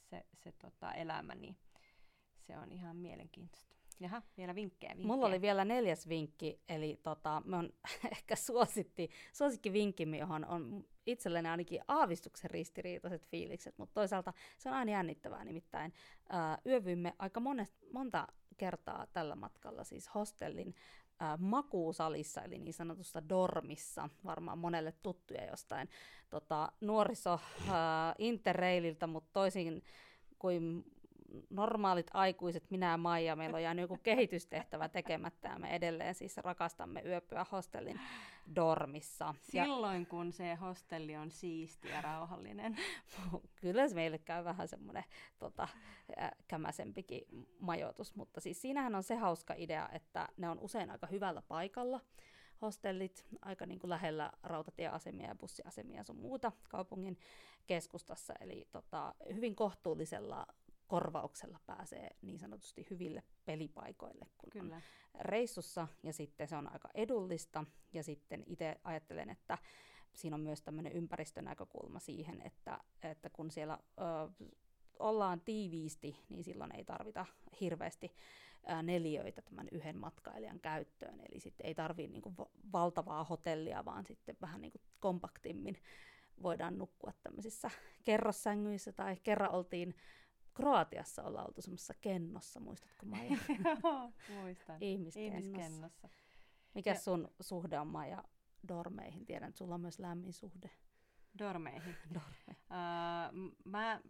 se, 0.01 0.25
se 0.33 0.51
tota 0.51 0.93
elämä, 0.93 1.35
niin 1.35 1.57
se 2.37 2.57
on 2.57 2.71
ihan 2.71 2.95
mielenkiintoista. 2.95 3.82
Jaha, 3.99 4.21
vielä 4.37 4.55
vinkkejä. 4.55 4.89
vinkkejä. 4.89 5.07
Mulla 5.07 5.25
oli 5.25 5.41
vielä 5.41 5.65
neljäs 5.65 6.09
vinkki, 6.09 6.61
eli 6.69 6.99
tota, 7.03 7.41
me 7.45 7.57
on 7.57 7.69
ehkä 8.11 8.35
suositti, 8.35 9.09
suosikkivinkkimme, 9.33 10.17
johon 10.17 10.45
on 10.45 10.85
itselleni 11.05 11.49
ainakin 11.49 11.81
aavistuksen 11.87 12.49
ristiriitaiset 12.49 13.27
fiilikset, 13.27 13.77
mutta 13.77 13.93
toisaalta 13.93 14.33
se 14.57 14.69
on 14.69 14.75
aina 14.75 14.91
jännittävää, 14.91 15.45
nimittäin 15.45 15.93
ää, 16.29 16.57
yövyimme 16.65 17.13
aika 17.19 17.39
monest, 17.39 17.75
monta 17.91 18.27
kertaa 18.57 19.07
tällä 19.13 19.35
matkalla 19.35 19.83
siis 19.83 20.15
hostellin 20.15 20.75
ää, 21.19 21.37
makuusalissa, 21.37 22.41
eli 22.41 22.59
niin 22.59 22.73
sanotussa 22.73 23.29
dormissa, 23.29 24.09
varmaan 24.25 24.57
monelle 24.57 24.93
tuttuja 25.03 25.45
jostain 25.45 25.89
tota, 26.29 26.71
nuoriso 26.81 27.39
ää, 27.69 28.15
interraililta, 28.17 29.07
mutta 29.07 29.29
toisin 29.33 29.83
kuin 30.39 30.83
normaalit 31.49 32.07
aikuiset, 32.13 32.71
minä 32.71 32.91
ja 32.91 32.97
Maija, 32.97 33.35
meillä 33.35 33.55
on 33.55 33.63
jäänyt 33.63 33.83
joku 33.83 33.97
kehitystehtävä 34.03 34.89
tekemättä 34.89 35.47
ja 35.47 35.59
me 35.59 35.75
edelleen 35.75 36.15
siis 36.15 36.37
rakastamme 36.37 37.01
yöpyä 37.05 37.45
hostellin 37.51 37.99
dormissa. 38.55 39.35
Ja 39.53 39.63
Silloin, 39.63 40.05
kun 40.05 40.31
se 40.31 40.55
hostelli 40.55 41.15
on 41.15 41.31
siisti 41.31 41.87
ja 41.87 42.01
rauhallinen. 42.01 42.77
kyllä 43.61 43.87
se 43.87 43.95
meille 43.95 44.17
käy 44.17 44.43
vähän 44.43 44.67
semmoinen 44.67 45.03
tota, 45.39 45.67
kämäsempikin 46.47 47.47
majoitus, 47.59 48.15
mutta 48.15 48.41
siis 48.41 48.61
siinähän 48.61 48.95
on 48.95 49.03
se 49.03 49.15
hauska 49.15 49.53
idea, 49.57 49.89
että 49.91 50.27
ne 50.37 50.49
on 50.49 50.59
usein 50.59 50.91
aika 50.91 51.07
hyvällä 51.07 51.41
paikalla, 51.41 51.99
hostellit 52.61 53.25
aika 53.41 53.65
niin 53.65 53.79
kuin 53.79 53.89
lähellä 53.89 54.31
rautatieasemia 54.43 55.27
ja 55.27 55.35
bussiasemia 55.35 55.97
ja 55.97 56.03
sun 56.03 56.17
muuta 56.17 56.51
kaupungin 56.69 57.17
keskustassa, 57.67 58.33
eli 58.39 58.67
tota, 58.71 59.15
hyvin 59.33 59.55
kohtuullisella 59.55 60.47
korvauksella 60.93 61.59
pääsee 61.65 62.09
niin 62.21 62.39
sanotusti 62.39 62.87
hyville 62.89 63.23
pelipaikoille, 63.45 64.25
kun 64.37 64.51
on 64.55 64.61
Kyllä. 64.61 64.81
reissussa 65.19 65.87
ja 66.03 66.13
sitten 66.13 66.47
se 66.47 66.55
on 66.55 66.73
aika 66.73 66.89
edullista 66.93 67.65
ja 67.93 68.03
sitten 68.03 68.43
itse 68.47 68.75
ajattelen, 68.83 69.29
että 69.29 69.57
siinä 70.13 70.35
on 70.35 70.41
myös 70.41 70.61
tämmöinen 70.61 70.93
ympäristönäkökulma 70.93 71.99
siihen, 71.99 72.41
että, 72.41 72.79
että 73.03 73.29
kun 73.29 73.51
siellä 73.51 73.79
ö, 73.99 74.47
ollaan 74.99 75.41
tiiviisti, 75.41 76.15
niin 76.29 76.43
silloin 76.43 76.75
ei 76.75 76.85
tarvita 76.85 77.25
hirveästi 77.61 78.15
neliöitä 78.83 79.41
tämän 79.41 79.67
yhden 79.71 79.97
matkailijan 79.97 80.59
käyttöön. 80.59 81.19
Eli 81.19 81.39
sitten 81.39 81.65
ei 81.65 81.75
tarvitse 81.75 82.11
niinku 82.11 82.33
va- 82.37 82.49
valtavaa 82.73 83.23
hotellia, 83.23 83.85
vaan 83.85 84.05
sitten 84.05 84.37
vähän 84.41 84.61
niinku 84.61 84.81
kompaktimmin 84.99 85.77
voidaan 86.43 86.77
nukkua 86.77 87.11
tämmöisissä 87.23 87.71
kerrossängyissä. 88.03 88.91
Tai 88.91 89.17
kerran 89.23 89.51
oltiin 89.51 89.95
Kroatiassa 90.53 91.23
ollaan 91.23 91.47
oltu 91.47 91.61
semmoisessa 91.61 91.93
kennossa, 92.01 92.59
muistatko 92.59 93.05
Maija? 93.05 93.37
Joo, 93.83 94.11
muistan. 94.41 94.77
Ihmiskennossa. 94.81 95.47
Ihmiskennossa. 95.49 96.09
Mikä 96.75 96.89
Ja- 96.91 96.99
sun 96.99 97.27
suhde 97.41 97.79
on 97.79 97.87
Maija 97.87 98.23
dormeihin? 98.67 99.25
Tiedän, 99.25 99.49
että 99.49 99.57
sulla 99.57 99.75
on 99.75 99.81
myös 99.81 99.99
lämmin 99.99 100.33
suhde. 100.33 100.69
Dormeihin. 101.39 101.95
Dorme. 102.13 102.57
Uh, 102.69 103.55
mä 103.65 104.01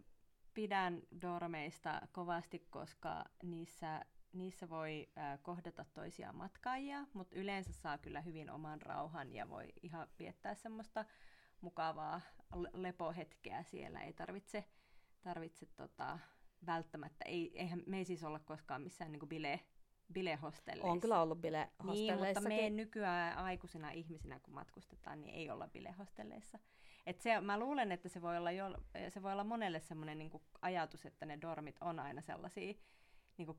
pidän 0.54 1.02
dormeista 1.22 2.00
kovasti, 2.12 2.58
koska 2.70 3.24
niissä, 3.42 4.04
niissä 4.32 4.68
voi 4.68 5.08
uh, 5.08 5.42
kohdata 5.42 5.84
toisia 5.94 6.32
matkaajia, 6.32 7.06
mutta 7.12 7.36
yleensä 7.36 7.72
saa 7.72 7.98
kyllä 7.98 8.20
hyvin 8.20 8.50
oman 8.50 8.82
rauhan 8.82 9.32
ja 9.32 9.48
voi 9.48 9.68
ihan 9.82 10.08
viettää 10.18 10.54
semmoista 10.54 11.04
mukavaa 11.60 12.20
le- 12.54 12.70
lepohetkeä 12.72 13.62
siellä. 13.62 14.00
Ei 14.00 14.12
tarvitse, 14.12 14.64
tarvitse 15.22 15.66
tota, 15.66 16.18
välttämättä, 16.66 17.24
ei, 17.24 17.58
eihän 17.58 17.82
me 17.86 17.98
ei 17.98 18.04
siis 18.04 18.24
olla 18.24 18.38
koskaan 18.38 18.82
missään 18.82 19.12
niinku 19.12 19.26
bile, 19.26 19.60
bilehostelleissa. 20.12 20.92
On 20.92 21.00
kyllä 21.00 21.22
ollut 21.22 21.40
Niin, 21.92 22.18
mutta 22.18 22.40
me 22.40 22.70
nykyään 22.70 23.38
aikuisina 23.38 23.90
ihmisinä, 23.90 24.40
kun 24.40 24.54
matkustetaan, 24.54 25.20
niin 25.20 25.34
ei 25.34 25.50
olla 25.50 25.68
bilehostelleissa. 25.68 26.58
Et 27.06 27.20
se, 27.20 27.40
mä 27.40 27.58
luulen, 27.58 27.92
että 27.92 28.08
se 28.08 28.22
voi 28.22 28.36
olla, 28.36 28.50
jo, 28.50 28.64
se 29.08 29.22
voi 29.22 29.32
olla 29.32 29.44
monelle 29.44 29.80
semmoinen 29.80 30.18
niin 30.18 30.30
ajatus, 30.62 31.06
että 31.06 31.26
ne 31.26 31.38
dormit 31.40 31.76
on 31.80 32.00
aina 32.00 32.20
sellaisia 32.20 32.74
niin 33.38 33.56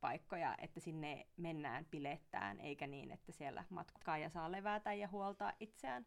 paikkoja, 0.00 0.54
että 0.58 0.80
sinne 0.80 1.26
mennään 1.36 1.84
bilettään, 1.84 2.60
eikä 2.60 2.86
niin, 2.86 3.10
että 3.10 3.32
siellä 3.32 3.64
matkaaja 3.70 4.30
saa 4.30 4.52
levätä 4.52 4.92
ja 4.92 5.08
huoltaa 5.08 5.52
itseään. 5.60 6.06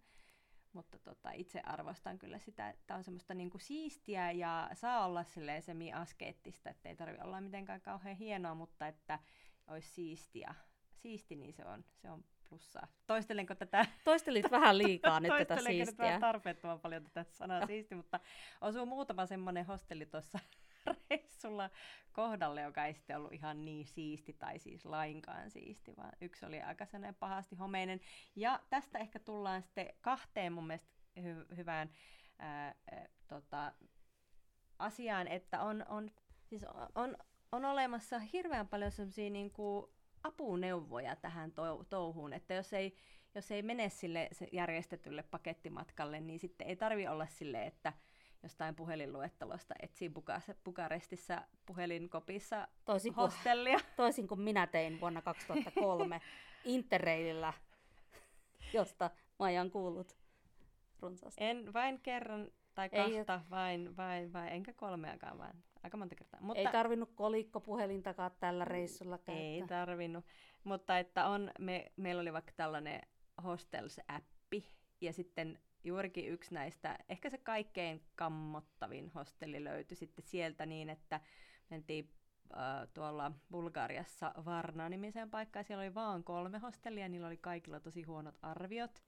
Mutta 0.76 1.00
tota, 1.00 1.32
itse 1.32 1.62
arvostan 1.64 2.20
kyllä 2.20 2.40
sitä, 2.40 2.70
että 2.70 2.96
on 2.96 3.04
semmoista 3.04 3.34
niinku 3.34 3.58
siistiä 3.58 4.32
ja 4.32 4.70
saa 4.74 5.06
olla 5.06 5.24
silleen 5.24 5.62
semi-askeettista, 5.62 6.70
että 6.70 6.90
ei 6.90 6.96
tarvitse 6.96 7.24
olla 7.24 7.42
mitenkään 7.42 7.82
kauhean 7.82 8.16
hienoa, 8.16 8.56
mutta 8.56 8.88
että 8.88 9.20
olisi 9.68 9.88
siistiä. 9.88 10.56
Siisti, 10.96 11.36
niin 11.36 11.54
se 11.54 11.66
on, 11.66 11.86
se 11.96 12.12
on 12.12 12.24
plussaa. 12.50 12.88
Toistelenko 13.08 13.56
tätä? 13.56 13.86
Toistelit 14.04 14.52
vähän 14.52 14.78
liikaa 14.78 15.20
nyt 15.20 15.32
tätä 15.32 15.46
Toistelenko 15.46 15.80
nyt 15.80 15.88
siistiä. 15.88 16.06
vähän 16.06 16.22
tarpeettoman 16.22 16.80
paljon 16.80 17.04
tätä 17.04 17.24
sanaa 17.24 17.66
siisti, 17.66 17.96
mutta 17.96 18.20
osuu 18.62 18.86
muutama 18.86 19.26
semmoinen 19.26 19.66
hostelli 19.66 20.06
tuossa 20.06 20.40
reissulla 21.10 21.70
kohdalle, 22.14 22.62
joka 22.62 22.86
ei 22.86 22.94
sitten 22.94 23.18
ollut 23.18 23.34
ihan 23.34 23.66
niin 23.66 23.86
siisti 23.86 24.34
tai 24.34 24.60
siis 24.60 24.86
lainkaan 24.86 25.52
siisti, 25.52 25.96
vaan 25.98 26.12
yksi 26.22 26.46
oli 26.46 26.62
aika 26.62 26.86
sellainen 26.86 27.16
pahasti 27.16 27.56
homeinen. 27.56 28.02
Ja 28.36 28.60
tästä 28.70 29.00
ehkä 29.00 29.20
tullaan 29.20 29.62
sitten 29.62 29.94
kahteen 30.02 30.54
mun 30.54 30.68
mielestä 30.68 30.90
hy- 31.20 31.56
hyvään 31.56 31.90
ää, 32.40 32.76
ää, 32.92 33.08
tota, 33.28 33.74
asiaan, 34.80 35.28
että 35.28 35.62
on, 35.62 35.86
on, 35.90 36.12
siis 36.44 36.66
on, 36.96 37.18
on 37.52 37.66
olemassa 37.66 38.20
hirveän 38.20 38.68
paljon 38.68 38.92
sellaisia 38.92 39.30
niin 39.30 39.52
kuin 39.52 39.86
apuneuvoja 40.24 41.16
tähän 41.16 41.52
to- 41.52 41.86
touhuun, 41.90 42.34
että 42.34 42.54
jos 42.54 42.74
ei, 42.74 42.96
jos 43.36 43.52
ei 43.52 43.62
mene 43.62 43.90
sille 43.90 44.30
järjestetylle 44.52 45.24
pakettimatkalle, 45.24 46.22
niin 46.22 46.40
sitten 46.40 46.68
ei 46.68 46.76
tarvi 46.76 47.08
olla 47.08 47.26
sille, 47.26 47.66
että 47.66 47.94
jostain 48.46 48.76
puhelinluettelosta 48.76 49.76
etsii 49.82 50.10
Buka- 50.10 50.56
Bukarestissa 50.66 51.42
puhelinkopissa 51.66 52.68
toisin 52.86 53.14
kuin, 53.14 53.24
hostellia. 53.24 53.80
Toisin 53.98 54.28
kuin 54.28 54.42
minä 54.42 54.68
tein 54.68 55.02
vuonna 55.02 55.22
2003 55.22 56.22
Interrailillä, 56.66 57.54
josta 58.74 59.10
Maija 59.40 59.62
on 59.62 59.72
kuullut 59.72 60.18
runsaasti. 61.00 61.44
En 61.44 61.74
vain 61.74 62.00
kerran 62.00 62.52
tai 62.76 62.90
kahta, 62.90 63.34
ei, 63.34 63.50
vain, 63.50 63.98
vain, 63.98 64.34
vain, 64.34 64.54
enkä 64.54 64.74
kolmeakaan, 64.74 65.38
vaan 65.38 65.64
aika 65.84 65.98
monta 65.98 66.16
kertaa. 66.16 66.42
Mutta, 66.42 66.60
ei 66.60 66.68
tarvinnut 66.72 67.12
kolikkopuhelintakaan 67.16 68.32
tällä 68.40 68.66
reissulla 68.66 69.18
käyttää. 69.18 69.36
Ei 69.36 69.64
tarvinnut, 69.68 70.26
mutta 70.64 71.00
että 71.00 71.28
on, 71.28 71.52
me, 71.60 71.92
meillä 71.96 72.22
oli 72.22 72.34
vaikka 72.34 72.52
tällainen 72.56 73.02
Hostels-appi, 73.44 74.64
ja 75.02 75.14
sitten 75.14 75.60
juurikin 75.86 76.28
yksi 76.30 76.54
näistä, 76.54 76.98
ehkä 77.10 77.30
se 77.30 77.38
kaikkein 77.38 78.04
kammottavin 78.16 79.12
hostelli 79.16 79.64
löytyi 79.64 79.98
sitten 79.98 80.26
sieltä 80.26 80.66
niin, 80.66 80.90
että 80.90 81.22
mentiin 81.70 82.10
äh, 82.58 82.88
tuolla 82.94 83.32
Bulgariassa 83.52 84.34
Varna-nimiseen 84.46 85.30
paikkaan, 85.30 85.66
siellä 85.66 85.82
oli 85.82 85.94
vaan 85.94 86.24
kolme 86.24 86.58
hostellia, 86.58 87.10
niillä 87.10 87.28
oli 87.28 87.38
kaikilla 87.38 87.80
tosi 87.80 88.04
huonot 88.04 88.36
arviot, 88.42 89.04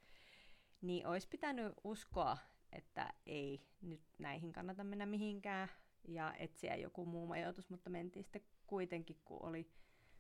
niin 0.81 1.07
olisi 1.07 1.27
pitänyt 1.27 1.73
uskoa, 1.83 2.37
että 2.71 3.13
ei 3.25 3.61
nyt 3.81 4.01
näihin 4.17 4.51
kannata 4.51 4.83
mennä 4.83 5.05
mihinkään 5.05 5.69
ja 6.07 6.33
etsiä 6.39 6.75
joku 6.75 7.05
muu 7.05 7.27
majoitus, 7.27 7.69
mutta 7.69 7.89
mentiin 7.89 8.23
sitten 8.23 8.41
kuitenkin, 8.67 9.17
kun 9.25 9.43
oli 9.43 9.71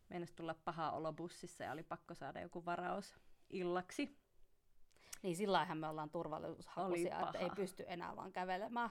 mennessä 0.09 0.35
tulla 0.35 0.53
paha 0.53 0.91
olo 0.91 1.13
bussissa 1.13 1.63
ja 1.63 1.71
oli 1.71 1.83
pakko 1.83 2.13
saada 2.13 2.41
joku 2.41 2.65
varaus 2.65 3.15
illaksi. 3.49 4.26
Niin 5.23 5.35
sillähän 5.35 5.77
me 5.77 5.87
ollaan 5.87 6.09
turvallisuushakuisia, 6.09 7.19
että 7.19 7.39
ei 7.39 7.49
pysty 7.49 7.83
enää 7.87 8.15
vaan 8.15 8.31
kävelemään, 8.31 8.89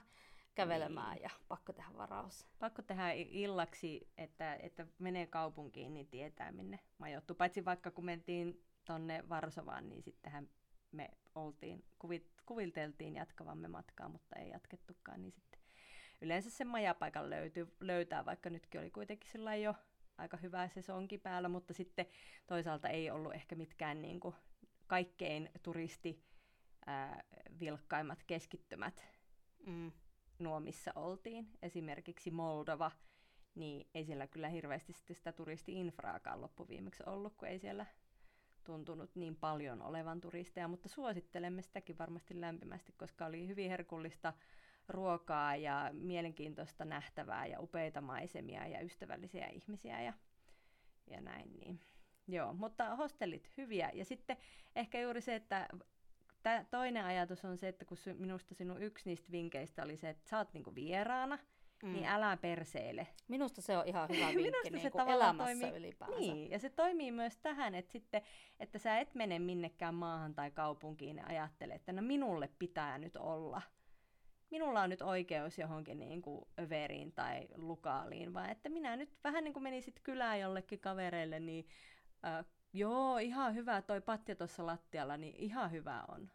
kävelemään 0.55 1.13
niin. 1.13 1.23
ja 1.23 1.29
pakko 1.47 1.73
tehdä 1.73 1.89
varaus. 1.97 2.47
Pakko 2.59 2.81
tehdä 2.81 3.11
illaksi, 3.13 4.09
että, 4.17 4.55
että 4.55 4.87
menee 4.99 5.27
kaupunkiin, 5.27 5.93
niin 5.93 6.07
tietää 6.07 6.51
minne 6.51 6.79
majoittuu. 6.97 7.35
Paitsi 7.35 7.65
vaikka 7.65 7.91
kun 7.91 8.05
mentiin 8.05 8.63
tonne 8.85 9.29
Varsovaan, 9.29 9.89
niin 9.89 10.03
sittenhän 10.03 10.49
me 10.91 11.09
oltiin, 11.35 11.85
kuvit, 11.99 12.31
kuvilteltiin 12.45 13.15
jatkavamme 13.15 13.67
matkaa, 13.67 14.09
mutta 14.09 14.35
ei 14.35 14.49
jatkettukaan, 14.49 15.21
niin 15.21 15.31
sitten 15.31 15.59
yleensä 16.21 16.49
sen 16.49 16.67
majapaikan 16.67 17.29
löytyy, 17.29 17.75
löytää, 17.79 18.25
vaikka 18.25 18.49
nytkin 18.49 18.81
oli 18.81 18.91
kuitenkin 18.91 19.31
sillä 19.31 19.55
jo 19.55 19.73
aika 20.17 20.37
hyvä 20.37 20.67
sesonki 20.67 21.17
päällä, 21.17 21.49
mutta 21.49 21.73
sitten 21.73 22.05
toisaalta 22.47 22.89
ei 22.89 23.11
ollut 23.11 23.33
ehkä 23.33 23.55
mitkään 23.55 24.01
niin 24.01 24.19
kuin 24.19 24.35
kaikkein 24.87 25.49
turisti 25.63 26.23
ää, 26.85 27.23
vilkkaimmat 27.59 28.23
keskittymät 28.27 29.05
mm. 29.65 29.91
nuo, 30.39 30.59
missä 30.59 30.91
oltiin. 30.95 31.49
Esimerkiksi 31.61 32.31
Moldova, 32.31 32.91
niin 33.55 33.87
ei 33.93 34.05
siellä 34.05 34.27
kyllä 34.27 34.49
hirveästi 34.49 34.93
sitä 34.93 35.31
turisti-infraakaan 35.31 36.41
loppuviimeksi 36.41 37.03
ollut, 37.05 37.35
kun 37.35 37.47
ei 37.47 37.59
siellä 37.59 37.85
tuntunut 38.63 39.15
niin 39.15 39.35
paljon 39.35 39.81
olevan 39.81 40.21
turisteja, 40.21 40.67
mutta 40.67 40.89
suosittelemme 40.89 41.61
sitäkin 41.61 41.97
varmasti 41.97 42.41
lämpimästi, 42.41 42.93
koska 42.97 43.25
oli 43.25 43.47
hyvin 43.47 43.69
herkullista 43.69 44.33
ruokaa 44.87 45.55
ja 45.55 45.89
mielenkiintoista 45.93 46.85
nähtävää 46.85 47.45
ja 47.45 47.59
upeita 47.59 48.01
maisemia 48.01 48.67
ja 48.67 48.81
ystävällisiä 48.81 49.47
ihmisiä 49.47 50.01
ja, 50.01 50.13
ja 51.07 51.21
näin. 51.21 51.57
Niin. 51.57 51.79
Joo, 52.27 52.53
mutta 52.53 52.95
hostellit 52.95 53.51
hyviä. 53.57 53.91
Ja 53.93 54.05
sitten 54.05 54.37
ehkä 54.75 55.01
juuri 55.01 55.21
se, 55.21 55.35
että 55.35 55.67
tä, 56.43 56.65
toinen 56.71 57.05
ajatus 57.05 57.45
on 57.45 57.57
se, 57.57 57.67
että 57.67 57.85
kun 57.85 57.97
minusta 58.17 58.55
sinun 58.55 58.81
yksi 58.81 59.09
niistä 59.09 59.31
vinkkeistä 59.31 59.83
oli 59.83 59.97
se, 59.97 60.09
että 60.09 60.29
sä 60.29 60.37
oot 60.37 60.53
niinku 60.53 60.75
vieraana, 60.75 61.39
mm. 61.83 61.93
niin 61.93 62.05
älä 62.05 62.37
perseile. 62.37 63.07
Minusta 63.27 63.61
se 63.61 63.77
on 63.77 63.87
ihan 63.87 64.09
hyvä 64.09 64.27
vinkki 64.43 64.69
niin 64.69 64.91
kuin 64.91 65.09
elämässä 65.09 65.59
toimii, 65.59 65.79
ylipäänsä. 65.79 66.19
Niin, 66.19 66.51
ja 66.51 66.59
se 66.59 66.69
toimii 66.69 67.11
myös 67.11 67.37
tähän, 67.37 67.75
että, 67.75 67.91
sitten, 67.91 68.21
että 68.59 68.79
sä 68.79 68.99
et 68.99 69.15
mene 69.15 69.39
minnekään 69.39 69.95
maahan 69.95 70.35
tai 70.35 70.51
kaupunkiin 70.51 71.17
ja 71.17 71.25
ajattele, 71.27 71.73
että 71.73 71.91
no 71.91 72.01
minulle 72.01 72.49
pitää 72.59 72.97
nyt 72.97 73.15
olla. 73.15 73.61
Minulla 74.51 74.81
on 74.81 74.89
nyt 74.89 75.01
oikeus 75.01 75.57
johonkin 75.57 75.99
niin 75.99 76.21
kuin 76.21 76.45
överiin 76.59 77.11
tai 77.11 77.47
lukaaliin, 77.55 78.33
vaan 78.33 78.49
että 78.49 78.69
minä 78.69 78.95
nyt 78.95 79.17
vähän 79.23 79.43
niin 79.43 79.53
kuin 79.53 79.63
menisit 79.63 79.99
kylään 80.03 80.39
jollekin 80.39 80.79
kavereille, 80.79 81.39
niin 81.39 81.67
äh, 82.25 82.45
joo, 82.73 83.17
ihan 83.17 83.55
hyvä 83.55 83.81
toi 83.81 84.01
patja 84.01 84.35
tuossa 84.35 84.65
lattialla, 84.65 85.17
niin 85.17 85.35
ihan 85.35 85.71
hyvä 85.71 86.03
on. 86.07 86.31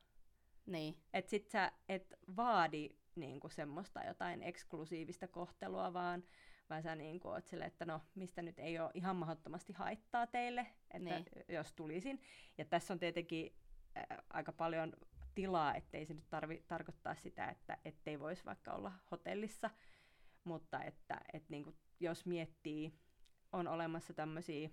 Niin. 0.67 1.03
Että 1.13 1.31
sit 1.31 1.49
sä 1.49 1.73
et 1.89 2.15
vaadi 2.37 2.89
niin 3.15 3.41
kuin 3.41 3.51
semmoista 3.51 4.05
jotain 4.05 4.43
eksklusiivista 4.43 5.29
kohtelua, 5.29 5.93
vaan, 5.93 6.25
vaan 6.71 6.83
sä 6.83 6.95
niin 6.95 7.21
kuin 7.21 7.33
oot 7.33 7.47
sille, 7.47 7.65
että 7.65 7.85
no, 7.85 8.01
mistä 8.15 8.43
nyt 8.43 8.59
ei 8.59 8.79
ole 8.79 8.91
ihan 8.95 9.17
mahdottomasti 9.17 9.73
haittaa 9.73 10.27
teille, 10.27 10.67
että 10.91 10.99
niin. 10.99 11.25
jos 11.49 11.73
tulisin. 11.73 12.21
Ja 12.59 12.65
tässä 12.65 12.95
on 12.95 12.99
tietenkin 12.99 13.57
äh, 13.97 14.19
aika 14.31 14.53
paljon 14.53 14.93
tilaa, 15.35 15.75
ettei 15.75 16.07
se 16.07 16.15
nyt 16.15 16.31
tarvi 16.31 16.65
tarkoittaa 16.69 17.15
sitä, 17.15 17.49
että 17.49 17.79
ettei 17.85 18.21
voisi 18.21 18.45
vaikka 18.45 18.73
olla 18.73 18.93
hotellissa, 19.11 19.71
mutta 20.45 20.83
että 20.83 21.21
et 21.33 21.49
niin 21.49 21.65
kuin, 21.65 21.77
jos 22.01 22.27
miettii, 22.27 22.99
on 23.53 23.69
olemassa 23.69 24.15
tämmöisiä 24.15 24.71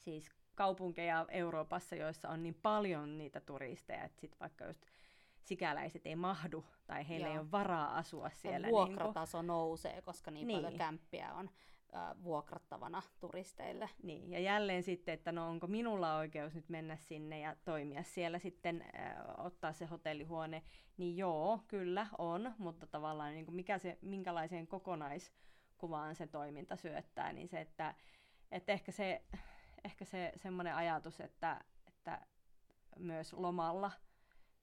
siis 0.00 0.30
kaupunkeja 0.54 1.26
Euroopassa, 1.28 1.96
joissa 1.96 2.28
on 2.28 2.42
niin 2.42 2.58
paljon 2.62 3.18
niitä 3.18 3.40
turisteja, 3.40 4.04
että 4.04 4.20
sit 4.20 4.40
vaikka 4.40 4.64
just 4.64 4.86
sikäläiset 5.42 6.06
ei 6.06 6.16
mahdu 6.16 6.64
tai 6.86 7.08
heillä 7.08 7.26
Joo. 7.26 7.34
ei 7.34 7.38
ole 7.38 7.50
varaa 7.50 7.96
asua 7.96 8.30
siellä. 8.30 8.66
Ja 8.66 8.70
vuokrataso 8.70 9.38
niin 9.38 9.46
kun... 9.46 9.46
nousee, 9.46 10.02
koska 10.02 10.30
niin, 10.30 10.46
niin 10.46 10.58
paljon 10.58 10.78
kämppiä 10.78 11.34
on 11.34 11.50
äh, 11.94 12.22
vuokrattavana 12.22 13.02
turisteille. 13.20 13.90
Niin, 14.02 14.30
ja 14.30 14.40
jälleen 14.40 14.82
sitten, 14.82 15.14
että 15.14 15.32
no 15.32 15.48
onko 15.48 15.66
minulla 15.66 16.16
oikeus 16.16 16.54
nyt 16.54 16.68
mennä 16.68 16.96
sinne 16.96 17.40
ja 17.40 17.56
toimia 17.64 18.02
siellä 18.02 18.38
sitten, 18.38 18.84
äh, 18.94 19.14
ottaa 19.38 19.72
se 19.72 19.86
hotellihuone, 19.86 20.62
niin 20.96 21.16
joo, 21.16 21.60
kyllä 21.68 22.06
on, 22.18 22.54
mutta 22.58 22.86
tavallaan 22.86 23.32
niin 23.32 23.44
kuin 23.44 23.54
mikä 23.54 23.78
se, 23.78 23.98
minkälaiseen 24.02 24.66
kokonaiskuvaan 24.66 26.14
se 26.14 26.26
toiminta 26.26 26.76
syöttää, 26.76 27.32
niin 27.32 27.48
se, 27.48 27.60
että, 27.60 27.94
että 28.50 28.72
ehkä 28.72 28.92
se 28.92 29.22
ehkä 29.84 30.04
se 30.04 30.32
semmoinen 30.36 30.74
ajatus, 30.74 31.20
että, 31.20 31.60
että 31.86 32.26
myös 32.98 33.32
lomalla 33.32 33.90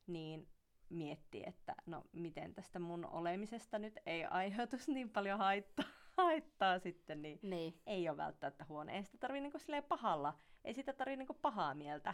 niin 0.08 0.50
miettii, 0.90 1.44
että 1.48 1.76
no 1.86 2.04
miten 2.12 2.54
tästä 2.54 2.80
mun 2.80 3.06
olemisesta 3.06 3.80
nyt 3.80 4.00
ei 4.06 4.26
aiheutus 4.26 4.88
niin 4.88 5.10
paljon 5.10 5.40
haittaa, 5.40 5.86
haittaa 6.18 6.80
sitten, 6.80 7.22
niin, 7.22 7.40
niin. 7.42 7.82
ei 7.86 8.10
ole 8.10 8.18
välttämättä 8.18 8.66
huone. 8.70 8.96
Ei 8.96 9.04
sitä 9.04 9.18
tarvitse 9.18 9.42
niinku 9.42 9.88
pahalla, 9.88 10.40
ei 10.64 10.74
sitä 10.74 10.94
tarvitse 10.94 11.18
niinku 11.18 11.34
pahaa 11.34 11.74
mieltä 11.74 12.14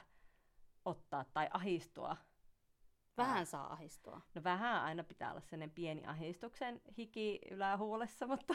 ottaa 0.86 1.26
tai 1.26 1.50
ahistua. 1.54 2.18
Vähän 3.18 3.46
saa 3.46 3.74
ahistua. 3.74 4.22
No 4.36 4.44
vähän 4.44 4.84
aina 4.84 5.04
pitää 5.04 5.32
olla 5.32 5.42
sellainen 5.42 5.72
pieni 5.72 6.06
ahistuksen 6.06 6.82
hiki 6.98 7.40
ylähuulessa, 7.52 8.28
mutta 8.28 8.54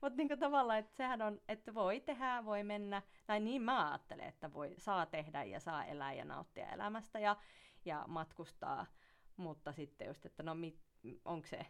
mutta 0.00 0.16
niinku 0.16 0.36
tavallaan, 0.36 0.78
että 0.78 0.96
sehän 0.96 1.22
on, 1.22 1.40
että 1.48 1.74
voi 1.74 2.00
tehdä, 2.00 2.44
voi 2.44 2.62
mennä, 2.64 3.02
tai 3.26 3.40
niin 3.40 3.62
mä 3.62 3.90
ajattelen, 3.90 4.26
että 4.26 4.52
voi, 4.52 4.74
saa 4.78 5.06
tehdä 5.06 5.44
ja 5.44 5.60
saa 5.60 5.84
elää 5.84 6.12
ja 6.12 6.24
nauttia 6.24 6.70
elämästä 6.70 7.18
ja, 7.18 7.36
ja 7.84 8.04
matkustaa, 8.08 8.86
mutta 9.36 9.72
sitten 9.72 10.06
just, 10.06 10.26
että 10.26 10.42
no 10.42 10.56
onko 11.24 11.46
se, 11.46 11.66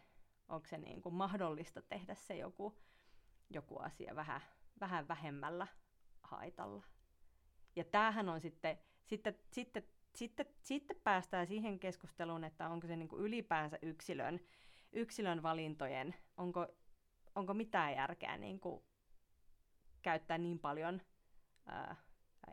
onko 0.48 0.66
se 0.66 0.78
niinku 0.78 1.10
mahdollista 1.10 1.82
tehdä 1.82 2.14
se 2.14 2.36
joku, 2.36 2.78
joku 3.50 3.78
asia 3.78 4.16
vähän, 4.16 4.40
vähän 4.80 5.08
vähemmällä 5.08 5.66
haitalla. 6.22 6.82
Ja 7.76 7.84
tämähän 7.84 8.28
on 8.28 8.40
sitten, 8.40 8.78
sitten, 9.06 9.34
sitten, 9.52 9.82
sitten, 10.14 10.46
sitten 10.60 10.96
päästään 11.04 11.46
siihen 11.46 11.78
keskusteluun, 11.78 12.44
että 12.44 12.68
onko 12.68 12.86
se 12.86 12.96
niinku 12.96 13.18
ylipäänsä 13.18 13.78
yksilön, 13.82 14.40
yksilön 14.92 15.42
valintojen, 15.42 16.14
onko 16.36 16.66
onko 17.34 17.54
mitään 17.54 17.94
järkeä 17.94 18.36
niin 18.36 18.60
kuin 18.60 18.82
käyttää 20.02 20.38
niin 20.38 20.58
paljon 20.58 21.02
ää, 21.66 21.96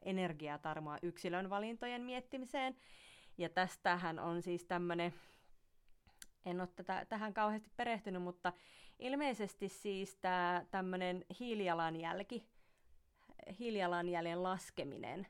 energiaa, 0.02 0.58
tarmoa 0.58 0.98
yksilön 1.02 1.50
valintojen 1.50 2.02
miettimiseen. 2.02 2.76
Ja 3.38 3.50
tästähän 3.50 4.20
on 4.20 4.42
siis 4.42 4.66
tämmöinen 4.66 5.14
En 6.46 6.62
ole 6.62 6.70
tätä, 6.76 7.06
tähän 7.06 7.34
kauheasti 7.34 7.72
perehtynyt, 7.76 8.22
mutta 8.22 8.54
ilmeisesti 9.00 9.70
siis 9.70 10.16
tämä 10.16 10.66
tämmöinen 10.72 11.26
hiilijalanjälki, 11.40 12.48
hiilijalanjäljen 13.60 14.44
laskeminen 14.44 15.28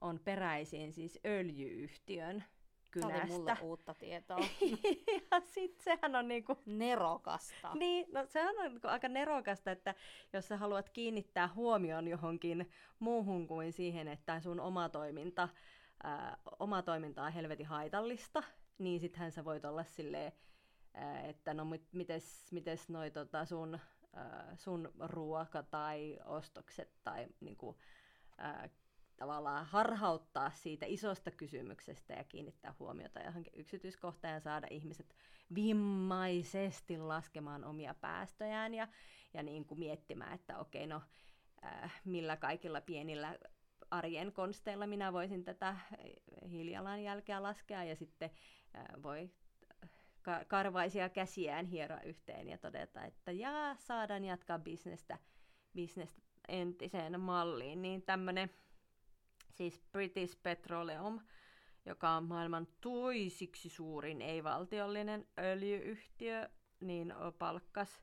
on 0.00 0.20
peräisin 0.24 0.92
siis 0.92 1.18
öljyyhtiön 1.26 2.44
kynästä. 2.90 3.12
Tämä 3.12 3.24
oli 3.24 3.32
mulle 3.32 3.56
uutta 3.62 3.94
tietoa. 3.94 4.38
ja 5.30 5.40
sit 5.40 5.80
sehän 5.80 6.16
on 6.16 6.28
niinku... 6.28 6.58
Nerokasta. 6.66 7.74
Niin, 7.74 8.06
no 8.12 8.26
sehän 8.26 8.58
on 8.58 8.72
niinku 8.72 8.88
aika 8.88 9.08
nerokasta, 9.08 9.70
että 9.70 9.94
jos 10.32 10.48
sä 10.48 10.56
haluat 10.56 10.88
kiinnittää 10.88 11.48
huomion 11.54 12.08
johonkin 12.08 12.70
muuhun 12.98 13.46
kuin 13.46 13.72
siihen, 13.72 14.08
että 14.08 14.40
sun 14.40 14.60
oma 14.60 14.88
toiminta, 14.88 15.48
ää, 16.02 16.36
oma 16.60 16.82
toiminta 16.82 17.22
on 17.22 17.32
helvetin 17.32 17.66
haitallista, 17.66 18.42
niin 18.78 19.00
sittenhän 19.00 19.32
sä 19.32 19.44
voit 19.44 19.64
olla 19.64 19.84
silleen, 19.84 20.32
ää, 20.94 21.20
että 21.20 21.54
no 21.54 21.66
mites, 21.92 22.52
mites 22.52 22.88
noi 22.88 23.10
tota 23.10 23.44
sun, 23.44 23.78
ää, 24.12 24.52
sun 24.56 24.92
ruoka 24.98 25.62
tai 25.62 26.18
ostokset 26.24 26.90
tai 27.04 27.26
niinku, 27.40 27.78
ää, 28.38 28.68
tavallaan 29.18 29.66
harhauttaa 29.66 30.50
siitä 30.50 30.86
isosta 30.88 31.30
kysymyksestä 31.30 32.14
ja 32.14 32.24
kiinnittää 32.24 32.74
huomiota 32.78 33.20
johonkin 33.20 33.52
yksityiskohtaan 33.56 34.34
ja 34.34 34.40
saada 34.40 34.66
ihmiset 34.70 35.14
vimmaisesti 35.54 36.98
laskemaan 36.98 37.64
omia 37.64 37.94
päästöjään 37.94 38.74
ja, 38.74 38.88
ja 39.34 39.42
niin 39.42 39.64
kuin 39.64 39.78
miettimään, 39.78 40.32
että 40.34 40.58
okei, 40.58 40.86
no 40.86 41.02
äh, 41.64 42.00
millä 42.04 42.36
kaikilla 42.36 42.80
pienillä 42.80 43.38
arjen 43.90 44.32
konsteilla 44.32 44.86
minä 44.86 45.12
voisin 45.12 45.44
tätä 45.44 45.76
hiilijalanjälkeä 46.50 47.42
laskea 47.42 47.84
ja 47.84 47.96
sitten 47.96 48.30
äh, 48.76 49.02
voi 49.02 49.30
ka- 50.22 50.44
karvaisia 50.44 51.08
käsiään 51.08 51.66
hieroa 51.66 52.00
yhteen 52.00 52.48
ja 52.48 52.58
todeta, 52.58 53.04
että 53.04 53.32
jaa, 53.32 53.76
saadaan 53.76 54.24
jatkaa 54.24 54.58
bisnestä, 54.58 55.18
bisnestä 55.74 56.22
entiseen 56.48 57.20
malliin, 57.20 57.82
niin 57.82 58.02
tämmöinen 58.02 58.50
siis 59.58 59.82
British 59.92 60.38
Petroleum, 60.42 61.20
joka 61.86 62.10
on 62.10 62.24
maailman 62.24 62.68
toisiksi 62.80 63.68
suurin 63.68 64.22
ei-valtiollinen 64.22 65.26
öljyyhtiö, 65.38 66.48
niin 66.80 67.14
palkkas 67.38 68.02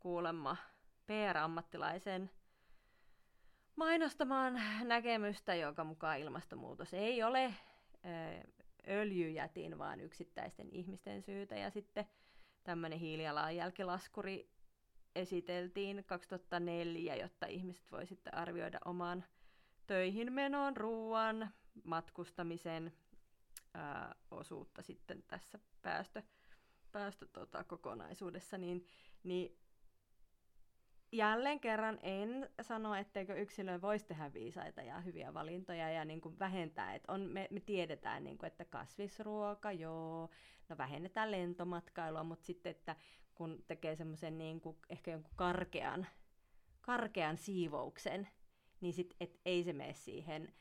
kuulemma 0.00 0.56
PR-ammattilaisen 1.06 2.30
mainostamaan 3.76 4.60
näkemystä, 4.84 5.54
jonka 5.54 5.84
mukaan 5.84 6.18
ilmastonmuutos 6.18 6.94
ei 6.94 7.22
ole 7.22 7.54
öljyjätin, 8.88 9.78
vaan 9.78 10.00
yksittäisten 10.00 10.68
ihmisten 10.72 11.22
syytä. 11.22 11.56
Ja 11.56 11.70
sitten 11.70 12.06
tämmöinen 12.64 12.98
hiilijalanjälkilaskuri 12.98 14.50
esiteltiin 15.14 16.04
2004, 16.06 17.16
jotta 17.16 17.46
ihmiset 17.46 17.92
voisivat 17.92 18.22
arvioida 18.32 18.78
oman 18.84 19.24
töihin 19.86 20.32
menon, 20.32 20.76
ruoan, 20.76 21.50
matkustamisen 21.84 22.92
ää, 23.74 24.14
osuutta 24.30 24.82
sitten 24.82 25.22
tässä 25.22 25.58
päästö, 25.82 26.22
päästö 26.92 27.26
tota, 27.26 27.64
kokonaisuudessa, 27.64 28.58
niin, 28.58 28.86
niin 29.24 29.58
jälleen 31.12 31.60
kerran 31.60 31.98
en 32.02 32.50
sano, 32.60 32.94
etteikö 32.94 33.34
yksilö 33.34 33.80
voisi 33.80 34.06
tehdä 34.06 34.32
viisaita 34.32 34.82
ja 34.82 35.00
hyviä 35.00 35.34
valintoja 35.34 35.90
ja 35.90 36.04
niin 36.04 36.20
kuin 36.20 36.38
vähentää. 36.38 36.94
Et 36.94 37.02
on, 37.08 37.20
me, 37.20 37.48
me 37.50 37.60
tiedetään, 37.60 38.24
niin 38.24 38.38
kuin, 38.38 38.46
että 38.46 38.64
kasvisruoka, 38.64 39.72
joo, 39.72 40.30
no 40.68 40.78
vähennetään 40.78 41.30
lentomatkailua, 41.30 42.24
mutta 42.24 42.44
sitten, 42.44 42.70
että 42.70 42.96
kun 43.34 43.64
tekee 43.66 43.96
semmoisen 43.96 44.38
niin 44.38 44.60
kuin, 44.60 44.76
ehkä 44.88 45.10
jonkun 45.10 45.32
karkean, 45.36 46.06
karkean 46.80 47.36
siivouksen, 47.36 48.28
niin 48.84 48.94
sit, 48.94 49.14
et 49.20 49.40
ei 49.44 49.64
se 49.64 49.72
mene 49.72 49.94
siihen 49.94 50.52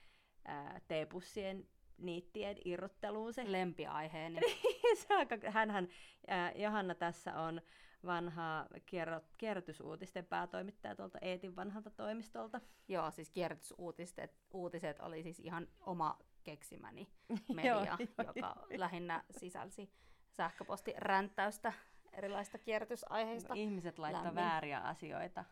ää, 0.46 0.82
teepussien 0.88 1.68
niittien 1.98 2.58
irrotteluun 2.66 3.34
se. 3.34 3.44
Lempiaiheeni. 3.52 4.42
se 5.08 5.14
aika, 5.16 5.38
hänhän, 5.50 5.88
ää, 6.28 6.52
Johanna 6.52 6.96
tässä 6.96 7.42
on 7.42 7.62
vanha 8.06 8.68
kierrot, 8.86 9.24
kierrätysuutisten 9.38 10.26
päätoimittaja 10.26 10.96
tuolta 10.96 11.18
Eetin 11.22 11.56
vanhalta 11.56 11.90
toimistolta. 11.90 12.62
Joo, 12.88 13.12
siis 13.12 13.30
kierrätysuutiset 13.30 14.40
uutiset 14.54 15.00
oli 15.00 15.24
siis 15.24 15.40
ihan 15.40 15.68
oma 15.80 16.20
keksimäni 16.44 17.08
media, 17.54 17.98
joka 18.18 18.68
lähinnä 18.78 19.24
sisälsi 19.32 19.92
sähköpostiränttäystä 20.32 21.74
erilaista 22.14 22.58
kierrätysaiheista. 22.58 23.56
No, 23.56 23.62
ihmiset 23.62 24.00
laittavat 24.00 24.36
vääriä 24.36 24.80
asioita 24.80 25.46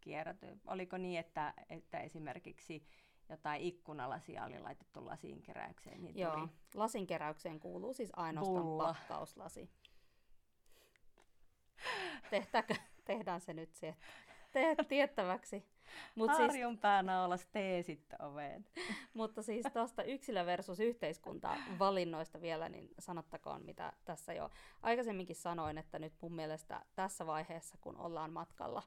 kierräty. 0.00 0.46
Oliko 0.66 0.96
niin, 0.96 1.20
että, 1.20 1.54
että 1.68 2.00
esimerkiksi 2.00 2.86
jotain 3.28 3.62
ikkunalasia 3.62 4.44
oli 4.44 4.58
laitettu 4.58 5.06
lasinkeräykseen? 5.06 6.02
Niin 6.02 6.18
Joo, 6.18 6.32
tuli... 6.32 6.48
lasinkeräykseen 6.74 7.60
kuuluu 7.60 7.94
siis 7.94 8.10
ainoastaan 8.16 8.62
Bulla. 8.62 8.84
pakkauslasi. 8.84 9.70
Tehtääkö, 12.30 12.74
tehdään 13.04 13.40
se 13.40 13.52
nyt 13.52 13.74
se 13.74 13.96
te, 14.52 14.76
tiettäväksi. 14.88 15.64
Mut 16.14 16.30
Harjun 16.30 16.72
siis, 16.72 16.80
päänaulas 16.80 17.46
tee 17.46 17.82
sitten 17.82 18.22
oveen. 18.22 18.66
Mutta 19.14 19.42
siis 19.42 19.66
tuosta 19.72 20.02
yksilö 20.02 20.46
versus 20.46 20.80
yhteiskunta 20.80 21.56
valinnoista 21.78 22.40
vielä, 22.40 22.68
niin 22.68 22.90
sanottakoon 22.98 23.64
mitä 23.64 23.92
tässä 24.04 24.32
jo 24.32 24.50
aikaisemminkin 24.82 25.36
sanoin, 25.36 25.78
että 25.78 25.98
nyt 25.98 26.12
mun 26.20 26.34
mielestä 26.34 26.80
tässä 26.94 27.26
vaiheessa, 27.26 27.78
kun 27.80 27.96
ollaan 27.96 28.32
matkalla 28.32 28.82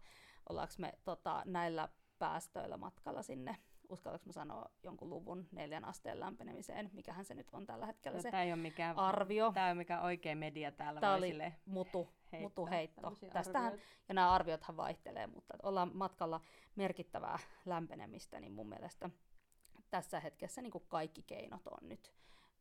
ollaanko 0.49 0.73
me 0.77 0.93
tota, 1.03 1.43
näillä 1.45 1.89
päästöillä 2.19 2.77
matkalla 2.77 3.23
sinne 3.23 3.57
uskallanko 3.89 4.25
mä 4.25 4.33
sanoa 4.33 4.65
jonkun 4.83 5.09
luvun 5.09 5.47
neljän 5.51 5.85
asteen 5.85 6.19
lämpenemiseen, 6.19 6.89
mikähän 6.93 7.25
se 7.25 7.33
nyt 7.33 7.47
on 7.51 7.65
tällä 7.65 7.85
hetkellä 7.85 8.17
no, 8.17 8.21
se 8.21 8.31
tämä 8.31 8.43
ei 8.43 8.53
ole 8.53 8.61
mikään, 8.61 8.99
arvio. 8.99 9.51
Tämä 9.53 9.69
ei 9.69 9.75
mikään 9.75 10.03
oikea 10.03 10.35
media 10.35 10.71
täällä. 10.71 10.99
Tämä 10.99 11.13
oli 11.15 11.33
mutu, 11.65 12.09
mutu 12.41 12.65
heitto. 12.65 13.17
Tästähän, 13.33 13.73
ja 14.07 14.13
nämä 14.13 14.31
arviothan 14.31 14.77
vaihtelee, 14.77 15.27
mutta 15.27 15.53
ollaan 15.63 15.91
matkalla 15.93 16.41
merkittävää 16.75 17.39
lämpenemistä, 17.65 18.39
niin 18.39 18.51
mun 18.51 18.69
mielestä 18.69 19.09
tässä 19.89 20.19
hetkessä 20.19 20.61
niin 20.61 20.71
kuin 20.71 20.85
kaikki 20.87 21.23
keinot 21.23 21.67
on 21.67 21.89
nyt 21.89 22.13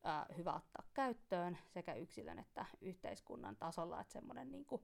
ää, 0.05 0.27
hyvä 0.37 0.53
ottaa 0.53 0.85
käyttöön 0.95 1.59
sekä 1.69 1.95
yksilön 1.95 2.39
että 2.39 2.67
yhteiskunnan 2.81 3.57
tasolla, 3.57 4.01
että 4.01 4.13
semmoinen 4.13 4.53
niin 4.53 4.65
kuin, 4.65 4.83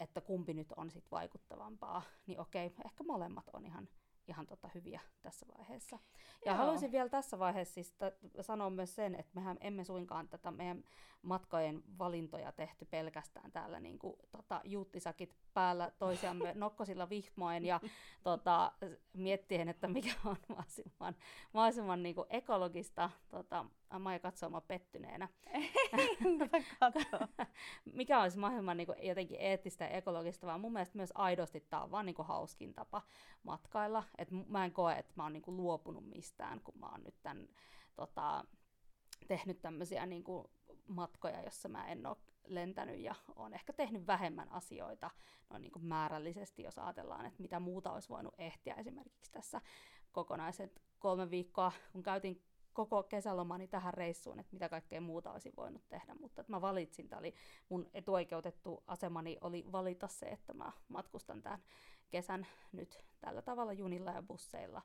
että 0.00 0.20
kumpi 0.20 0.54
nyt 0.54 0.72
on 0.76 0.90
sit 0.90 1.10
vaikuttavampaa, 1.10 2.02
niin 2.26 2.40
okei, 2.40 2.74
ehkä 2.84 3.04
molemmat 3.04 3.48
on 3.52 3.66
ihan, 3.66 3.88
ihan 4.28 4.46
tota 4.46 4.68
hyviä 4.74 5.00
tässä 5.22 5.46
vaiheessa. 5.58 5.98
Ja 6.44 6.52
Joo. 6.52 6.58
haluaisin 6.58 6.92
vielä 6.92 7.08
tässä 7.08 7.38
vaiheessa 7.38 7.74
siis 7.74 7.92
t- 7.92 8.40
sanoa 8.40 8.70
myös 8.70 8.94
sen, 8.94 9.14
että 9.14 9.32
mehän 9.34 9.56
emme 9.60 9.84
suinkaan 9.84 10.28
tätä 10.28 10.50
meidän 10.50 10.84
matkojen 11.26 11.82
valintoja 11.98 12.52
tehty 12.52 12.84
pelkästään 12.84 13.52
täällä 13.52 13.80
niin 13.80 13.98
kuin, 13.98 14.16
tota, 14.32 14.60
juuttisakit 14.64 15.36
päällä 15.54 15.90
toisiamme 15.98 16.52
nokkosilla 16.64 17.08
vihmoen 17.08 17.64
ja 17.64 17.80
tota, 18.22 18.72
miettien, 19.12 19.68
että 19.68 19.88
mikä 19.88 20.10
on 20.24 20.36
mahdollisimman, 20.48 21.16
mahdollisimman 21.52 22.02
niin 22.02 22.14
kuin 22.14 22.26
ekologista. 22.30 23.10
Tota, 23.28 23.64
Maija 23.98 24.18
katsoo 24.18 24.60
pettyneenä. 24.60 25.28
mikä 27.92 28.22
olisi 28.22 28.38
mahdollisimman 28.38 28.76
niin 28.76 28.86
kuin, 28.86 28.98
jotenkin 29.02 29.40
eettistä 29.40 29.84
ja 29.84 29.90
ekologista, 29.90 30.46
vaan 30.46 30.60
mun 30.60 30.72
mielestä 30.72 30.98
myös 30.98 31.12
aidosti 31.14 31.60
tämä 31.60 31.82
on 31.82 31.90
vaan 31.90 32.06
niin 32.06 32.14
kuin, 32.14 32.28
hauskin 32.28 32.74
tapa 32.74 33.02
matkailla. 33.42 34.04
Et 34.18 34.28
mä 34.48 34.64
en 34.64 34.72
koe, 34.72 34.94
että 34.94 35.12
mä 35.16 35.22
oon 35.22 35.32
niin 35.32 35.42
kuin, 35.42 35.56
luopunut 35.56 36.08
mistään, 36.08 36.60
kun 36.60 36.78
mä 36.78 36.88
oon 36.88 37.04
nyt 37.04 37.22
tämän, 37.22 37.48
tota, 37.94 38.44
tehnyt 39.28 39.62
tämmöisiä 39.62 40.06
niin 40.06 40.24
kuin, 40.24 40.46
matkoja, 40.88 41.42
jossa 41.42 41.68
mä 41.68 41.88
en 41.88 42.06
ole 42.06 42.16
lentänyt 42.46 43.00
ja 43.00 43.14
olen 43.36 43.54
ehkä 43.54 43.72
tehnyt 43.72 44.06
vähemmän 44.06 44.52
asioita 44.52 45.10
noin 45.50 45.62
niin 45.62 45.72
kuin 45.72 45.84
määrällisesti, 45.84 46.62
jos 46.62 46.78
ajatellaan, 46.78 47.26
että 47.26 47.42
mitä 47.42 47.60
muuta 47.60 47.92
olisi 47.92 48.08
voinut 48.08 48.34
ehtiä 48.38 48.74
esimerkiksi 48.74 49.32
tässä 49.32 49.60
kokonaiset 50.12 50.82
kolme 50.98 51.30
viikkoa, 51.30 51.72
kun 51.92 52.02
käytin 52.02 52.42
koko 52.72 53.02
kesälomani 53.02 53.68
tähän 53.68 53.94
reissuun, 53.94 54.40
että 54.40 54.52
mitä 54.52 54.68
kaikkea 54.68 55.00
muuta 55.00 55.32
olisi 55.32 55.52
voinut 55.56 55.88
tehdä, 55.88 56.14
mutta 56.20 56.40
että 56.40 56.52
mä 56.52 56.60
valitsin, 56.60 57.08
tämä 57.08 57.20
oli 57.20 57.34
mun 57.68 57.90
etuoikeutettu 57.94 58.84
asemani 58.86 59.38
oli 59.40 59.64
valita 59.72 60.08
se, 60.08 60.26
että 60.26 60.54
mä 60.54 60.72
matkustan 60.88 61.42
tämän 61.42 61.62
kesän 62.10 62.46
nyt 62.72 62.98
tällä 63.20 63.42
tavalla 63.42 63.72
junilla 63.72 64.10
ja 64.10 64.22
busseilla 64.22 64.82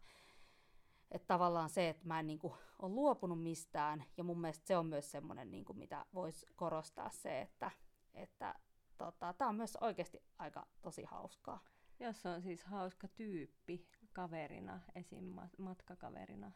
että 1.12 1.28
tavallaan 1.28 1.70
se, 1.70 1.90
että 1.90 2.08
mä 2.08 2.20
en 2.20 2.28
niin 2.28 2.40
kuin, 2.40 2.54
ole 2.80 2.94
luopunut 2.94 3.44
mistään, 3.44 4.04
ja 4.18 4.24
mun 4.24 4.42
mielestä 4.42 4.68
se 4.68 4.78
on 4.78 4.86
myös 4.86 5.12
semmoinen, 5.12 5.52
niin 5.52 5.66
kuin, 5.66 5.78
mitä 5.78 6.06
voisi 6.14 6.46
korostaa 6.56 7.10
se, 7.10 7.42
että, 7.42 7.72
että 8.14 8.56
tota, 8.98 9.34
tämä 9.34 9.50
on 9.50 9.56
myös 9.56 9.78
oikeasti 9.82 10.24
aika 10.38 10.68
tosi 10.82 11.04
hauskaa. 11.04 11.64
Jos 12.00 12.26
on 12.26 12.42
siis 12.42 12.64
hauska 12.64 13.08
tyyppi 13.08 13.88
kaverina, 14.14 14.80
esim. 14.96 15.36
matkakaverina. 15.58 16.52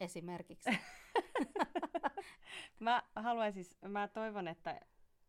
Esimerkiksi. 0.00 0.70
mä 2.80 3.02
haluaisin, 3.16 3.64
siis, 3.64 3.78
mä 3.88 4.08
toivon, 4.08 4.48
että 4.48 4.80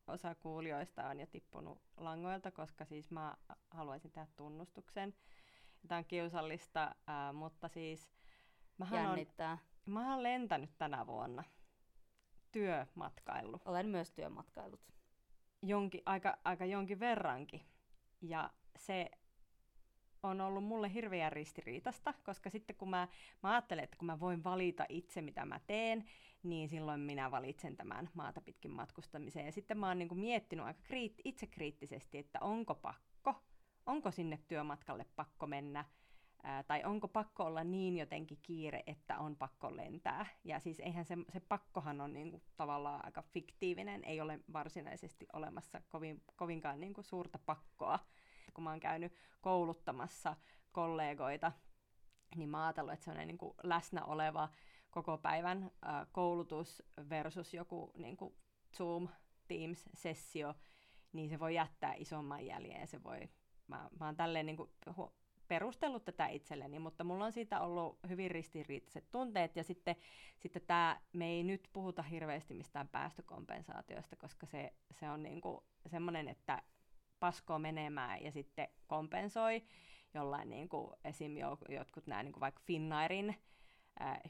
osa 0.08 0.36
kuulijoista 0.36 1.08
on 1.08 1.20
jo 1.20 1.26
tippunut 1.26 1.82
langoilta, 1.98 2.52
koska 2.52 2.86
siis 2.86 3.12
mä 3.12 3.38
haluaisin 3.70 4.12
tehdä 4.12 4.28
tunnustuksen. 4.36 5.14
Tämä 5.88 6.00
on 6.00 6.06
kiusallista, 6.06 6.96
ää, 7.08 7.34
mutta 7.34 7.68
siis 7.68 8.12
mähän 8.78 9.04
Jännittää. 9.04 9.52
On, 9.88 9.94
mä 9.94 10.14
oon 10.14 10.24
lentänyt 10.24 10.78
tänä 10.78 11.08
vuonna 11.08 11.44
työmatkailu. 12.52 13.62
Olen 13.66 13.88
myös 13.88 14.12
työmatkailut. 14.12 14.82
Jonkin, 15.62 16.02
aika, 16.06 16.38
aika 16.44 16.66
jonkin 16.66 17.00
verrankin. 17.00 17.62
Ja 18.22 18.50
se 18.76 19.12
on 20.24 20.42
ollut 20.42 20.64
mulle 20.64 20.94
hirveän 20.94 21.32
ristiriitasta, 21.32 22.14
koska 22.24 22.50
sitten 22.50 22.76
kun 22.76 22.90
mä, 22.90 23.08
mä 23.44 23.52
ajattelen, 23.52 23.84
että 23.84 23.98
kun 23.98 24.06
mä 24.06 24.20
voin 24.20 24.44
valita 24.44 24.86
itse, 24.90 25.22
mitä 25.22 25.46
mä 25.46 25.60
teen, 25.68 26.06
niin 26.44 26.70
silloin 26.70 27.00
minä 27.00 27.32
valitsen 27.32 27.78
tämän 27.78 28.10
maata 28.14 28.42
pitkin 28.42 28.72
matkustamisen. 28.72 29.46
Ja 29.46 29.52
sitten 29.52 29.78
mä 29.78 29.88
oon 29.88 30.00
niin 30.00 30.10
kuin 30.10 30.20
miettinyt 30.20 30.66
aika 30.66 30.80
kriit- 30.84 31.22
itsekriittisesti, 31.24 32.18
että 32.18 32.40
onko 32.42 32.76
pakko, 32.76 33.07
onko 33.88 34.12
sinne 34.12 34.40
työmatkalle 34.48 35.06
pakko 35.16 35.48
mennä, 35.48 35.86
ää, 36.44 36.64
tai 36.64 36.84
onko 36.84 37.08
pakko 37.08 37.44
olla 37.44 37.64
niin 37.64 37.98
jotenkin 37.98 38.40
kiire, 38.42 38.84
että 38.88 39.20
on 39.20 39.36
pakko 39.36 39.76
lentää. 39.76 40.26
Ja 40.44 40.60
siis 40.60 40.80
eihän 40.80 41.06
se, 41.06 41.18
se 41.30 41.40
pakkohan 41.40 42.02
on 42.02 42.14
niin 42.14 42.32
kuin 42.32 42.44
tavallaan 42.58 43.06
aika 43.06 43.22
fiktiivinen, 43.22 44.04
ei 44.04 44.22
ole 44.22 44.40
varsinaisesti 44.54 45.28
olemassa 45.34 45.82
kovin, 45.90 46.24
kovinkaan 46.36 46.80
niin 46.80 46.94
kuin 46.94 47.06
suurta 47.06 47.40
pakkoa. 47.46 48.00
Kun 48.54 48.64
mä 48.64 48.70
oon 48.70 48.80
käynyt 48.80 49.14
kouluttamassa 49.42 50.36
kollegoita, 50.72 51.52
niin 52.36 52.50
mä 52.50 52.66
ajatellut, 52.66 52.94
että 52.94 53.06
se 53.06 53.12
on 53.12 53.28
niin 53.28 53.38
kuin 53.38 53.54
läsnä 53.64 54.06
oleva 54.06 54.50
koko 54.92 55.18
päivän 55.18 55.72
koulutus 56.12 56.84
versus 57.10 57.54
joku 57.54 57.92
niin 57.98 58.18
kuin 58.18 58.36
Zoom, 58.78 59.08
Teams-sessio, 59.48 60.54
niin 61.14 61.30
se 61.30 61.40
voi 61.40 61.56
jättää 61.56 61.94
isomman 61.94 62.46
jäljen 62.46 62.82
ja 62.82 62.88
se 62.88 63.04
voi, 63.04 63.30
mä, 63.68 63.90
mä 64.00 64.06
oon 64.06 64.16
tälleen 64.16 64.46
niin 64.46 64.58
kuin 64.58 64.70
perustellut 65.48 66.06
tätä 66.06 66.28
itselleni, 66.28 66.80
mutta 66.80 67.04
mulla 67.04 67.26
on 67.26 67.32
siitä 67.32 67.62
ollut 67.62 68.00
hyvin 68.10 68.32
ristiriitaiset 68.32 69.12
tunteet 69.12 69.56
ja 69.56 69.64
sitten, 69.64 69.96
sitten 70.38 70.62
tämä, 70.68 71.02
me 71.14 71.26
ei 71.26 71.44
nyt 71.44 71.70
puhuta 71.74 72.02
hirveästi 72.02 72.54
mistään 72.54 72.88
päästökompensaatioista, 72.88 74.16
koska 74.16 74.46
se, 74.46 74.74
se 74.92 75.10
on 75.10 75.24
niin 75.24 75.42
kuin 75.42 75.64
semmoinen, 75.88 76.28
että 76.28 76.62
paskoo 77.20 77.60
menemään 77.60 78.24
ja 78.24 78.32
sitten 78.32 78.68
kompensoi 78.88 79.64
jollain 80.14 80.50
niin 80.50 80.70
kuin 80.70 80.94
esim. 81.04 81.38
jotkut 81.70 82.08
nämä 82.08 82.24
niin 82.24 82.34
kuin 82.34 82.42
vaikka 82.42 82.62
Finnairin 82.66 83.36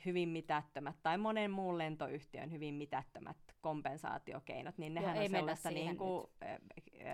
hyvin 0.06 0.30
mitättömät 0.30 0.96
tai 1.04 1.18
monen 1.18 1.52
muun 1.52 1.78
lentoyhtiön 1.78 2.52
hyvin 2.52 2.76
mitättömät 2.76 3.38
kompensaatiokeinot, 3.62 4.78
niin 4.78 4.94
nehän 4.94 5.16
Joo, 5.16 5.24
on 5.24 5.30
sellaista, 5.30 5.72
niin 5.72 5.98
kuin, 5.98 6.28
äh, 6.44 6.58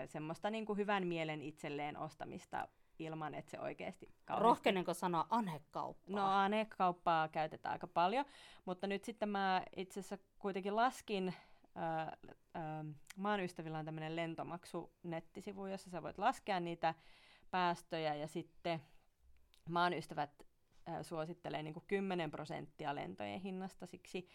semmoista 0.06 0.50
niin 0.50 0.66
kuin 0.66 0.78
hyvän 0.78 1.08
mielen 1.08 1.42
itselleen 1.42 1.98
ostamista 1.98 2.68
ilman, 3.00 3.34
että 3.34 3.52
se 3.52 3.60
oikeasti 3.60 4.06
kauheasti... 4.26 4.44
Rohkenenko 4.44 4.94
sanoa 4.94 5.28
anekauppaa? 5.30 6.16
No 6.16 6.26
anekauppaa 6.26 7.28
käytetään 7.28 7.74
aika 7.74 7.88
paljon, 7.88 8.26
mutta 8.66 8.88
nyt 8.88 9.04
sitten 9.04 9.30
mä 9.30 9.64
itse 9.76 10.00
asiassa 10.00 10.18
kuitenkin 10.40 10.76
laskin 10.76 11.34
äh, 11.78 12.02
äh, 12.56 12.86
maan 13.18 13.40
ystävillä 13.40 13.78
on 13.80 13.86
tämmöinen 13.86 14.16
lentomaksu 14.16 14.94
nettisivu, 15.04 15.66
jossa 15.66 15.90
sä 15.90 16.04
voit 16.04 16.18
laskea 16.18 16.60
niitä 16.60 16.94
päästöjä 17.52 18.16
ja 18.16 18.28
sitten 18.28 18.82
maan 19.70 19.94
ystävät 19.94 20.30
äh, 20.42 20.53
suosittelee 21.02 21.64
niin 21.64 21.74
kuin 21.74 21.84
10 21.88 22.32
prosenttia 22.32 22.96
lentojen 22.96 23.40
hinnasta 23.40 23.86
siksi, 23.86 24.28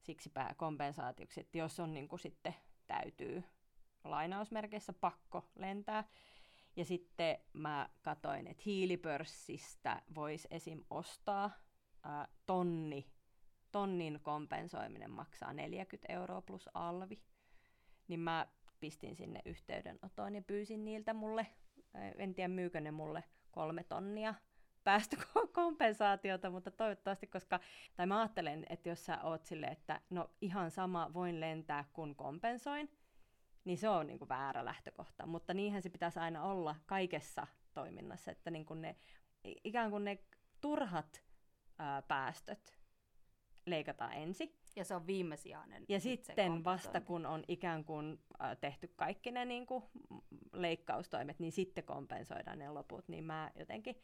siksi 0.00 0.30
kompensaatioksi, 0.56 1.40
että 1.40 1.58
jos 1.58 1.80
on 1.80 1.94
niin 1.94 2.08
kuin 2.08 2.20
sitten 2.20 2.54
täytyy 2.86 3.44
lainausmerkeissä 4.04 4.92
pakko 4.92 5.48
lentää. 5.54 6.04
Ja 6.76 6.84
sitten 6.84 7.38
mä 7.52 7.88
katoin, 8.02 8.46
että 8.46 8.62
hiilipörssistä 8.66 10.02
voisi 10.14 10.48
esim. 10.50 10.84
ostaa 10.90 11.50
ää, 12.02 12.28
tonni 12.46 13.12
tonnin 13.72 14.20
kompensoiminen 14.22 15.10
maksaa 15.10 15.52
40 15.52 16.12
euroa 16.12 16.42
plus 16.42 16.68
alvi, 16.74 17.22
niin 18.08 18.20
mä 18.20 18.46
pistin 18.80 19.16
sinne 19.16 19.40
yhteydenotoon 19.44 20.34
ja 20.34 20.42
pyysin 20.42 20.84
niiltä 20.84 21.14
mulle, 21.14 21.46
en 21.94 22.34
tiedä 22.34 22.48
myykö 22.48 22.80
ne 22.80 22.90
mulle 22.90 23.24
kolme 23.50 23.84
tonnia 23.84 24.34
päästökompensaatiota, 24.84 26.50
mutta 26.54 26.70
toivottavasti, 26.70 27.26
koska, 27.26 27.60
tai 27.96 28.06
mä 28.06 28.20
ajattelen, 28.20 28.66
että 28.70 28.88
jos 28.88 29.06
sä 29.06 29.22
oot 29.22 29.44
sille, 29.44 29.66
että 29.66 30.00
no 30.10 30.30
ihan 30.40 30.70
sama 30.70 31.10
voin 31.14 31.40
lentää 31.40 31.84
kun 31.92 32.16
kompensoin, 32.16 32.90
niin 33.64 33.78
se 33.78 33.88
on 33.88 34.06
niin 34.06 34.18
kuin 34.18 34.28
väärä 34.28 34.64
lähtökohta, 34.64 35.26
mutta 35.26 35.54
niinhän 35.54 35.82
se 35.82 35.90
pitäisi 35.90 36.18
aina 36.18 36.44
olla 36.44 36.76
kaikessa 36.86 37.46
toiminnassa, 37.74 38.30
että 38.30 38.50
niin 38.50 38.66
kuin 38.66 38.82
ne, 38.82 38.96
ikään 39.64 39.90
kuin 39.90 40.04
ne 40.04 40.18
turhat 40.60 41.24
ää, 41.78 42.02
päästöt 42.02 42.82
leikataan 43.66 44.12
ensin. 44.12 44.56
Ja 44.76 44.84
se 44.84 44.94
on 44.94 45.06
viimesijainen. 45.06 45.84
Ja 45.88 46.00
sitten 46.00 46.64
vasta 46.64 47.00
kun 47.00 47.26
on 47.26 47.44
ikään 47.48 47.84
kuin 47.84 48.18
tehty 48.60 48.92
kaikki 48.96 49.30
ne 49.30 49.44
niin 49.44 49.66
kuin, 49.66 49.84
leikkaustoimet, 50.52 51.38
niin 51.38 51.52
sitten 51.52 51.84
kompensoidaan 51.84 52.58
ne 52.58 52.70
loput. 52.70 53.08
Niin 53.08 53.24
mä 53.24 53.50
jotenkin, 53.54 53.96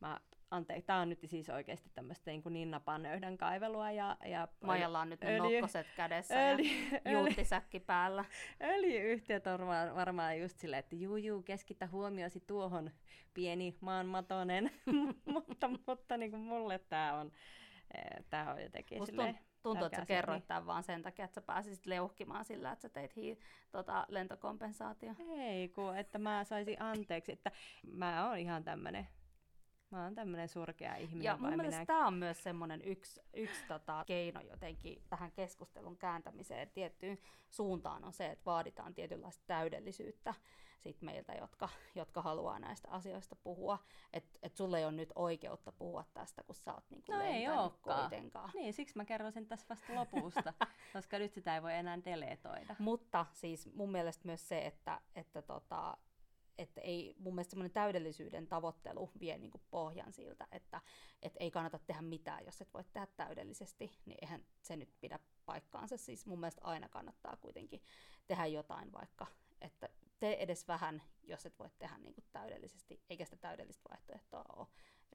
mä, 0.00 0.20
anteeksi, 0.50 0.86
tämä 0.86 1.00
on 1.00 1.08
nyt 1.08 1.20
siis 1.24 1.50
oikeasti 1.50 1.90
tämmöistä 1.94 2.30
niin 2.30 2.42
ninnapanöydän 2.50 3.36
kaivelua. 3.36 3.90
Ja, 3.90 4.16
ja 4.26 4.48
Maijalla 4.64 5.00
on 5.00 5.10
nyt 5.10 5.24
öljy, 5.24 5.38
nokkoset 5.38 5.86
kädessä 5.96 6.50
öljy, 6.50 7.00
ja 7.04 7.12
jultisäkki 7.12 7.80
päällä. 7.80 8.24
Öljyyhtiöt 8.62 9.46
on 9.46 9.60
varmaan 9.94 10.40
just 10.40 10.58
silleen, 10.58 10.80
että 10.80 10.96
juu, 10.96 11.16
juu, 11.16 11.42
keskitä 11.42 11.86
huomiosi 11.86 12.40
tuohon 12.40 12.90
pieni 13.34 13.76
maanmatonen, 13.80 14.70
mutta, 15.24 15.70
mutta 15.86 16.16
niin 16.16 16.30
kuin 16.30 16.42
mulle 16.42 16.78
tämä 16.78 17.14
on 17.14 17.32
Tämä 18.30 18.52
on 18.52 18.62
jotenkin 18.62 18.98
Musta 18.98 19.10
silleen, 19.10 19.38
tuntuu, 19.62 19.86
että 19.86 20.00
sä 20.00 20.06
kerroit 20.06 20.40
niin. 20.40 20.48
tämän 20.48 20.66
vaan 20.66 20.82
sen 20.82 21.02
takia, 21.02 21.24
että 21.24 21.34
sä 21.34 21.40
pääsisit 21.40 21.86
leuhkimaan 21.86 22.44
sillä, 22.44 22.72
että 22.72 22.82
sä 22.82 22.88
teit 22.88 23.16
hii, 23.16 23.38
tota, 23.72 24.06
lentokompensaatio. 24.08 25.14
Ei, 25.36 25.68
kun 25.68 25.96
että 25.96 26.18
mä 26.18 26.44
saisin 26.44 26.82
anteeksi, 26.82 27.32
että 27.32 27.50
mä 27.92 28.28
oon 28.28 28.38
ihan 28.38 28.64
tämmönen 28.64 29.08
Mä 29.96 30.04
oon 30.04 30.14
tämmönen 30.14 30.48
surkea 30.48 30.96
ihminen. 30.96 31.24
Ja 31.24 31.36
mun 31.36 31.56
mielestä 31.56 31.86
tämä 31.86 32.06
on 32.06 32.14
myös 32.14 32.42
semmoinen 32.42 32.82
yksi, 32.82 33.20
yksi 33.34 33.66
tota, 33.68 34.04
keino 34.06 34.40
jotenkin 34.40 35.02
tähän 35.08 35.32
keskustelun 35.32 35.96
kääntämiseen 35.96 36.70
tiettyyn 36.70 37.18
suuntaan 37.50 38.04
on 38.04 38.12
se, 38.12 38.26
että 38.26 38.44
vaaditaan 38.44 38.94
tietynlaista 38.94 39.42
täydellisyyttä 39.46 40.34
sit 40.80 41.02
meiltä, 41.02 41.32
jotka, 41.32 41.68
jotka 41.94 42.22
haluaa 42.22 42.58
näistä 42.58 42.88
asioista 42.90 43.36
puhua. 43.36 43.78
Että 44.12 44.38
et 44.42 44.56
sulle 44.56 44.78
ei 44.78 44.84
ole 44.84 44.92
nyt 44.92 45.12
oikeutta 45.14 45.72
puhua 45.72 46.04
tästä, 46.14 46.42
kun 46.42 46.54
sä 46.54 46.74
oot 46.74 46.84
niinku 46.90 47.12
no 47.12 47.20
ei 47.20 47.46
kuitenkaan. 47.82 48.50
Niin, 48.54 48.72
siksi 48.72 48.96
mä 48.96 49.04
kerron 49.04 49.32
sen 49.32 49.46
tässä 49.46 49.66
vasta 49.68 49.94
lopusta, 49.94 50.54
koska 50.92 51.18
nyt 51.18 51.32
sitä 51.32 51.54
ei 51.54 51.62
voi 51.62 51.74
enää 51.74 51.98
deletoida. 52.04 52.76
Mutta 52.78 53.26
siis 53.32 53.74
mun 53.74 53.92
mielestä 53.92 54.26
myös 54.26 54.48
se, 54.48 54.66
että, 54.66 55.00
että 55.14 55.42
tota, 55.42 55.96
että 56.58 56.80
ei 56.80 57.14
mun 57.18 57.34
mielestä 57.34 57.50
semmoinen 57.50 57.72
täydellisyyden 57.72 58.46
tavoittelu 58.46 59.10
vie 59.20 59.38
niin 59.38 59.52
pohjan 59.70 60.12
siltä, 60.12 60.46
että 60.52 60.80
et 61.22 61.36
ei 61.40 61.50
kannata 61.50 61.78
tehdä 61.78 62.02
mitään, 62.02 62.44
jos 62.44 62.60
et 62.60 62.74
voi 62.74 62.84
tehdä 62.92 63.06
täydellisesti, 63.16 63.98
niin 64.06 64.18
eihän 64.22 64.44
se 64.62 64.76
nyt 64.76 64.94
pidä 65.00 65.18
paikkaansa. 65.46 65.96
Siis 65.96 66.26
mun 66.26 66.40
mielestä 66.40 66.60
aina 66.64 66.88
kannattaa 66.88 67.36
kuitenkin 67.36 67.82
tehdä 68.26 68.46
jotain, 68.46 68.92
vaikka 68.92 69.26
että 69.60 69.88
tee 70.18 70.42
edes 70.42 70.68
vähän, 70.68 71.02
jos 71.22 71.46
et 71.46 71.58
voi 71.58 71.68
tehdä 71.78 71.98
niin 71.98 72.14
kuin 72.14 72.24
täydellisesti, 72.32 73.02
eikä 73.10 73.24
sitä 73.24 73.36
täydellistä 73.36 73.88
vaihtoehtoa 73.90 74.44
ole 74.56 74.66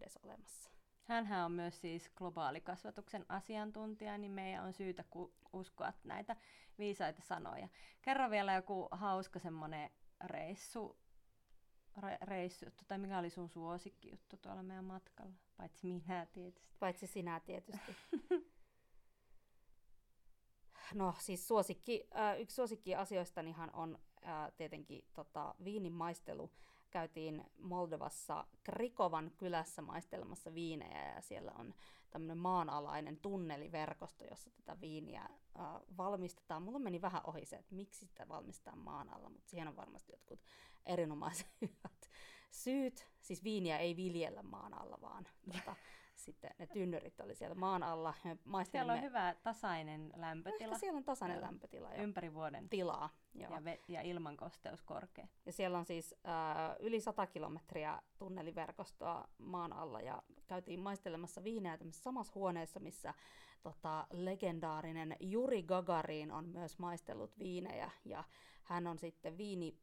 edes 0.02 0.20
olemassa. 0.24 0.70
Hänhän 1.04 1.46
on 1.46 1.52
myös 1.52 1.82
siis 1.82 2.10
globaalikasvatuksen 2.10 3.26
asiantuntija, 3.30 4.18
niin 4.18 4.32
meidän 4.32 4.64
on 4.64 4.74
syytä 4.74 5.04
ku- 5.10 5.34
uskoa 5.54 5.94
näitä 6.04 6.36
viisaita 6.78 7.22
sanoja. 7.22 7.70
Kerro 8.02 8.30
vielä 8.30 8.54
joku 8.54 8.88
hauska 8.92 9.40
semmoinen 9.40 9.90
reissu, 10.24 11.01
re, 11.98 12.18
reissu 12.22 12.66
tai 12.88 12.98
mikä 12.98 13.20
oli 13.20 13.30
sun 13.30 13.50
suosikkijuttu 13.50 14.38
tuolla 14.38 14.64
meidän 14.64 14.86
matkalla? 14.86 15.34
Paitsi 15.58 15.88
minä 15.88 16.26
tietysti. 16.26 16.76
Paitsi 16.80 17.08
sinä 17.08 17.40
tietysti. 17.40 17.96
no 20.94 21.16
siis 21.20 21.48
suosikki, 21.48 22.08
äh, 22.16 22.40
yksi 22.40 22.56
suosikki 22.56 22.96
asioistanihan 22.96 23.70
on 23.74 24.00
ää, 24.22 24.52
tietenkin 24.52 25.06
tota, 25.14 25.56
viinin 25.64 25.94
maistelu. 25.94 26.52
Käytiin 26.92 27.44
Moldovassa 27.58 28.48
Krikovan 28.64 29.32
kylässä 29.38 29.82
maistelemassa 29.82 30.54
viinejä 30.54 31.14
ja 31.16 31.22
siellä 31.22 31.52
on 31.56 31.74
tämmöinen 32.10 32.38
maanalainen 32.38 33.18
tunneliverkosto, 33.18 34.26
jossa 34.26 34.50
tätä 34.50 34.82
viiniä 34.82 35.30
ää, 35.58 35.80
valmistetaan. 35.98 36.64
Mulla 36.64 36.80
meni 36.80 37.02
vähän 37.02 37.22
ohi 37.28 37.46
se, 37.46 37.56
että 37.56 37.76
miksi 37.76 38.06
sitä 38.06 38.28
valmistetaan 38.28 38.78
maan 38.78 39.14
alla, 39.14 39.30
mutta 39.30 39.50
siihen 39.50 39.68
on 39.68 39.76
varmasti 39.76 40.12
jotkut 40.12 40.40
erinomaisen 40.86 41.48
hyvät 41.62 42.10
syyt. 42.52 43.08
Siis 43.20 43.44
viiniä 43.44 43.78
ei 43.78 43.96
viljellä 43.96 44.44
maan 44.44 44.74
alla, 44.74 44.98
vaan 45.02 45.28
tota, 45.54 45.76
sitten 46.16 46.52
ne 46.60 46.68
tynnyrit 46.68 47.20
oli 47.20 47.36
siellä 47.36 47.56
maan 47.56 47.84
alla. 47.84 48.14
Siellä 48.72 48.94
on 48.94 49.02
hyvä 49.02 49.36
tasainen 49.44 50.14
lämpötila. 50.16 50.66
Ehkä 50.66 50.78
siellä 50.80 50.98
on 50.98 51.04
tasainen 51.04 51.36
ja 51.36 51.42
lämpötila. 51.42 51.90
Ja 51.94 52.04
ympäri 52.04 52.34
vuoden. 52.34 52.70
Tilaa. 52.70 53.10
Joo. 53.34 53.52
Ja, 53.52 53.60
ve- 53.60 53.84
ja 53.88 54.02
ilman 54.02 54.38
kosteus 54.38 54.82
korkea. 54.84 55.28
Ja 55.46 55.52
siellä 55.52 55.78
on 55.78 55.86
siis 55.86 56.16
äh, 56.28 56.76
yli 56.80 57.02
100 57.02 57.28
kilometriä 57.28 58.02
tunneliverkostoa 58.18 59.28
maan 59.38 59.74
alla 59.74 60.02
ja 60.02 60.24
käytiin 60.48 60.80
maistelemassa 60.80 61.44
viineä 61.44 61.78
samassa 61.92 62.34
huoneessa, 62.36 62.80
missä 62.80 63.14
tota, 63.62 64.08
legendaarinen 64.12 65.16
Juri 65.20 65.64
Gagarin 65.64 66.32
on 66.32 66.50
myös 66.50 66.80
maistellut 66.80 67.40
viinejä 67.40 67.92
ja 68.06 68.24
hän 68.64 68.88
on 68.88 69.00
sitten 69.00 69.38
viini 69.38 69.78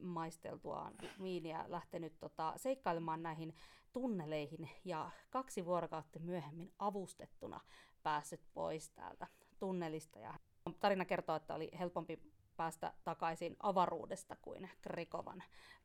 maisteltuaan 0.00 0.94
viiniä 1.22 1.64
lähtenyt 1.68 2.18
tota, 2.18 2.52
seikkailemaan 2.56 3.22
näihin 3.22 3.54
tunneleihin 3.92 4.70
ja 4.84 5.10
kaksi 5.30 5.64
vuorokautta 5.64 6.18
myöhemmin 6.18 6.72
avustettuna 6.78 7.60
päässyt 8.02 8.40
pois 8.54 8.90
täältä 8.90 9.26
tunnelista. 9.58 10.18
Ja 10.18 10.34
tarina 10.80 11.04
kertoo, 11.04 11.36
että 11.36 11.54
oli 11.54 11.70
helpompi 11.78 12.18
päästä 12.56 12.92
takaisin 13.04 13.56
avaruudesta 13.62 14.36
kuin 14.42 14.70
Krikovan 14.82 15.42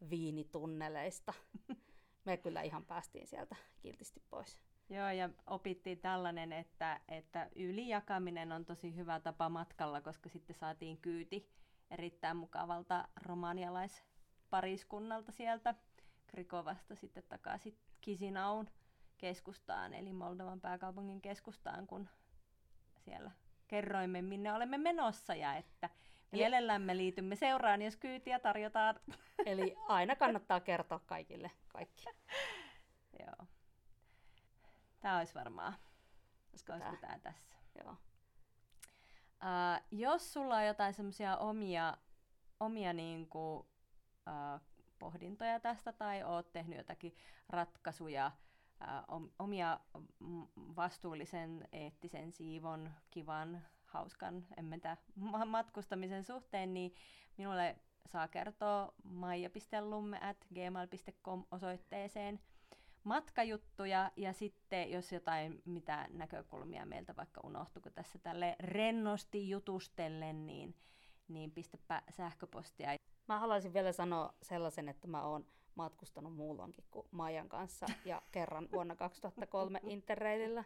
viinitunneleista. 0.10 1.34
Me 2.26 2.38
kyllä 2.38 2.62
ihan 2.62 2.86
päästiin 2.86 3.28
sieltä 3.28 3.56
kiltisti 3.82 4.24
pois. 4.30 4.60
Joo, 4.90 5.10
ja 5.10 5.30
opittiin 5.48 6.00
tällainen, 6.00 6.54
että, 6.54 7.02
että 7.08 7.50
ylijakaminen 7.56 8.52
on 8.52 8.66
tosi 8.66 8.96
hyvä 8.96 9.20
tapa 9.20 9.50
matkalla, 9.50 10.02
koska 10.02 10.30
sitten 10.30 10.56
saatiin 10.56 10.98
kyyti 10.98 11.50
erittäin 11.94 12.38
mukavalta 12.38 13.08
romanialaispariskunnalta 13.26 15.32
sieltä 15.32 15.76
Krikovasta 16.28 16.96
sitten 16.96 17.24
takaisin 17.30 17.78
Kisinaun 18.02 18.70
keskustaan, 19.18 19.94
eli 19.94 20.14
Moldovan 20.14 20.62
pääkaupungin 20.62 21.22
keskustaan, 21.22 21.88
kun 21.88 22.10
siellä 22.98 23.32
kerroimme, 23.68 24.22
minne 24.22 24.54
olemme 24.54 24.78
menossa 24.78 25.36
ja 25.36 25.56
että 25.56 25.90
mielellämme 26.32 26.98
liitymme 26.98 27.36
seuraan, 27.36 27.82
jos 27.82 27.96
kyytiä 27.96 28.40
tarjotaan. 28.40 28.96
Eli 29.46 29.76
aina 29.88 30.16
kannattaa 30.16 30.60
kertoa 30.60 31.00
kaikille 31.00 31.52
kaikki. 31.68 32.06
Joo. 33.20 33.48
Tämä 35.00 35.18
olisi 35.18 35.34
varmaan. 35.34 35.74
Olisiko, 36.52 36.74
Olisiko 36.74 36.98
tämä 37.02 37.20
tässä? 37.20 37.56
Joo. 37.84 37.98
Uh, 39.44 39.84
jos 39.92 40.34
sulla 40.34 40.56
on 40.56 40.66
jotain 40.66 40.94
semmoisia 40.94 41.38
omia, 41.38 41.98
omia 42.60 42.94
niinku, 42.94 43.56
uh, 43.58 44.62
pohdintoja 45.00 45.60
tästä 45.60 45.94
tai 45.94 46.24
oot 46.24 46.52
tehnyt 46.52 46.78
jotakin 46.78 47.16
ratkaisuja, 47.50 48.32
uh, 49.12 49.30
omia 49.40 49.80
vastuullisen, 50.76 51.68
eettisen, 51.72 52.32
siivon, 52.32 52.92
kivan, 53.10 53.62
hauskan, 53.86 54.46
emmentä 54.58 54.98
matkustamisen 55.46 56.24
suhteen, 56.24 56.74
niin 56.74 56.94
minulle 57.38 57.76
saa 58.06 58.28
kertoa 58.28 58.94
maija.lumme 59.04 60.20
at 60.22 60.48
gmail.com 60.54 61.46
osoitteeseen 61.52 62.40
matkajuttuja 63.04 64.12
ja 64.16 64.34
sitten 64.34 64.92
jos 64.92 65.12
jotain 65.12 65.62
mitä 65.66 66.08
näkökulmia 66.10 66.86
meiltä 66.86 67.16
vaikka 67.16 67.42
unohtuu 67.44 67.82
tässä 67.94 68.20
tälle 68.20 68.56
rennosti 68.60 69.50
jutustellen, 69.50 70.46
niin, 70.46 70.76
niin 71.28 71.52
pistäpä 71.52 72.02
sähköpostia. 72.10 72.98
Mä 73.28 73.40
haluaisin 73.40 73.74
vielä 73.74 73.92
sanoa 73.92 74.34
sellaisen, 74.42 74.90
että 74.90 75.08
mä 75.08 75.24
oon 75.24 75.46
matkustanut 75.76 76.36
muulloinkin 76.36 76.84
kuin 76.92 77.08
Maijan 77.12 77.50
kanssa 77.50 77.86
ja 78.06 78.22
kerran 78.32 78.70
vuonna 78.72 78.96
2003 78.96 79.80
Interrailillä. 79.84 80.64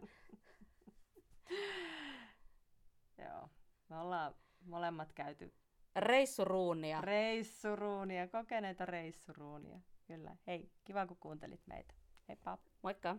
Joo, 3.18 3.50
me 3.90 3.98
ollaan 4.00 4.36
molemmat 4.66 5.14
käyty 5.14 5.54
Reissuruunia. 5.98 7.02
Reissuruunia, 7.02 8.28
kokeneita 8.28 8.86
reissuruunia. 8.86 9.80
Kyllä. 10.08 10.36
Hei, 10.48 10.72
kiva 10.84 11.06
kun 11.06 11.18
kuuntelit 11.18 11.68
meitä. 11.68 11.94
Heippa. 12.28 12.58
Moikka. 12.84 13.16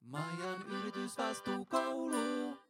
Majan 0.00 0.60
yritysvastuukoulu. 0.70 2.58